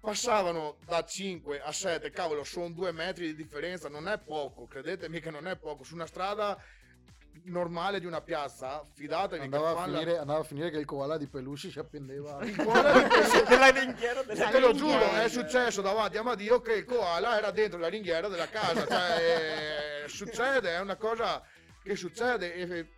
passavano 0.00 0.78
da 0.84 1.04
5 1.04 1.60
a 1.60 1.70
7, 1.70 2.10
cavolo, 2.10 2.42
sono 2.42 2.68
2 2.68 2.90
metri 2.90 3.26
di 3.26 3.36
differenza, 3.36 3.88
non 3.88 4.08
è 4.08 4.18
poco, 4.18 4.66
credetemi 4.66 5.20
che 5.20 5.30
non 5.30 5.46
è 5.46 5.56
poco. 5.56 5.84
Su 5.84 5.94
una 5.94 6.06
strada 6.06 6.60
normale 7.44 8.00
di 8.00 8.06
una 8.06 8.22
piazza, 8.22 8.82
fidatevi 8.92 9.44
andava 9.44 9.72
che 9.72 9.78
a, 9.78 9.84
finire, 9.84 10.18
andava 10.18 10.40
a 10.40 10.42
finire 10.42 10.70
che 10.70 10.78
il 10.78 10.84
koala 10.84 11.16
di 11.16 11.28
Pelusi 11.28 11.70
si 11.70 11.78
appendeva 11.78 12.42
il 12.42 12.56
koala 12.56 12.92
di 12.92 13.06
Pelusi- 13.06 13.44
Della 13.44 13.70
ringhiera 13.78 14.22
della 14.24 14.48
te 14.48 14.58
lo 14.58 14.72
giuro, 14.72 15.12
è 15.12 15.28
successo 15.28 15.80
davanti 15.80 16.16
a 16.16 16.24
Madio 16.24 16.60
che 16.60 16.72
il 16.72 16.84
koala 16.84 17.38
era 17.38 17.52
dentro 17.52 17.78
la 17.78 17.86
ringhiera 17.86 18.26
della 18.26 18.48
casa. 18.48 18.84
Cioè, 18.84 20.08
succede, 20.08 20.70
è 20.74 20.80
una 20.80 20.96
cosa 20.96 21.40
che 21.84 21.94
succede 21.94 22.54
e 22.54 22.88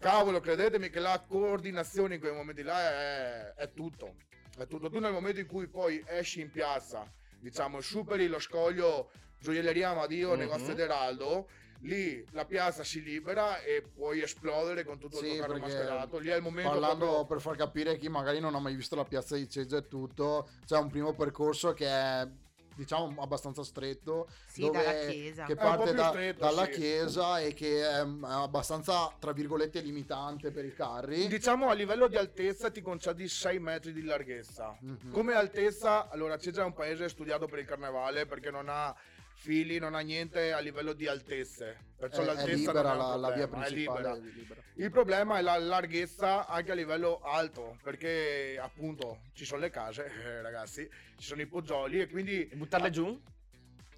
cavolo, 0.00 0.40
credetemi 0.40 0.90
che 0.90 0.98
la 0.98 1.22
coordinazione 1.26 2.14
in 2.14 2.20
quei 2.20 2.32
momenti 2.32 2.62
là 2.62 2.80
è, 2.80 3.52
è 3.54 3.72
tutto. 3.72 4.16
È 4.56 4.66
tutto. 4.66 4.90
Tu 4.90 4.98
nel 4.98 5.12
momento 5.12 5.38
in 5.40 5.46
cui 5.46 5.68
poi 5.68 6.02
esci 6.06 6.40
in 6.40 6.50
piazza, 6.50 7.08
diciamo, 7.38 7.80
superi 7.80 8.26
lo 8.26 8.38
scoglio 8.40 9.10
gioielleria 9.38 9.90
Amadio, 9.90 10.32
Mhm. 10.32 10.38
negozio 10.38 10.74
d'Eraldo, 10.74 11.48
lì 11.82 12.22
la 12.32 12.44
piazza 12.44 12.82
si 12.84 13.02
libera 13.02 13.60
e 13.62 13.82
puoi 13.94 14.20
esplodere 14.20 14.84
con 14.84 14.98
tutto 14.98 15.18
il 15.20 15.24
Sì, 15.24 15.36
tuo 15.36 15.46
carro 15.46 15.58
mascherato. 15.58 16.18
Lì 16.18 16.28
è 16.28 16.36
il 16.36 16.42
momento 16.42 16.70
Parlando 16.72 17.04
proprio- 17.06 17.24
per 17.26 17.40
far 17.40 17.56
capire 17.56 17.96
chi 17.96 18.08
magari 18.08 18.40
non 18.40 18.54
ha 18.54 18.58
mai 18.58 18.74
visto 18.74 18.96
la 18.96 19.04
piazza 19.04 19.36
di 19.36 19.48
Ceggia 19.48 19.78
e 19.78 19.86
tutto, 19.88 20.48
c'è 20.66 20.76
un 20.76 20.90
primo 20.90 21.14
percorso 21.14 21.72
che 21.72 21.86
è 21.86 22.28
diciamo 22.80 23.20
abbastanza 23.20 23.62
stretto 23.62 24.26
Sì, 24.46 24.62
dove- 24.62 24.82
dalla 24.82 25.06
chiesa. 25.10 25.44
che 25.44 25.54
parte 25.54 25.92
da- 25.92 26.08
stretto, 26.08 26.40
dalla 26.40 26.64
sì. 26.64 26.70
chiesa 26.70 27.38
e 27.40 27.52
che 27.52 27.82
è, 27.86 28.06
abbastanza 28.22 29.14
tra 29.18 29.32
virgolette 29.32 29.80
limitante 29.80 30.50
per 30.50 30.64
i 30.64 30.72
carri 30.72 31.26
Diciamo 31.28 31.68
a 31.68 31.74
livello 31.74 32.08
di 32.08 32.16
altezza 32.16 32.70
ti 32.70 32.80
concedi 32.80 33.28
6 33.28 33.58
metri 33.58 33.92
di 33.92 34.02
larghezza. 34.02 34.76
Mhm. 34.80 35.10
Come 35.12 35.34
altezza, 35.34 36.08
allora 36.08 36.38
Ceggia 36.38 36.62
è 36.62 36.64
un 36.64 36.72
paese 36.72 37.08
studiato 37.10 37.46
per 37.46 37.58
il 37.58 37.66
carnevale 37.66 38.24
perché 38.24 38.50
non 38.50 38.66
ha 38.68 38.94
fili, 39.40 39.78
non 39.78 39.94
ha 39.94 40.00
niente 40.00 40.52
a 40.52 40.58
livello 40.60 40.92
di 40.92 41.06
altezze. 41.06 41.88
Perciò 41.96 42.20
è, 42.20 42.22
è 42.22 42.26
l'altezza 42.26 42.54
libera 42.54 42.94
non 42.94 42.94
è 42.94 43.08
la, 43.08 43.16
la 43.16 43.30
via 43.32 43.48
problema, 43.48 43.66
è 43.66 43.70
principale 43.70 43.98
libera. 43.98 44.14
è 44.14 44.38
libera. 44.38 44.62
Il 44.74 44.90
problema 44.90 45.38
è 45.38 45.42
la 45.42 45.58
larghezza 45.58 46.46
anche 46.46 46.70
a 46.70 46.74
livello 46.74 47.20
alto, 47.22 47.78
perché 47.82 48.58
appunto 48.60 49.22
ci 49.32 49.46
sono 49.46 49.60
le 49.60 49.70
case, 49.70 50.04
eh, 50.04 50.42
ragazzi, 50.42 50.88
ci 51.16 51.26
sono 51.26 51.40
i 51.40 51.46
poggioli 51.46 52.00
e 52.00 52.08
quindi... 52.08 52.48
E 52.48 52.54
buttarle 52.54 52.90
giù? 52.90 53.18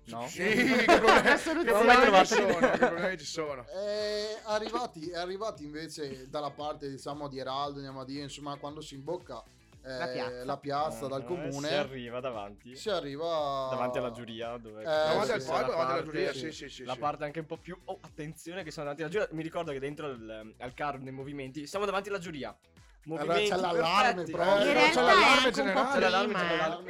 No. 0.04 0.26
Sì, 0.28 0.42
che 0.46 0.84
problemi, 0.84 1.38
che 1.38 1.64
problemi 1.64 2.18
ci 2.26 2.34
sono, 2.34 2.70
che 2.70 2.78
problemi 2.78 3.18
ci 3.18 3.24
sono. 3.24 3.66
È 3.66 4.40
arrivati, 4.44 5.10
è 5.10 5.16
arrivati 5.16 5.64
invece 5.64 6.28
dalla 6.28 6.50
parte 6.50 6.88
diciamo 6.88 7.28
di 7.28 7.38
Eraldo, 7.38 7.80
di 7.80 7.86
Amadio, 7.86 8.22
insomma 8.22 8.56
quando 8.56 8.80
si 8.80 8.94
imbocca 8.94 9.42
eh, 9.42 9.61
La 9.84 10.06
piazza. 10.08 10.44
la 10.44 10.56
piazza 10.58 11.06
dal 11.08 11.22
Eh, 11.22 11.24
comune 11.24 11.68
Si 11.68 11.74
arriva 11.74 12.20
davanti. 12.20 12.76
si 12.76 12.88
arriva 12.88 13.68
Davanti 13.70 13.98
alla 13.98 14.12
giuria. 14.12 14.56
Dove 14.56 14.80
Eh, 14.82 14.84
Davanti 14.84 15.32
al 15.32 15.42
palco, 15.42 15.52
la 15.52 15.66
davanti 15.66 15.72
alla 15.72 15.86
parte- 15.86 16.04
giuria, 16.04 16.32
sì. 16.32 16.52
sì, 16.52 16.68
sì, 16.68 16.84
la 16.84 16.92
sì. 16.92 16.98
parte 17.00 17.24
anche 17.24 17.40
un 17.40 17.46
po' 17.46 17.56
più. 17.56 17.76
Oh, 17.86 17.98
attenzione, 18.00 18.62
che 18.62 18.70
sono 18.70 18.84
davanti 18.84 19.02
alla 19.02 19.10
giuria. 19.12 19.28
Mi 19.32 19.42
ricordo 19.42 19.72
che 19.72 19.80
dentro 19.80 20.08
il- 20.10 20.54
al 20.58 20.74
carro, 20.74 20.98
nei 20.98 21.12
movimenti, 21.12 21.66
siamo 21.66 21.84
davanti 21.84 22.10
alla 22.10 22.18
giuria. 22.20 22.56
Movimenti 23.04 23.48
c'è 23.50 23.56
l'allarme 23.56 24.22
proprio. 24.22 24.54
Eh, 24.54 24.64
no, 24.66 24.72
realtà 24.72 24.88
c'è 24.90 25.02
l'allarme 25.02 25.46
un 25.46 25.52
generale. 25.52 25.90
C'è 25.92 25.98
l'allarme 25.98 26.32
eh. 26.32 26.46
generale. 26.46 26.84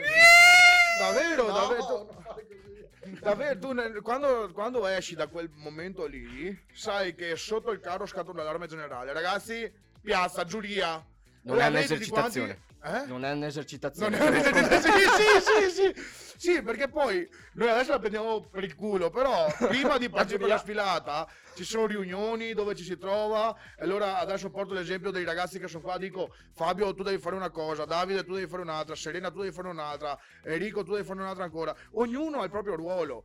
Davvero, 0.99 1.47
No, 1.47 1.53
davvero. 1.53 2.09
fare 2.23 2.47
così. 2.47 3.21
Davvero, 3.21 3.59
tu 3.59 3.73
nel- 3.73 4.01
quando, 4.03 4.51
quando 4.53 4.87
esci 4.87 5.15
da 5.15 5.27
quel 5.29 5.49
momento 5.55 6.05
lì, 6.07 6.57
sai 6.73 7.15
che 7.15 7.37
sotto 7.37 7.71
il 7.71 7.81
carro 7.81 8.05
scatta 8.05 8.31
un 8.31 8.39
allarme 8.39 8.67
generale. 8.67 9.13
Ragazzi, 9.15 9.73
piazza, 10.03 10.45
giuria. 10.45 11.03
Non 11.45 11.59
è 11.59 11.67
un'esercitazione. 11.69 12.71
Eh? 12.85 13.07
Non 13.07 13.25
è 13.25 13.33
un'esercitazione. 13.33 14.19
Non 14.19 14.27
è 14.27 14.31
un'esercitazione. 14.31 14.99
sì, 15.15 15.41
sì, 15.41 15.71
sì, 15.71 15.95
sì. 15.95 16.31
Sì, 16.43 16.61
perché 16.61 16.89
poi 16.89 17.29
noi 17.53 17.69
adesso 17.69 17.93
la 17.93 18.01
prendiamo 18.01 18.41
per 18.41 18.65
il 18.65 18.75
culo, 18.75 19.11
però 19.11 19.47
prima 19.69 19.97
di 19.97 20.09
partire 20.11 20.39
per 20.39 20.49
la 20.49 20.59
sfilata 20.59 21.29
ci 21.55 21.63
sono 21.63 21.87
riunioni 21.87 22.53
dove 22.53 22.75
ci 22.75 22.83
si 22.83 22.99
trova. 22.99 23.57
E 23.79 23.85
allora 23.85 24.19
adesso 24.19 24.51
porto 24.51 24.75
l'esempio 24.75 25.13
dei 25.13 25.25
ragazzi 25.25 25.61
che 25.61 25.69
sono 25.69 25.85
qua. 25.85 25.99
Dico 25.99 26.35
Fabio, 26.53 26.93
tu 26.95 27.05
devi 27.05 27.19
fare 27.19 27.37
una 27.37 27.51
cosa, 27.51 27.85
Davide, 27.85 28.25
tu 28.25 28.35
devi 28.35 28.49
fare 28.49 28.63
un'altra, 28.63 28.97
Serena, 28.97 29.31
tu 29.31 29.39
devi 29.39 29.53
fare 29.53 29.69
un'altra, 29.69 30.19
Enrico, 30.43 30.83
tu 30.83 30.95
devi 30.95 31.07
fare 31.07 31.21
un'altra 31.21 31.45
ancora. 31.45 31.73
Ognuno 31.93 32.41
ha 32.41 32.45
il 32.45 32.51
proprio 32.51 32.75
ruolo. 32.75 33.23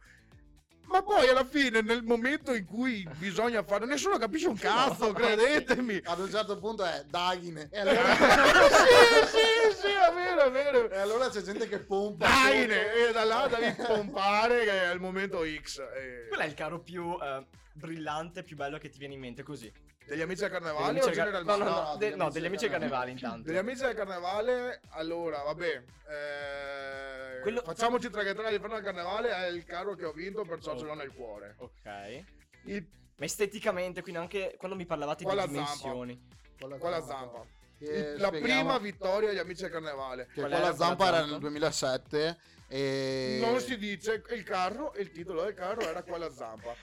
Ma 0.88 1.02
poi 1.04 1.28
alla 1.28 1.44
fine, 1.46 1.82
nel 1.82 2.02
momento 2.04 2.54
in 2.54 2.66
cui 2.66 3.08
bisogna 3.18 3.62
fare, 3.64 3.86
nessuno 3.86 4.18
capisce 4.18 4.48
un 4.48 4.58
cazzo, 4.58 5.12
credetemi. 5.12 6.02
ad 6.04 6.20
un 6.20 6.30
certo 6.30 6.58
punto 6.60 6.84
è 6.86 7.04
Daghine 7.10 7.68
e 7.72 7.80
allora, 7.80 8.14
sì, 8.16 9.28
sì, 9.28 9.82
sì, 9.82 9.88
è 9.88 10.14
vero, 10.14 10.42
è 10.44 10.52
vero. 10.52 10.90
e 10.90 10.98
allora 10.98 11.30
c'è 11.30 11.42
gente 11.42 11.68
che 11.68 11.80
pompa 11.80 12.28
sotto. 12.28 12.52
e 12.54 13.12
da 13.12 13.24
là 13.26 13.48
devi 13.48 13.76
pompare 13.84 14.64
che 14.64 14.84
è 14.84 14.94
il 14.94 15.00
momento 15.00 15.44
X. 15.62 15.80
eh. 15.80 16.28
Qual 16.30 16.40
è 16.42 16.46
il 16.46 16.54
carro 16.54 16.80
più 16.80 17.18
eh, 17.22 17.46
brillante, 17.74 18.44
più 18.44 18.56
bello 18.56 18.78
che 18.78 18.90
ti 18.90 18.98
viene 18.98 19.14
in 19.14 19.20
mente 19.20 19.44
così? 19.44 19.72
Degli 20.08 20.22
amici 20.22 20.40
del 20.42 20.50
carnevale 20.52 20.86
amici 20.90 21.04
o 21.04 21.12
car- 21.12 21.16
generalmente? 21.16 21.64
no, 21.64 21.70
no, 21.70 21.76
No, 21.76 21.82
no, 21.92 21.98
de- 21.98 22.10
degli 22.10 22.16
no, 22.18 22.24
amici 22.24 22.32
degli 22.34 22.42
del 22.42 22.46
amici 22.52 22.62
del 22.70 22.72
carnevale 22.80 23.12
intanto. 23.12 23.42
Degli 23.48 23.58
amici 23.58 23.82
del 23.82 23.94
carnevale, 23.96 24.82
allora, 24.90 25.42
vabbè, 25.44 25.84
eh, 26.10 27.40
Quello- 27.42 27.62
facciamoci 27.62 28.10
traghettare 28.10 28.48
all'inferno 28.48 28.76
del 28.76 28.84
carnevale, 28.86 29.30
è 29.30 29.48
il 29.48 29.66
carro 29.66 29.96
che 29.96 30.06
ho 30.06 30.12
vinto, 30.14 30.44
perciò 30.46 30.74
Oh. 30.74 30.78
ce 30.80 30.86
l'ho 30.86 30.94
nel 30.94 31.12
cuore. 31.14 31.56
Ok. 31.58 32.24
Il, 32.64 32.86
Ma 33.20 33.26
esteticamente, 33.26 34.02
quindi 34.02 34.22
anche 34.22 34.56
quando 34.58 34.78
mi 34.78 34.86
parlavate 34.86 35.24
Con 35.24 35.34
di 35.34 35.40
zampa. 35.40 35.52
dimensioni. 35.54 36.28
con 36.60 36.70
la 36.70 36.78
con 36.78 36.90
la 36.92 37.02
zampa. 37.04 37.16
zampa. 37.16 37.46
Che 37.80 37.86
Il- 37.86 38.18
la 38.20 38.28
spieghiamo 38.28 38.42
prima 38.42 38.78
vittoria 38.80 39.30
degli 39.30 39.38
amici 39.40 39.62
del 39.64 39.72
carnevale. 39.72 40.26
che 40.28 40.34
Qual 40.40 40.50
con 40.52 40.60
era 40.60 40.70
la 40.70 40.76
zampa 40.76 40.96
quella 40.96 41.10
era 41.10 41.18
zampa? 41.20 41.32
nel 41.32 41.40
2007 41.42 42.38
e 42.68 43.38
Non 43.42 43.60
si 43.60 43.78
dice 43.78 44.24
il 44.30 44.44
carro, 44.44 44.94
il 44.98 45.12
titolo 45.12 45.44
del 45.44 45.54
carro 45.54 45.82
era 45.82 46.02
qua 46.04 46.18
la 46.18 46.32
zampa. 46.32 46.74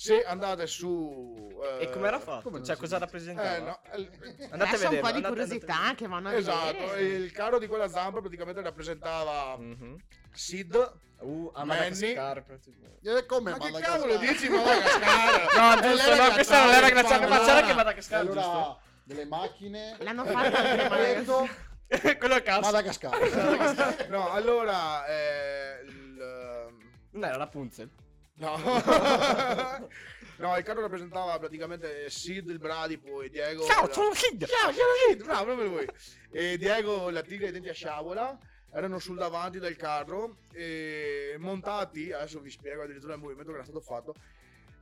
Se 0.00 0.22
andate 0.24 0.68
su... 0.68 1.58
eh, 1.80 1.82
E 1.86 1.90
com'era 1.90 2.20
fatto? 2.20 2.62
Cioè, 2.62 2.76
cosa 2.76 2.98
rappresentava? 2.98 3.56
Eh, 3.56 3.60
no, 3.62 3.80
eh, 3.90 4.44
Andate 4.52 4.52
a 4.52 4.54
Adesso 4.54 4.84
un 4.84 4.90
vedere. 4.90 5.00
po' 5.00 5.10
di 5.10 5.22
curiosità 5.22 5.94
che 5.96 6.06
vanno 6.06 6.28
a 6.28 6.34
Esatto, 6.34 6.72
vedere. 6.86 7.02
il 7.02 7.32
carro 7.32 7.58
di 7.58 7.66
quella 7.66 7.88
zampa 7.88 8.20
praticamente 8.20 8.62
rappresentava 8.62 9.56
Mhm. 9.56 9.96
Sid. 10.32 10.92
Uh, 11.18 11.50
a 11.52 11.64
Manny. 11.64 11.80
Madagascar. 11.90 12.42
praticamente. 12.44 13.18
Eh, 13.18 13.26
come 13.26 13.50
Ma 13.50 13.56
che 13.58 13.70
Madagascar? 13.72 13.98
cavolo 14.00 14.16
dici 14.18 14.48
Madagascar? 14.54 15.56
No, 15.58 15.80
giusto, 15.90 16.14
no, 16.14 16.30
questa 16.32 16.64
non 16.64 16.74
era 16.74 16.88
glaciale, 16.90 17.26
ma 17.26 17.38
c'era 17.40 17.56
anche 17.56 17.74
Madagascar, 17.74 18.20
allora, 18.20 18.40
giusto? 18.40 18.80
delle 19.02 19.24
macchine 19.24 19.96
L'hanno 19.98 20.24
fatto 20.24 21.48
Quello 22.18 22.34
è 22.36 22.42
cazzo. 22.44 22.60
Madagascar 22.70 24.06
No, 24.10 24.30
allora... 24.30 25.04
eh, 25.06 25.80
il, 25.86 26.68
Non 27.10 27.24
era 27.24 27.36
Rapunzel. 27.36 27.90
No. 28.38 28.56
no, 30.38 30.56
il 30.56 30.64
carro 30.64 30.80
rappresentava 30.80 31.38
praticamente 31.38 32.08
Sid 32.10 32.48
il 32.48 32.58
bradipo 32.58 33.22
e 33.22 33.28
Diego... 33.30 33.64
Ciao, 33.64 33.86
la- 33.86 33.92
sono 33.92 34.10
Kid. 34.10 34.44
Ciao, 34.46 34.72
sono 34.72 34.88
Sid, 35.08 35.24
bravo, 35.24 35.44
proprio 35.44 35.68
lui. 35.68 35.86
E 36.30 36.56
Diego, 36.58 37.10
la 37.10 37.22
tigre 37.22 37.44
dei 37.50 37.52
denti 37.52 37.68
a 37.68 37.74
sciabola, 37.74 38.38
erano 38.72 38.98
sul 38.98 39.16
davanti 39.16 39.58
del 39.58 39.76
carro 39.76 40.38
e 40.52 41.36
montati, 41.38 42.12
adesso 42.12 42.40
vi 42.40 42.50
spiego 42.50 42.82
addirittura 42.82 43.14
il 43.14 43.20
movimento 43.20 43.50
che 43.50 43.56
era 43.56 43.64
stato 43.64 43.80
fatto, 43.80 44.14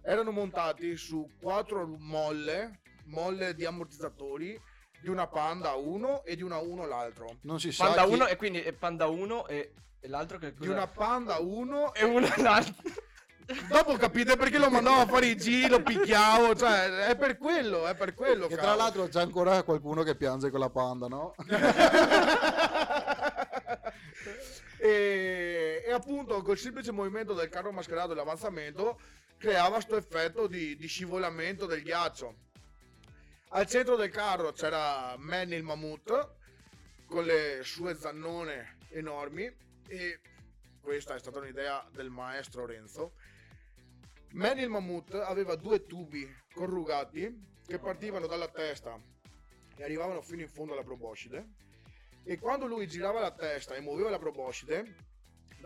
erano 0.02 0.30
montati 0.30 0.96
su 0.96 1.30
quattro 1.40 1.86
molle, 1.98 2.80
molle 3.04 3.54
di 3.54 3.64
ammortizzatori, 3.64 4.60
di 5.00 5.08
una 5.08 5.26
Panda 5.28 5.74
1 5.74 6.24
e 6.24 6.36
di 6.36 6.42
una 6.42 6.58
1 6.58 6.86
l'altro. 6.86 7.38
non 7.42 7.60
si 7.60 7.70
sa 7.70 7.84
Panda 7.86 8.04
chi- 8.04 8.12
1 8.14 8.26
e 8.26 8.36
quindi 8.36 8.60
è 8.60 8.72
Panda 8.72 9.06
1 9.06 9.46
e, 9.46 9.72
e 10.00 10.08
l'altro 10.08 10.38
che 10.38 10.50
Di 10.52 10.58
cos'è? 10.58 10.70
una 10.70 10.86
Panda 10.88 11.38
1 11.38 11.94
e 11.94 12.04
uno 12.04 12.26
e 12.26 12.42
l'altro. 12.42 12.74
Dopo 13.68 13.96
capite 13.96 14.36
perché 14.36 14.58
lo 14.58 14.70
mandavo 14.70 15.02
a 15.02 15.06
fare 15.06 15.26
i 15.26 15.36
giri, 15.36 15.68
lo 15.68 15.80
picchiavo, 15.80 16.56
cioè 16.56 17.06
è 17.06 17.16
per 17.16 17.38
quello, 17.38 17.86
è 17.86 17.94
per 17.94 18.12
quello. 18.12 18.48
che 18.48 18.54
tra 18.54 18.64
cavolo. 18.64 18.82
l'altro 18.82 19.06
c'è 19.06 19.20
ancora 19.20 19.62
qualcuno 19.62 20.02
che 20.02 20.16
piange 20.16 20.50
con 20.50 20.58
la 20.58 20.68
panda 20.68 21.06
no? 21.06 21.32
e, 24.78 25.84
e 25.86 25.92
appunto 25.92 26.42
col 26.42 26.58
semplice 26.58 26.90
movimento 26.90 27.34
del 27.34 27.48
carro 27.48 27.70
mascherato 27.70 28.10
e 28.12 28.14
l'avanzamento 28.16 28.98
creava 29.38 29.74
questo 29.74 29.96
effetto 29.96 30.48
di, 30.48 30.76
di 30.76 30.88
scivolamento 30.88 31.66
del 31.66 31.82
ghiaccio. 31.82 32.34
Al 33.50 33.66
centro 33.66 33.94
del 33.94 34.10
carro 34.10 34.50
c'era 34.52 35.14
Manny 35.18 35.54
il 35.54 35.62
mammut 35.62 36.30
con 37.06 37.24
le 37.24 37.60
sue 37.62 37.94
zannone 37.94 38.78
enormi 38.88 39.54
e 39.86 40.20
questa 40.80 41.14
è 41.14 41.18
stata 41.18 41.38
un'idea 41.38 41.86
del 41.92 42.10
maestro 42.10 42.66
Renzo. 42.66 43.12
Manny 44.36 44.64
il 44.64 44.68
mammut 44.68 45.14
aveva 45.14 45.56
due 45.56 45.86
tubi 45.86 46.28
corrugati 46.52 47.54
che 47.66 47.78
partivano 47.78 48.26
dalla 48.26 48.48
testa 48.48 49.00
e 49.74 49.82
arrivavano 49.82 50.20
fino 50.20 50.42
in 50.42 50.48
fondo 50.50 50.74
alla 50.74 50.82
proboscide. 50.82 51.54
E 52.22 52.38
quando 52.38 52.66
lui 52.66 52.86
girava 52.86 53.18
la 53.18 53.30
testa 53.30 53.74
e 53.74 53.80
muoveva 53.80 54.10
la 54.10 54.18
proboscide 54.18 55.05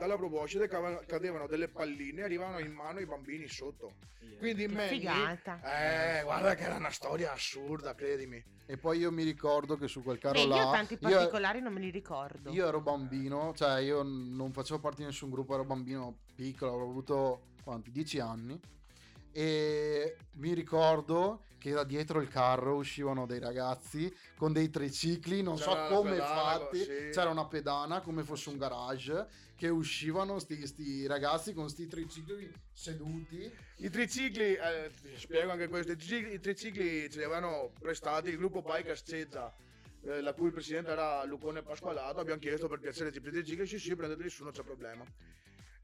dalla 0.00 0.16
proboscide 0.16 0.66
cadevano 0.66 1.46
delle 1.46 1.68
palline 1.68 2.22
e 2.22 2.24
arrivavano 2.24 2.58
in 2.58 2.72
mano 2.72 2.98
ai 2.98 3.06
bambini 3.06 3.46
sotto 3.48 3.92
quindi 4.38 4.66
Che 4.66 4.72
Manny 4.72 4.88
figata. 4.88 5.60
eh 6.18 6.22
guarda 6.22 6.54
che 6.54 6.62
era 6.62 6.76
una 6.76 6.90
storia 6.90 7.32
assurda 7.32 7.94
credimi 7.94 8.42
e 8.64 8.78
poi 8.78 8.98
io 8.98 9.12
mi 9.12 9.22
ricordo 9.24 9.76
che 9.76 9.86
su 9.88 10.02
quel 10.02 10.18
carro 10.18 10.42
là 10.46 10.56
io 10.56 10.70
tanti 10.70 10.94
io- 10.94 10.98
particolari 11.10 11.60
non 11.60 11.72
me 11.74 11.80
li 11.80 11.90
ricordo. 11.90 12.50
Io 12.52 12.66
ero 12.68 12.80
bambino, 12.80 13.52
cioè 13.54 13.80
io 13.80 14.02
non 14.04 14.52
facevo 14.52 14.78
parte 14.78 14.98
di 14.98 15.06
nessun 15.06 15.28
gruppo, 15.28 15.54
ero 15.54 15.64
bambino 15.64 16.18
piccolo, 16.36 16.70
avevo 16.74 16.88
avuto 16.88 17.40
quanti? 17.64 17.90
10 17.90 18.20
anni. 18.20 18.58
e 19.32 20.16
mi 20.36 20.54
ricordo 20.54 21.42
che 21.58 21.70
da 21.72 21.84
dietro 21.84 22.20
il 22.20 22.28
carro 22.28 22.74
uscivano 22.76 23.26
dei 23.26 23.38
ragazzi 23.38 24.12
con 24.36 24.52
dei 24.52 24.70
tricicli, 24.70 25.42
non 25.42 25.56
C'era 25.56 25.88
so 25.88 25.94
come 25.94 26.12
pedana, 26.12 26.34
fatti, 26.58 26.78
sì. 26.78 27.08
c'era 27.12 27.30
una 27.30 27.46
pedana 27.46 28.00
come 28.00 28.22
fosse 28.24 28.48
un 28.48 28.56
garage, 28.56 29.26
che 29.60 29.68
uscivano 29.68 30.38
sti, 30.38 30.66
sti 30.66 31.06
ragazzi 31.06 31.52
con 31.52 31.68
sti 31.68 31.86
tricicli 31.86 32.50
seduti. 32.72 33.52
I 33.76 33.90
tricicli, 33.90 34.54
eh, 34.54 34.90
spiego 35.16 35.50
anche 35.50 35.68
questo, 35.68 35.92
i 35.92 36.40
tricicli, 36.40 37.10
ce 37.10 37.18
li 37.18 37.24
avevano 37.24 37.70
prestati 37.78 38.30
il 38.30 38.38
gruppo 38.38 38.62
Bikers 38.62 39.02
Cezza, 39.06 39.54
eh, 40.04 40.22
la 40.22 40.32
cui 40.32 40.50
presidente 40.50 40.92
era 40.92 41.22
Lucone 41.24 41.60
Pasqualato, 41.60 42.20
abbiamo 42.20 42.40
chiesto 42.40 42.68
per 42.68 42.78
piacere 42.78 43.10
i 43.10 43.20
tricicli, 43.20 43.66
sì 43.66 43.78
sì, 43.78 43.94
prendeteli 43.94 44.30
su, 44.30 44.44
non 44.44 44.52
c'è 44.52 44.62
problema. 44.62 45.04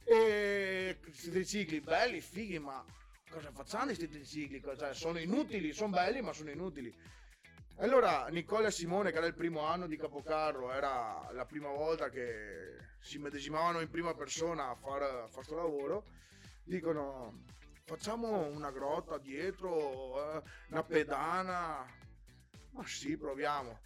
E 0.04 0.96
questi 1.02 1.30
tricicli 1.30 1.80
belli, 1.80 2.22
fighi, 2.22 2.58
ma 2.58 2.82
cosa 3.28 3.52
facciamo 3.52 3.84
questi 3.84 4.08
tricicli? 4.08 4.62
Cioè, 4.62 4.94
sono 4.94 5.18
inutili, 5.18 5.74
sono 5.74 5.90
belli 5.90 6.22
ma 6.22 6.32
sono 6.32 6.50
inutili. 6.50 6.96
Allora 7.78 8.26
Nicola 8.28 8.68
e 8.68 8.70
Simone, 8.70 9.10
che 9.10 9.18
era 9.18 9.26
il 9.26 9.34
primo 9.34 9.60
anno 9.60 9.86
di 9.86 9.98
Capocarro, 9.98 10.72
era 10.72 11.28
la 11.32 11.44
prima 11.44 11.68
volta 11.68 12.08
che 12.08 12.78
si 13.00 13.18
medesimavano 13.18 13.80
in 13.80 13.90
prima 13.90 14.14
persona 14.14 14.70
a 14.70 14.74
fare 14.74 15.28
questo 15.30 15.54
lavoro, 15.54 16.04
dicono 16.64 17.42
facciamo 17.84 18.46
una 18.46 18.70
grotta 18.70 19.18
dietro, 19.18 20.36
eh, 20.36 20.42
una 20.70 20.82
pedana. 20.84 21.86
Ma 22.70 22.86
sì, 22.86 23.18
proviamo. 23.18 23.80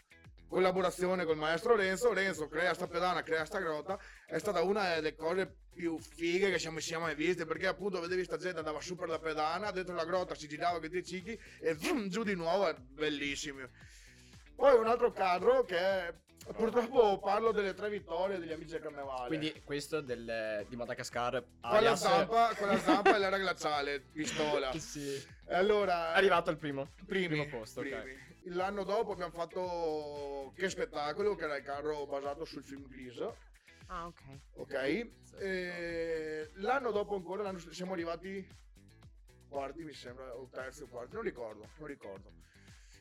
Collaborazione 0.50 1.24
col 1.24 1.36
maestro 1.36 1.76
Renzo, 1.76 2.12
Renzo 2.12 2.48
crea 2.48 2.74
sta 2.74 2.88
pedana, 2.88 3.22
crea 3.22 3.44
sta 3.44 3.60
grotta, 3.60 3.96
è 4.26 4.36
stata 4.38 4.62
una 4.62 4.96
delle 4.96 5.14
cose 5.14 5.48
più 5.72 5.96
fighe 5.96 6.50
che 6.50 6.58
siamo, 6.58 6.80
siamo 6.80 7.04
mai 7.04 7.14
viste, 7.14 7.46
perché 7.46 7.68
appunto 7.68 8.00
vedevi 8.00 8.24
sta 8.24 8.36
gente 8.36 8.58
andava 8.58 8.80
su 8.80 8.96
per 8.96 9.08
la 9.08 9.20
pedana, 9.20 9.70
dentro 9.70 9.94
la 9.94 10.04
grotta 10.04 10.34
si 10.34 10.48
girava 10.48 10.78
con 10.78 10.86
i 10.86 10.90
tricicli 10.90 11.38
e 11.60 11.76
zoom, 11.78 12.08
giù 12.08 12.24
di 12.24 12.34
nuovo, 12.34 12.66
è 12.66 12.74
bellissimo. 12.74 13.68
Poi 14.56 14.76
un 14.76 14.88
altro 14.88 15.12
carro 15.12 15.62
che 15.64 15.78
è, 15.78 16.12
purtroppo 16.52 17.20
parlo 17.20 17.52
delle 17.52 17.72
tre 17.72 17.88
vittorie 17.88 18.40
degli 18.40 18.52
amici 18.52 18.72
del 18.72 18.80
carnevale. 18.80 19.28
Quindi 19.28 19.62
questo 19.64 20.00
del, 20.00 20.66
di 20.68 20.74
Madagascar 20.74 21.34
con 21.34 21.44
la 21.60 21.76
alias- 21.76 22.00
zampa, 22.00 22.54
con 22.58 22.66
la 22.66 22.78
zampa 22.80 23.14
e 23.14 23.18
l'era 23.20 23.38
glaciale, 23.38 24.00
pistola. 24.00 24.72
Sì. 24.76 25.38
Allora 25.50 26.12
È 26.12 26.16
arrivato 26.16 26.50
al 26.50 26.56
primo. 26.56 26.90
primi, 27.06 27.28
primo 27.28 27.46
posto, 27.46 27.80
ok. 27.82 27.86
primi. 27.88 28.28
L'anno 28.44 28.84
dopo 28.84 29.12
abbiamo 29.12 29.32
fatto 29.32 30.52
Che 30.54 30.68
spettacolo, 30.68 31.34
che 31.34 31.44
era 31.44 31.56
il 31.56 31.62
carro 31.64 32.06
basato 32.06 32.44
sul 32.44 32.64
film 32.64 32.86
Grease, 32.88 33.48
Ah, 33.86 34.06
ok. 34.06 34.22
ok? 34.54 35.08
E 35.38 36.50
l'anno 36.54 36.90
dopo 36.90 37.14
ancora 37.16 37.42
l'anno- 37.42 37.58
siamo 37.58 37.92
arrivati 37.92 38.46
quarti, 39.48 39.82
mi 39.84 39.92
sembra, 39.92 40.34
o 40.36 40.48
terzi 40.48 40.82
o 40.82 40.88
quarti, 40.88 41.14
non 41.14 41.22
ricordo, 41.22 41.68
non 41.78 41.86
ricordo. 41.88 42.32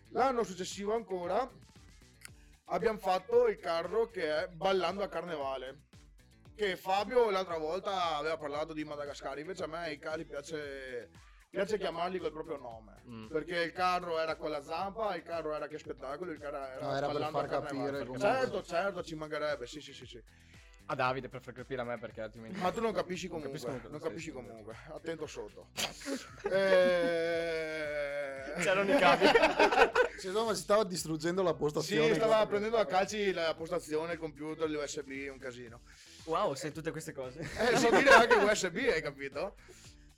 L'anno 0.09 0.43
successivo 0.43 0.93
ancora 0.95 1.47
abbiamo 2.65 2.97
fatto 2.97 3.47
il 3.47 3.57
carro 3.59 4.07
che 4.09 4.43
è 4.43 4.47
Ballando 4.47 5.03
a 5.03 5.07
Carnevale. 5.07 5.87
Che 6.55 6.75
Fabio 6.75 7.29
l'altra 7.29 7.57
volta 7.57 8.15
aveva 8.17 8.37
parlato 8.37 8.73
di 8.73 8.83
Madagascar, 8.83 9.37
invece 9.39 9.63
a 9.63 9.67
me 9.67 9.91
i 9.91 9.97
carri 9.99 10.25
piace, 10.25 11.09
piace 11.49 11.77
chiamarli 11.77 12.19
col 12.19 12.31
proprio 12.31 12.57
nome. 12.57 13.01
Mm. 13.07 13.27
Perché 13.27 13.61
il 13.61 13.71
carro 13.71 14.19
era 14.19 14.35
con 14.35 14.51
la 14.51 14.61
zampa, 14.63 15.15
il 15.15 15.23
carro 15.23 15.53
era 15.53 15.67
che 15.67 15.77
spettacolo, 15.79 16.31
il 16.31 16.39
carro 16.39 16.57
era, 16.57 16.79
No, 16.85 16.95
era 16.95 17.07
per 17.09 17.29
far 17.31 17.47
capire 17.47 18.05
come- 18.05 18.19
Certo, 18.19 18.63
certo, 18.63 19.03
ci 19.03 19.15
mancherebbe, 19.15 19.65
sì, 19.65 19.81
sì, 19.81 19.93
sì, 19.93 20.05
sì. 20.05 20.21
A 20.91 20.95
Davide 20.95 21.29
per 21.29 21.41
far 21.41 21.53
capire 21.53 21.81
a 21.81 21.83
me 21.83 21.99
perché 21.99 22.21
altrimenti. 22.21 22.59
Ma 22.59 22.71
tu 22.71 22.81
non 22.81 22.91
capisci 22.91 23.27
comunque, 23.27 23.51
capisco 23.51 23.69
non 23.69 23.81
comunque, 23.81 24.07
capisci 24.09 24.31
sì, 24.31 24.35
sì. 24.35 24.43
comunque, 24.43 24.75
attento 24.87 25.27
sotto. 25.27 25.67
Eh... 26.49 28.37
C'erano 28.59 28.91
i 28.93 28.97
cavi. 28.97 29.25
Sì, 30.19 30.29
no, 30.31 30.43
ma 30.43 30.53
si 30.53 30.63
stava 30.63 30.83
distruggendo 30.83 31.41
la 31.41 31.51
Sì, 31.51 31.57
postazione. 31.57 32.13
stava 32.13 32.45
prendendo 32.45 32.75
a 32.77 32.85
calci 32.85 33.31
la 33.31 33.53
postazione, 33.55 34.13
il 34.13 34.19
computer, 34.19 34.69
l'USB, 34.69 35.29
un 35.31 35.37
casino. 35.37 35.79
Wow, 36.25 36.55
sai 36.55 36.73
tutte 36.73 36.91
queste 36.91 37.13
cose. 37.13 37.39
Eh, 37.39 37.77
so 37.77 37.89
dire 37.89 38.09
anche 38.09 38.35
USB, 38.35 38.75
hai 38.91 39.01
capito? 39.01 39.55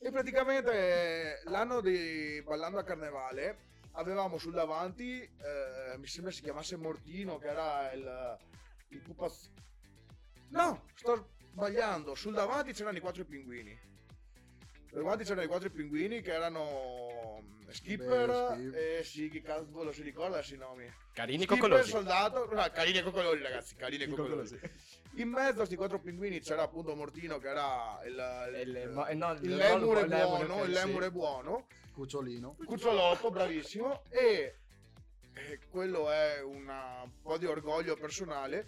E 0.04 0.10
praticamente 0.10 0.72
eh, 0.72 1.50
l'anno 1.52 1.80
di 1.80 2.42
Ballando 2.44 2.80
a 2.80 2.84
Carnevale 2.84 3.70
avevamo 3.92 4.40
sul 4.40 4.52
davanti, 4.52 5.22
eh, 5.22 5.96
mi 6.00 6.08
sembra 6.08 6.32
si 6.32 6.42
chiamasse 6.42 6.76
Mortino, 6.76 7.38
che 7.38 7.48
era 7.48 7.92
il, 7.92 8.38
il 8.88 9.02
pupaz... 9.04 9.52
No, 10.50 10.86
sto 10.96 11.34
sbagliando, 11.52 12.16
sul 12.16 12.34
davanti 12.34 12.74
c'erano 12.74 12.98
i 12.98 13.00
quattro 13.00 13.26
pinguini. 13.26 13.80
Davanti 14.92 15.24
c'erano 15.24 15.44
i 15.44 15.48
quattro 15.48 15.70
pinguini 15.70 16.22
che 16.22 16.34
erano 16.34 17.42
mm, 17.42 17.70
Skipper 17.70 18.58
Beh, 18.58 18.98
e 19.00 19.04
sì, 19.04 19.30
chi 19.30 19.42
cazzo 19.42 19.92
si 19.94 20.02
ricorda 20.02 20.42
i 20.44 20.58
nomi? 20.58 20.92
Carini 21.14 21.44
Skipper, 21.44 21.60
coccolosi. 21.70 21.90
soldato, 21.90 22.54
no, 22.54 22.70
carini 22.74 22.98
e 22.98 23.04
coccolosi 23.04 23.42
ragazzi, 23.42 23.76
carini 23.76 24.04
e 24.04 24.08
I 24.08 24.10
coccolosi. 24.10 24.60
In 25.16 25.30
mezzo 25.30 25.52
a 25.52 25.54
questi 25.56 25.76
quattro 25.78 26.00
pinguini 26.00 26.42
c'era 26.42 26.64
appunto 26.64 26.94
Mortino 26.96 27.38
che 27.40 27.48
era 27.48 28.00
il, 28.06 28.60
Il- 28.66 28.76
il- 28.76 28.90
mo- 28.90 29.08
eh, 29.08 29.14
no, 29.14 29.32
il 29.34 29.44
il- 29.44 29.56
lemur 29.56 29.98
è 29.98 30.02
il 30.04 30.10
lemur, 30.10 30.46
buono, 30.46 30.64
il 30.66 30.72
lemur 30.72 31.02
sì. 31.02 31.08
è 31.08 31.12
buono, 31.12 31.68
Cucciolino. 31.94 32.56
Cucciolotto 32.66 33.30
bravissimo 33.32 34.04
e, 34.10 34.56
e 35.34 35.60
quello 35.70 36.12
è 36.12 36.42
una- 36.44 37.02
un 37.04 37.22
po' 37.22 37.38
di 37.38 37.46
orgoglio 37.46 37.96
personale, 37.96 38.68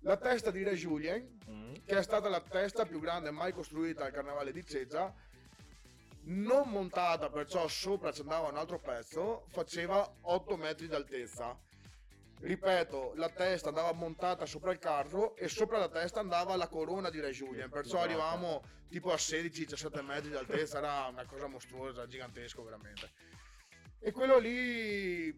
la 0.00 0.16
testa 0.16 0.50
di 0.50 0.64
Re 0.64 0.74
Julien 0.74 1.38
Mm. 1.48 1.74
che 1.86 1.96
è 1.98 2.02
stata 2.02 2.28
la 2.28 2.40
testa 2.40 2.84
più 2.84 2.98
grande 2.98 3.30
mai 3.30 3.52
costruita 3.52 4.04
al 4.04 4.12
carnevale 4.12 4.50
di 4.52 4.64
Cezza 4.64 5.12
non 6.24 6.68
montata 6.68 7.30
perciò 7.30 7.66
sopra 7.68 8.12
ci 8.12 8.20
andava 8.20 8.48
un 8.48 8.56
altro 8.56 8.78
pezzo 8.78 9.46
faceva 9.48 10.08
8 10.20 10.56
metri 10.56 10.86
d'altezza 10.86 11.58
ripeto 12.40 13.12
la 13.16 13.28
testa 13.28 13.68
andava 13.68 13.92
montata 13.92 14.46
sopra 14.46 14.72
il 14.72 14.78
carro 14.78 15.36
e 15.36 15.48
sopra 15.48 15.78
la 15.78 15.88
testa 15.88 16.20
andava 16.20 16.56
la 16.56 16.68
corona 16.68 17.10
di 17.10 17.20
Re 17.20 17.30
Julien 17.30 17.70
perciò 17.70 18.00
arrivavamo 18.00 18.62
tipo 18.88 19.12
a 19.12 19.16
16-17 19.16 20.04
metri 20.04 20.30
d'altezza 20.30 20.78
era 20.78 21.06
una 21.10 21.24
cosa 21.24 21.46
mostruosa 21.46 22.06
gigantesco 22.06 22.62
veramente 22.62 23.10
e 23.98 24.12
quello 24.12 24.38
lì 24.38 25.36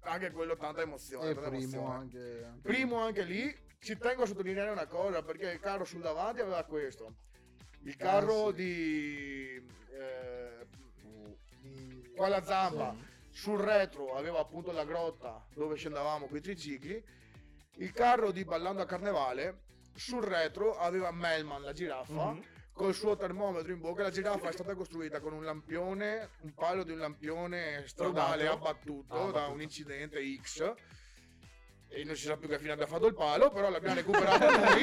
anche 0.00 0.30
quello 0.30 0.56
tanta 0.56 0.82
emozione 0.82 1.34
tanta 1.34 1.48
primo 1.50 1.62
emozione. 1.62 1.94
anche, 1.94 2.44
anche 2.44 2.60
Primo 2.62 2.98
anche 3.00 3.22
lì, 3.22 3.64
ci 3.78 3.96
tengo 3.96 4.22
a 4.22 4.26
sottolineare 4.26 4.70
una 4.70 4.86
cosa, 4.86 5.22
perché 5.22 5.50
il 5.50 5.60
carro 5.60 5.84
sul 5.84 6.00
davanti 6.00 6.40
aveva 6.40 6.64
questo. 6.64 7.16
Il 7.86 7.96
carro 7.96 8.48
Ah, 8.48 8.50
sì. 8.50 8.56
di... 8.56 9.66
eh, 9.92 10.66
con 12.16 12.28
la 12.28 12.42
zampa. 12.42 12.94
Sì. 12.98 13.14
Sul 13.42 13.58
retro 13.58 14.16
aveva 14.16 14.40
appunto 14.40 14.72
la 14.72 14.84
grotta 14.84 15.44
dove 15.54 15.76
scendavamo 15.76 16.26
con 16.26 16.36
i 16.36 16.40
tricicli. 16.40 17.02
Il 17.76 17.92
carro 17.92 18.30
di 18.32 18.44
Ballando 18.44 18.80
a 18.82 18.86
Carnevale, 18.86 19.64
sul 19.94 20.22
retro 20.22 20.76
aveva 20.78 21.10
Melman, 21.12 21.60
la 21.62 21.72
giraffa, 21.74 22.30
Mhm. 22.32 22.42
col 22.72 22.94
suo 22.94 23.14
termometro 23.16 23.70
in 23.72 23.80
bocca. 23.80 24.02
La 24.02 24.10
giraffa 24.10 24.48
è 24.48 24.52
stata 24.52 24.74
costruita 24.74 25.20
con 25.20 25.34
un 25.34 25.44
lampione, 25.44 26.30
un 26.40 26.54
palo 26.54 26.82
di 26.82 26.92
un 26.92 26.98
lampione 26.98 27.84
stradale 27.86 28.48
abbattuto 28.48 29.28
Ah, 29.28 29.30
da 29.30 29.46
un 29.48 29.60
incidente 29.60 30.18
X. 30.40 30.72
E 31.88 32.02
non 32.04 32.16
si 32.16 32.24
sa 32.24 32.36
più 32.36 32.48
che 32.48 32.58
fine 32.58 32.72
abbia 32.72 32.86
fatto 32.86 33.06
il 33.06 33.14
palo, 33.14 33.50
però 33.50 33.68
l'abbiamo 33.70 33.94
recuperato 33.96 34.44
noi. 34.58 34.82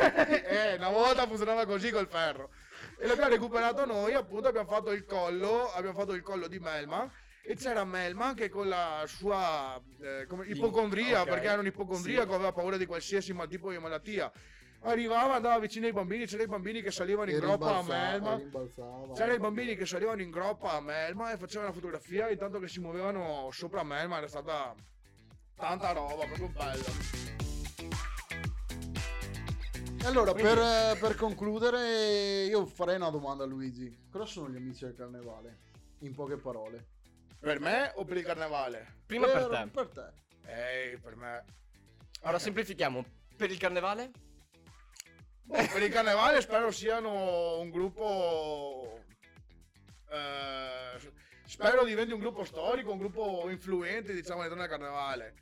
Eh, 0.00 0.74
una 0.76 0.88
volta 0.88 1.26
funzionava 1.26 1.66
così 1.66 1.90
col 1.90 2.08
ferro. 2.08 2.50
E 2.98 3.06
l'abbiamo 3.06 3.30
recuperato 3.30 3.84
noi, 3.84 4.14
appunto 4.14 4.48
abbiamo 4.48 4.68
fatto 4.68 4.92
il 4.92 5.04
collo, 5.04 5.70
abbiamo 5.72 5.98
fatto 5.98 6.14
il 6.14 6.22
collo 6.22 6.48
di 6.48 6.58
Melman. 6.58 7.10
E 7.42 7.56
c'era 7.56 7.84
Melman 7.84 8.34
che 8.34 8.48
con 8.48 8.68
la 8.68 9.04
sua 9.06 9.80
eh, 10.02 10.26
come- 10.26 10.46
ipocondria, 10.46 11.22
ok. 11.22 11.28
perché 11.28 11.46
era 11.46 11.60
un 11.60 11.66
ipocondriaco, 11.66 12.34
aveva 12.34 12.52
paura 12.52 12.76
di 12.76 12.86
qualsiasi 12.86 13.34
tipo 13.48 13.70
di 13.70 13.78
malattia. 13.78 14.30
Arrivava, 14.82 15.34
andava 15.34 15.58
vicino 15.58 15.86
ai 15.86 15.92
bambini, 15.92 16.24
c'erano 16.24 16.44
i 16.44 16.50
bambini 16.50 16.80
che 16.80 16.90
salivano 16.90 17.30
in 17.30 17.36
e 17.36 17.40
groppa 17.40 17.78
a 17.78 18.36
rimbalzava. 18.36 19.12
C'erano 19.14 19.34
i 19.34 19.38
bambini 19.38 19.76
che 19.76 19.84
salivano 19.84 20.22
in 20.22 20.30
groppa 20.30 20.72
a 20.72 20.80
Melma 20.80 21.32
e 21.32 21.36
facevano 21.36 21.68
la 21.68 21.74
fotografia 21.74 22.30
intanto 22.30 22.58
che 22.58 22.68
si 22.68 22.80
muovevano 22.80 23.48
sopra 23.50 23.82
Melma, 23.82 24.18
era 24.18 24.28
stata 24.28 24.74
tanta 25.56 25.92
roba, 25.92 26.24
proprio 26.24 26.48
bello. 26.48 27.49
E 30.02 30.06
allora, 30.06 30.32
Quindi- 30.32 30.54
per, 30.54 30.98
per 30.98 31.14
concludere, 31.14 32.44
io 32.44 32.64
farei 32.64 32.96
una 32.96 33.10
domanda 33.10 33.44
a 33.44 33.46
Luigi. 33.46 33.94
Cosa 34.10 34.24
sono 34.24 34.48
gli 34.48 34.56
amici 34.56 34.84
del 34.84 34.94
carnevale? 34.94 35.58
In 36.00 36.14
poche 36.14 36.36
parole. 36.36 36.86
Per 37.38 37.60
me 37.60 37.92
o 37.96 38.04
per 38.04 38.16
il 38.16 38.24
carnevale? 38.24 38.94
Prima 39.04 39.26
per 39.26 39.46
te. 39.48 39.68
Per 39.70 39.88
te. 39.88 40.12
Ehi, 40.46 40.98
per 40.98 41.16
me. 41.16 41.44
Allora 42.22 42.38
semplifichiamo. 42.38 43.04
Per 43.36 43.50
il 43.50 43.58
carnevale? 43.58 44.10
Boh, 45.42 45.66
per 45.70 45.82
il 45.82 45.90
carnevale 45.90 46.40
spero 46.40 46.70
siano 46.70 47.58
un 47.58 47.70
gruppo. 47.70 49.02
eh, 50.10 51.12
spero 51.44 51.84
diventi 51.84 52.12
un 52.12 52.20
gruppo 52.20 52.44
storico, 52.44 52.90
un 52.92 52.98
gruppo 52.98 53.50
influente, 53.50 54.14
diciamo, 54.14 54.40
all'interno 54.40 54.66
del 54.66 54.70
carnevale. 54.78 55.34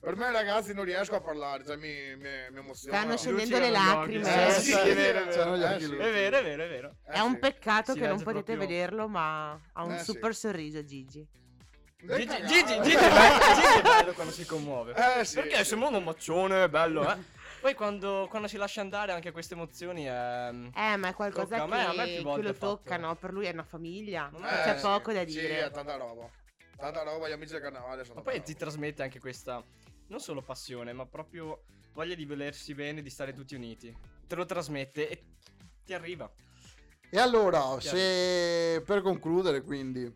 Per 0.00 0.14
me, 0.16 0.30
ragazzi, 0.30 0.72
non 0.74 0.84
riesco 0.84 1.16
a 1.16 1.20
parlare, 1.20 1.64
cioè 1.64 1.76
mi, 1.76 2.14
mi, 2.16 2.28
mi 2.50 2.58
emoziono. 2.58 2.96
Stanno 2.96 3.16
scendendo 3.16 3.58
le 3.58 3.70
lacrime. 3.70 4.50
sì, 4.52 4.70
sì, 4.70 4.72
è 4.72 4.94
vero, 4.94 5.18
è 5.20 5.24
vero. 5.24 5.42
C'hanno 5.42 5.56
gli 5.56 5.62
Eh, 5.64 5.80
sì. 5.80 5.92
È 5.94 5.96
vero, 6.12 6.36
è 6.38 6.42
vero, 6.42 6.64
è 6.64 6.68
vero. 6.68 6.94
Eh, 7.06 7.12
È 7.14 7.20
un 7.20 7.32
sì. 7.32 7.38
peccato 7.38 7.94
che 7.94 8.06
non 8.06 8.22
potete 8.22 8.54
proprio- 8.54 8.58
vederlo, 8.58 9.08
ma 9.08 9.50
ha 9.72 9.82
un 9.84 9.92
Eh, 9.92 9.98
sì. 9.98 10.04
super 10.04 10.34
sorriso 10.34 10.84
Gigi. 10.84 11.26
Gigi. 12.00 12.26
Gigi, 12.46 12.80
Gigi 12.82 12.94
è 12.94 13.08
bello, 13.10 13.54
Gigi 13.54 13.78
è 13.78 13.82
bello 13.82 14.12
quando 14.12 14.32
si 14.32 14.46
commuove. 14.46 14.94
Eh, 15.18 15.24
sì, 15.24 15.34
Perché 15.34 15.56
sì. 15.58 15.64
sembra 15.64 15.88
un 15.88 15.94
omaccione, 15.96 16.62
è 16.64 16.68
bello, 16.68 17.10
eh. 17.12 17.16
Poi 17.60 17.74
quando, 17.74 18.28
quando 18.30 18.46
si 18.46 18.56
lascia 18.56 18.80
andare 18.80 19.10
anche 19.10 19.32
queste 19.32 19.54
emozioni 19.54 20.04
è... 20.04 20.50
Eh, 20.76 20.96
ma 20.96 21.08
è 21.08 21.12
qualcosa 21.14 21.56
Tocca 21.58 21.62
a 21.64 21.66
me, 21.66 21.84
a 21.86 21.92
me 21.92 22.04
che, 22.04 22.10
più 22.10 22.16
che 22.18 22.22
volte 22.22 22.42
lo 22.46 22.54
tocca, 22.54 22.96
no? 22.98 23.16
Per 23.16 23.32
lui 23.32 23.46
è 23.46 23.50
una 23.52 23.64
famiglia. 23.64 24.30
È- 24.32 24.62
c'è 24.62 24.76
Eh, 24.76 24.80
poco 24.80 25.10
sì. 25.10 25.16
da 25.16 25.20
Sì, 25.26 25.40
dire. 25.40 25.64
è 25.66 25.70
tanta 25.72 25.96
roba. 25.96 26.30
Tanta 26.76 27.02
roba, 27.02 27.28
gli 27.28 27.32
amici 27.32 27.50
del 27.50 27.60
carnevale 27.62 28.04
sono 28.04 28.14
Ma 28.14 28.22
poi 28.22 28.34
tanta 28.34 28.46
ti 28.46 28.52
roba. 28.52 28.64
trasmette 28.64 29.02
anche 29.02 29.18
questa, 29.18 29.60
non 30.08 30.20
solo 30.20 30.42
passione, 30.42 30.92
ma 30.92 31.06
proprio 31.06 31.64
voglia 31.92 32.14
di 32.14 32.24
volersi 32.24 32.74
bene, 32.74 33.02
di 33.02 33.10
stare 33.10 33.32
tutti 33.32 33.54
uniti. 33.54 33.96
Te 34.26 34.34
lo 34.34 34.44
trasmette 34.44 35.08
e 35.08 35.24
ti 35.84 35.94
arriva. 35.94 36.30
E 37.10 37.18
allora, 37.18 37.80
se 37.80 38.82
per 38.84 39.00
concludere, 39.00 39.62
quindi, 39.62 40.12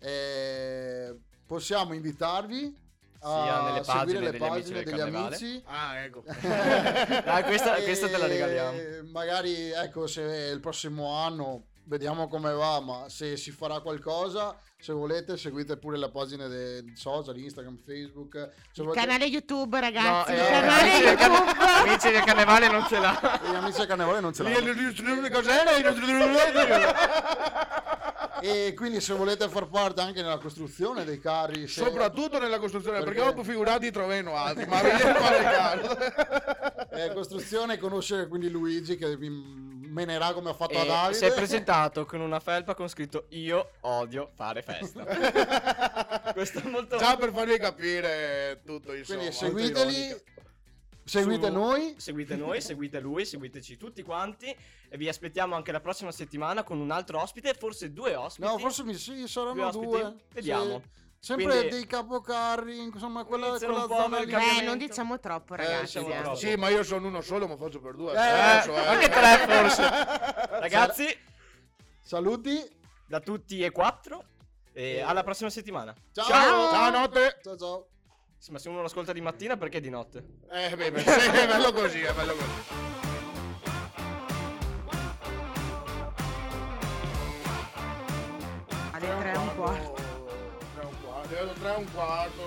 eh, 0.00 1.16
possiamo 1.46 1.94
invitarvi 1.94 2.86
a 3.20 3.80
pagine 3.84 3.84
seguire 3.84 4.20
le 4.20 4.30
degli 4.30 4.42
amici 4.42 4.72
pagine 4.72 4.82
degli 4.82 5.00
amici. 5.00 5.62
Ah, 5.64 5.98
ecco. 5.98 6.22
Dai, 6.22 7.42
questa, 7.44 7.76
E 7.76 7.84
questa 7.84 8.08
te 8.08 8.16
la 8.18 8.26
regaliamo. 8.26 9.10
Magari, 9.10 9.70
ecco, 9.70 10.06
se 10.06 10.22
il 10.22 10.60
prossimo 10.60 11.12
anno 11.12 11.67
vediamo 11.88 12.28
come 12.28 12.52
va, 12.52 12.80
ma 12.80 13.08
se 13.08 13.36
si 13.38 13.50
farà 13.50 13.80
qualcosa, 13.80 14.56
se 14.78 14.92
volete, 14.92 15.36
seguite 15.38 15.76
pure 15.78 15.96
le 15.98 16.10
pagine 16.10 16.46
dei 16.46 16.92
social, 16.94 17.36
Instagram, 17.38 17.78
Facebook. 17.84 18.34
Se 18.72 18.80
Il 18.82 18.86
volete- 18.86 19.00
canale 19.06 19.24
YouTube, 19.24 19.76
No, 19.80 19.82
ragazzi. 19.84 20.32
il 20.32 20.38
eh, 20.38 20.46
canale 20.48 20.80
amici, 20.90 21.02
del 21.04 21.16
can- 21.16 21.32
YouTube. 21.32 21.64
amici 21.64 22.10
del 22.10 22.24
carnevale 22.24 22.68
non 22.70 22.86
ce 22.86 22.98
l'ha. 22.98 23.40
Gli 23.42 23.54
amici 23.54 23.78
del 23.78 23.86
carnevale 23.86 24.20
non 24.20 24.32
ce 24.34 24.42
cos'era? 25.30 25.76
E 28.40 28.72
quindi 28.76 29.00
se 29.00 29.14
volete 29.14 29.48
far 29.48 29.66
parte 29.68 30.00
anche 30.00 30.22
nella 30.22 30.38
costruzione 30.38 31.04
dei 31.04 31.18
carri, 31.18 31.66
se- 31.66 31.82
Soprattutto 31.82 32.38
nella 32.38 32.58
costruzione, 32.60 32.98
perché, 32.98 33.14
Perché? 33.14 33.30
dopo 33.34 33.42
figurati 33.42 33.90
troveno 33.90 34.36
altri, 34.36 34.64
ma 34.66 34.80
vediamo 34.80 35.18
fare 35.18 35.42
caso. 35.42 35.98
eh, 36.92 37.12
costruzione, 37.14 37.78
conoscere 37.78 38.28
quindi 38.28 38.48
Luigi 38.48 38.96
che 38.96 39.16
vi 39.16 39.28
menerà 39.88 40.32
come 40.32 40.50
ha 40.50 40.54
fatto 40.54 40.78
a 40.78 40.82
E 40.82 40.86
Davide. 40.86 41.14
si 41.18 41.24
è 41.24 41.32
presentato 41.34 42.04
con 42.04 42.20
una 42.20 42.40
felpa 42.40 42.74
con 42.74 42.88
scritto 42.88 43.26
Io 43.30 43.70
odio 43.80 44.30
fare 44.34 44.62
festa. 44.62 45.04
Questo 46.32 46.60
è 46.60 46.68
molto... 46.68 46.96
Già 46.96 47.16
per 47.16 47.32
farvi 47.32 47.58
capire 47.58 48.60
tutto, 48.64 48.94
insomma. 48.94 49.18
Quindi 49.18 49.34
seguiteli, 49.34 50.22
seguite 51.04 51.46
Su- 51.46 51.52
noi. 51.52 51.94
Seguite 51.98 52.36
noi, 52.36 52.60
seguite 52.60 53.00
lui, 53.00 53.24
seguiteci 53.24 53.76
tutti 53.76 54.02
quanti 54.02 54.54
e 54.90 54.96
vi 54.96 55.08
aspettiamo 55.08 55.54
anche 55.54 55.72
la 55.72 55.80
prossima 55.80 56.12
settimana 56.12 56.62
con 56.62 56.78
un 56.80 56.90
altro 56.90 57.20
ospite, 57.20 57.54
forse 57.54 57.92
due 57.92 58.14
ospiti. 58.14 58.46
No, 58.46 58.58
forse 58.58 58.84
mi 58.84 58.94
sì, 58.94 59.16
Due 59.16 59.28
saranno 59.28 59.66
ospiti? 59.66 59.86
due. 59.86 60.14
Vediamo. 60.32 60.82
Sì. 60.84 61.06
Sempre 61.20 61.46
Quindi- 61.46 61.68
dei 61.70 61.86
capocarri, 61.86 62.78
insomma, 62.78 63.24
quella, 63.24 63.58
quella 63.58 63.86
zona 63.88 64.20
lì. 64.20 64.32
Eh, 64.32 64.62
non 64.62 64.78
diciamo 64.78 65.18
troppo, 65.18 65.54
Eh, 65.54 65.56
ragazzi. 65.58 65.98
diciamo 65.98 66.14
eh. 66.14 66.22
troppo. 66.22 66.36
Sì, 66.36 66.54
ma 66.54 66.68
io 66.68 66.82
sono 66.84 67.08
uno 67.08 67.20
solo, 67.20 67.48
ma 67.48 67.56
faccio 67.56 67.80
per 67.80 67.94
due. 67.96 68.12
Eh, 68.12 68.16
adesso, 68.16 68.74
eh. 68.74 68.86
Anche 68.86 69.08
tre 69.08 69.46
forse. 69.46 69.82
Ragazzi, 70.60 71.18
Saluti. 72.00 72.76
da 73.06 73.18
tutti 73.20 73.62
e 73.62 73.70
quattro 73.70 74.24
e 74.72 75.00
alla 75.00 75.24
prossima 75.24 75.50
settimana. 75.50 75.92
Ciao. 76.12 76.24
Ciao. 76.24 76.70
Ciao, 76.70 76.90
notte. 76.90 77.38
Ciao 77.42 77.56
ciao. 77.56 77.88
Sì, 78.38 78.52
ma 78.52 78.58
se 78.60 78.68
uno 78.68 78.78
lo 78.78 78.86
ascolta 78.86 79.12
di 79.12 79.20
mattina 79.20 79.56
perché 79.56 79.80
di 79.80 79.90
notte? 79.90 80.24
Eh, 80.50 80.76
beh, 80.76 80.92
beh, 80.92 81.00
sì, 81.00 81.08
è 81.08 81.46
bello 81.48 81.72
così, 81.72 82.00
è 82.00 82.12
bello 82.12 82.32
così. 82.34 82.76
Alle 88.92 89.18
tre 89.18 89.32
e 89.32 89.36
un 89.36 89.54
quarto. 89.56 89.97
Tre 91.38 91.44
e 91.44 91.44
un 91.44 91.54
quarto, 91.54 91.54
io 91.54 91.54
tre 91.54 91.72
e 91.72 91.76
un 91.76 91.92
quarto, 91.92 92.42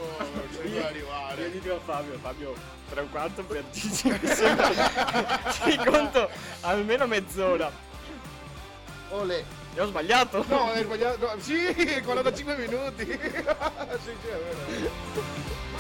ci 0.52 0.70
devo 0.70 0.86
arrivare. 0.86 1.42
Io 1.44 1.50
dico 1.50 1.76
a 1.76 1.80
Fabio, 1.80 2.20
Fabio, 2.22 2.54
tre 2.90 3.00
e 3.00 3.04
un 3.04 3.10
quarto 3.10 3.44
per 3.44 3.64
Gigi 3.72 4.10
mi 4.10 4.28
sembra 4.28 4.68
Ti 5.64 5.78
conto 5.78 6.30
almeno 6.60 7.08
mezz'ora. 7.08 7.72
Ole. 9.12 9.46
E 9.74 9.80
ho 9.80 9.86
sbagliato. 9.86 10.44
No, 10.46 10.72
hai 10.72 10.84
sbagliato. 10.84 11.26
no, 11.26 11.40
sì, 11.40 12.02
45 12.04 12.58
minuti. 12.58 13.06
sì, 13.08 14.12
sì, 14.22 14.28
è 14.28 14.40
vero. 14.68 15.71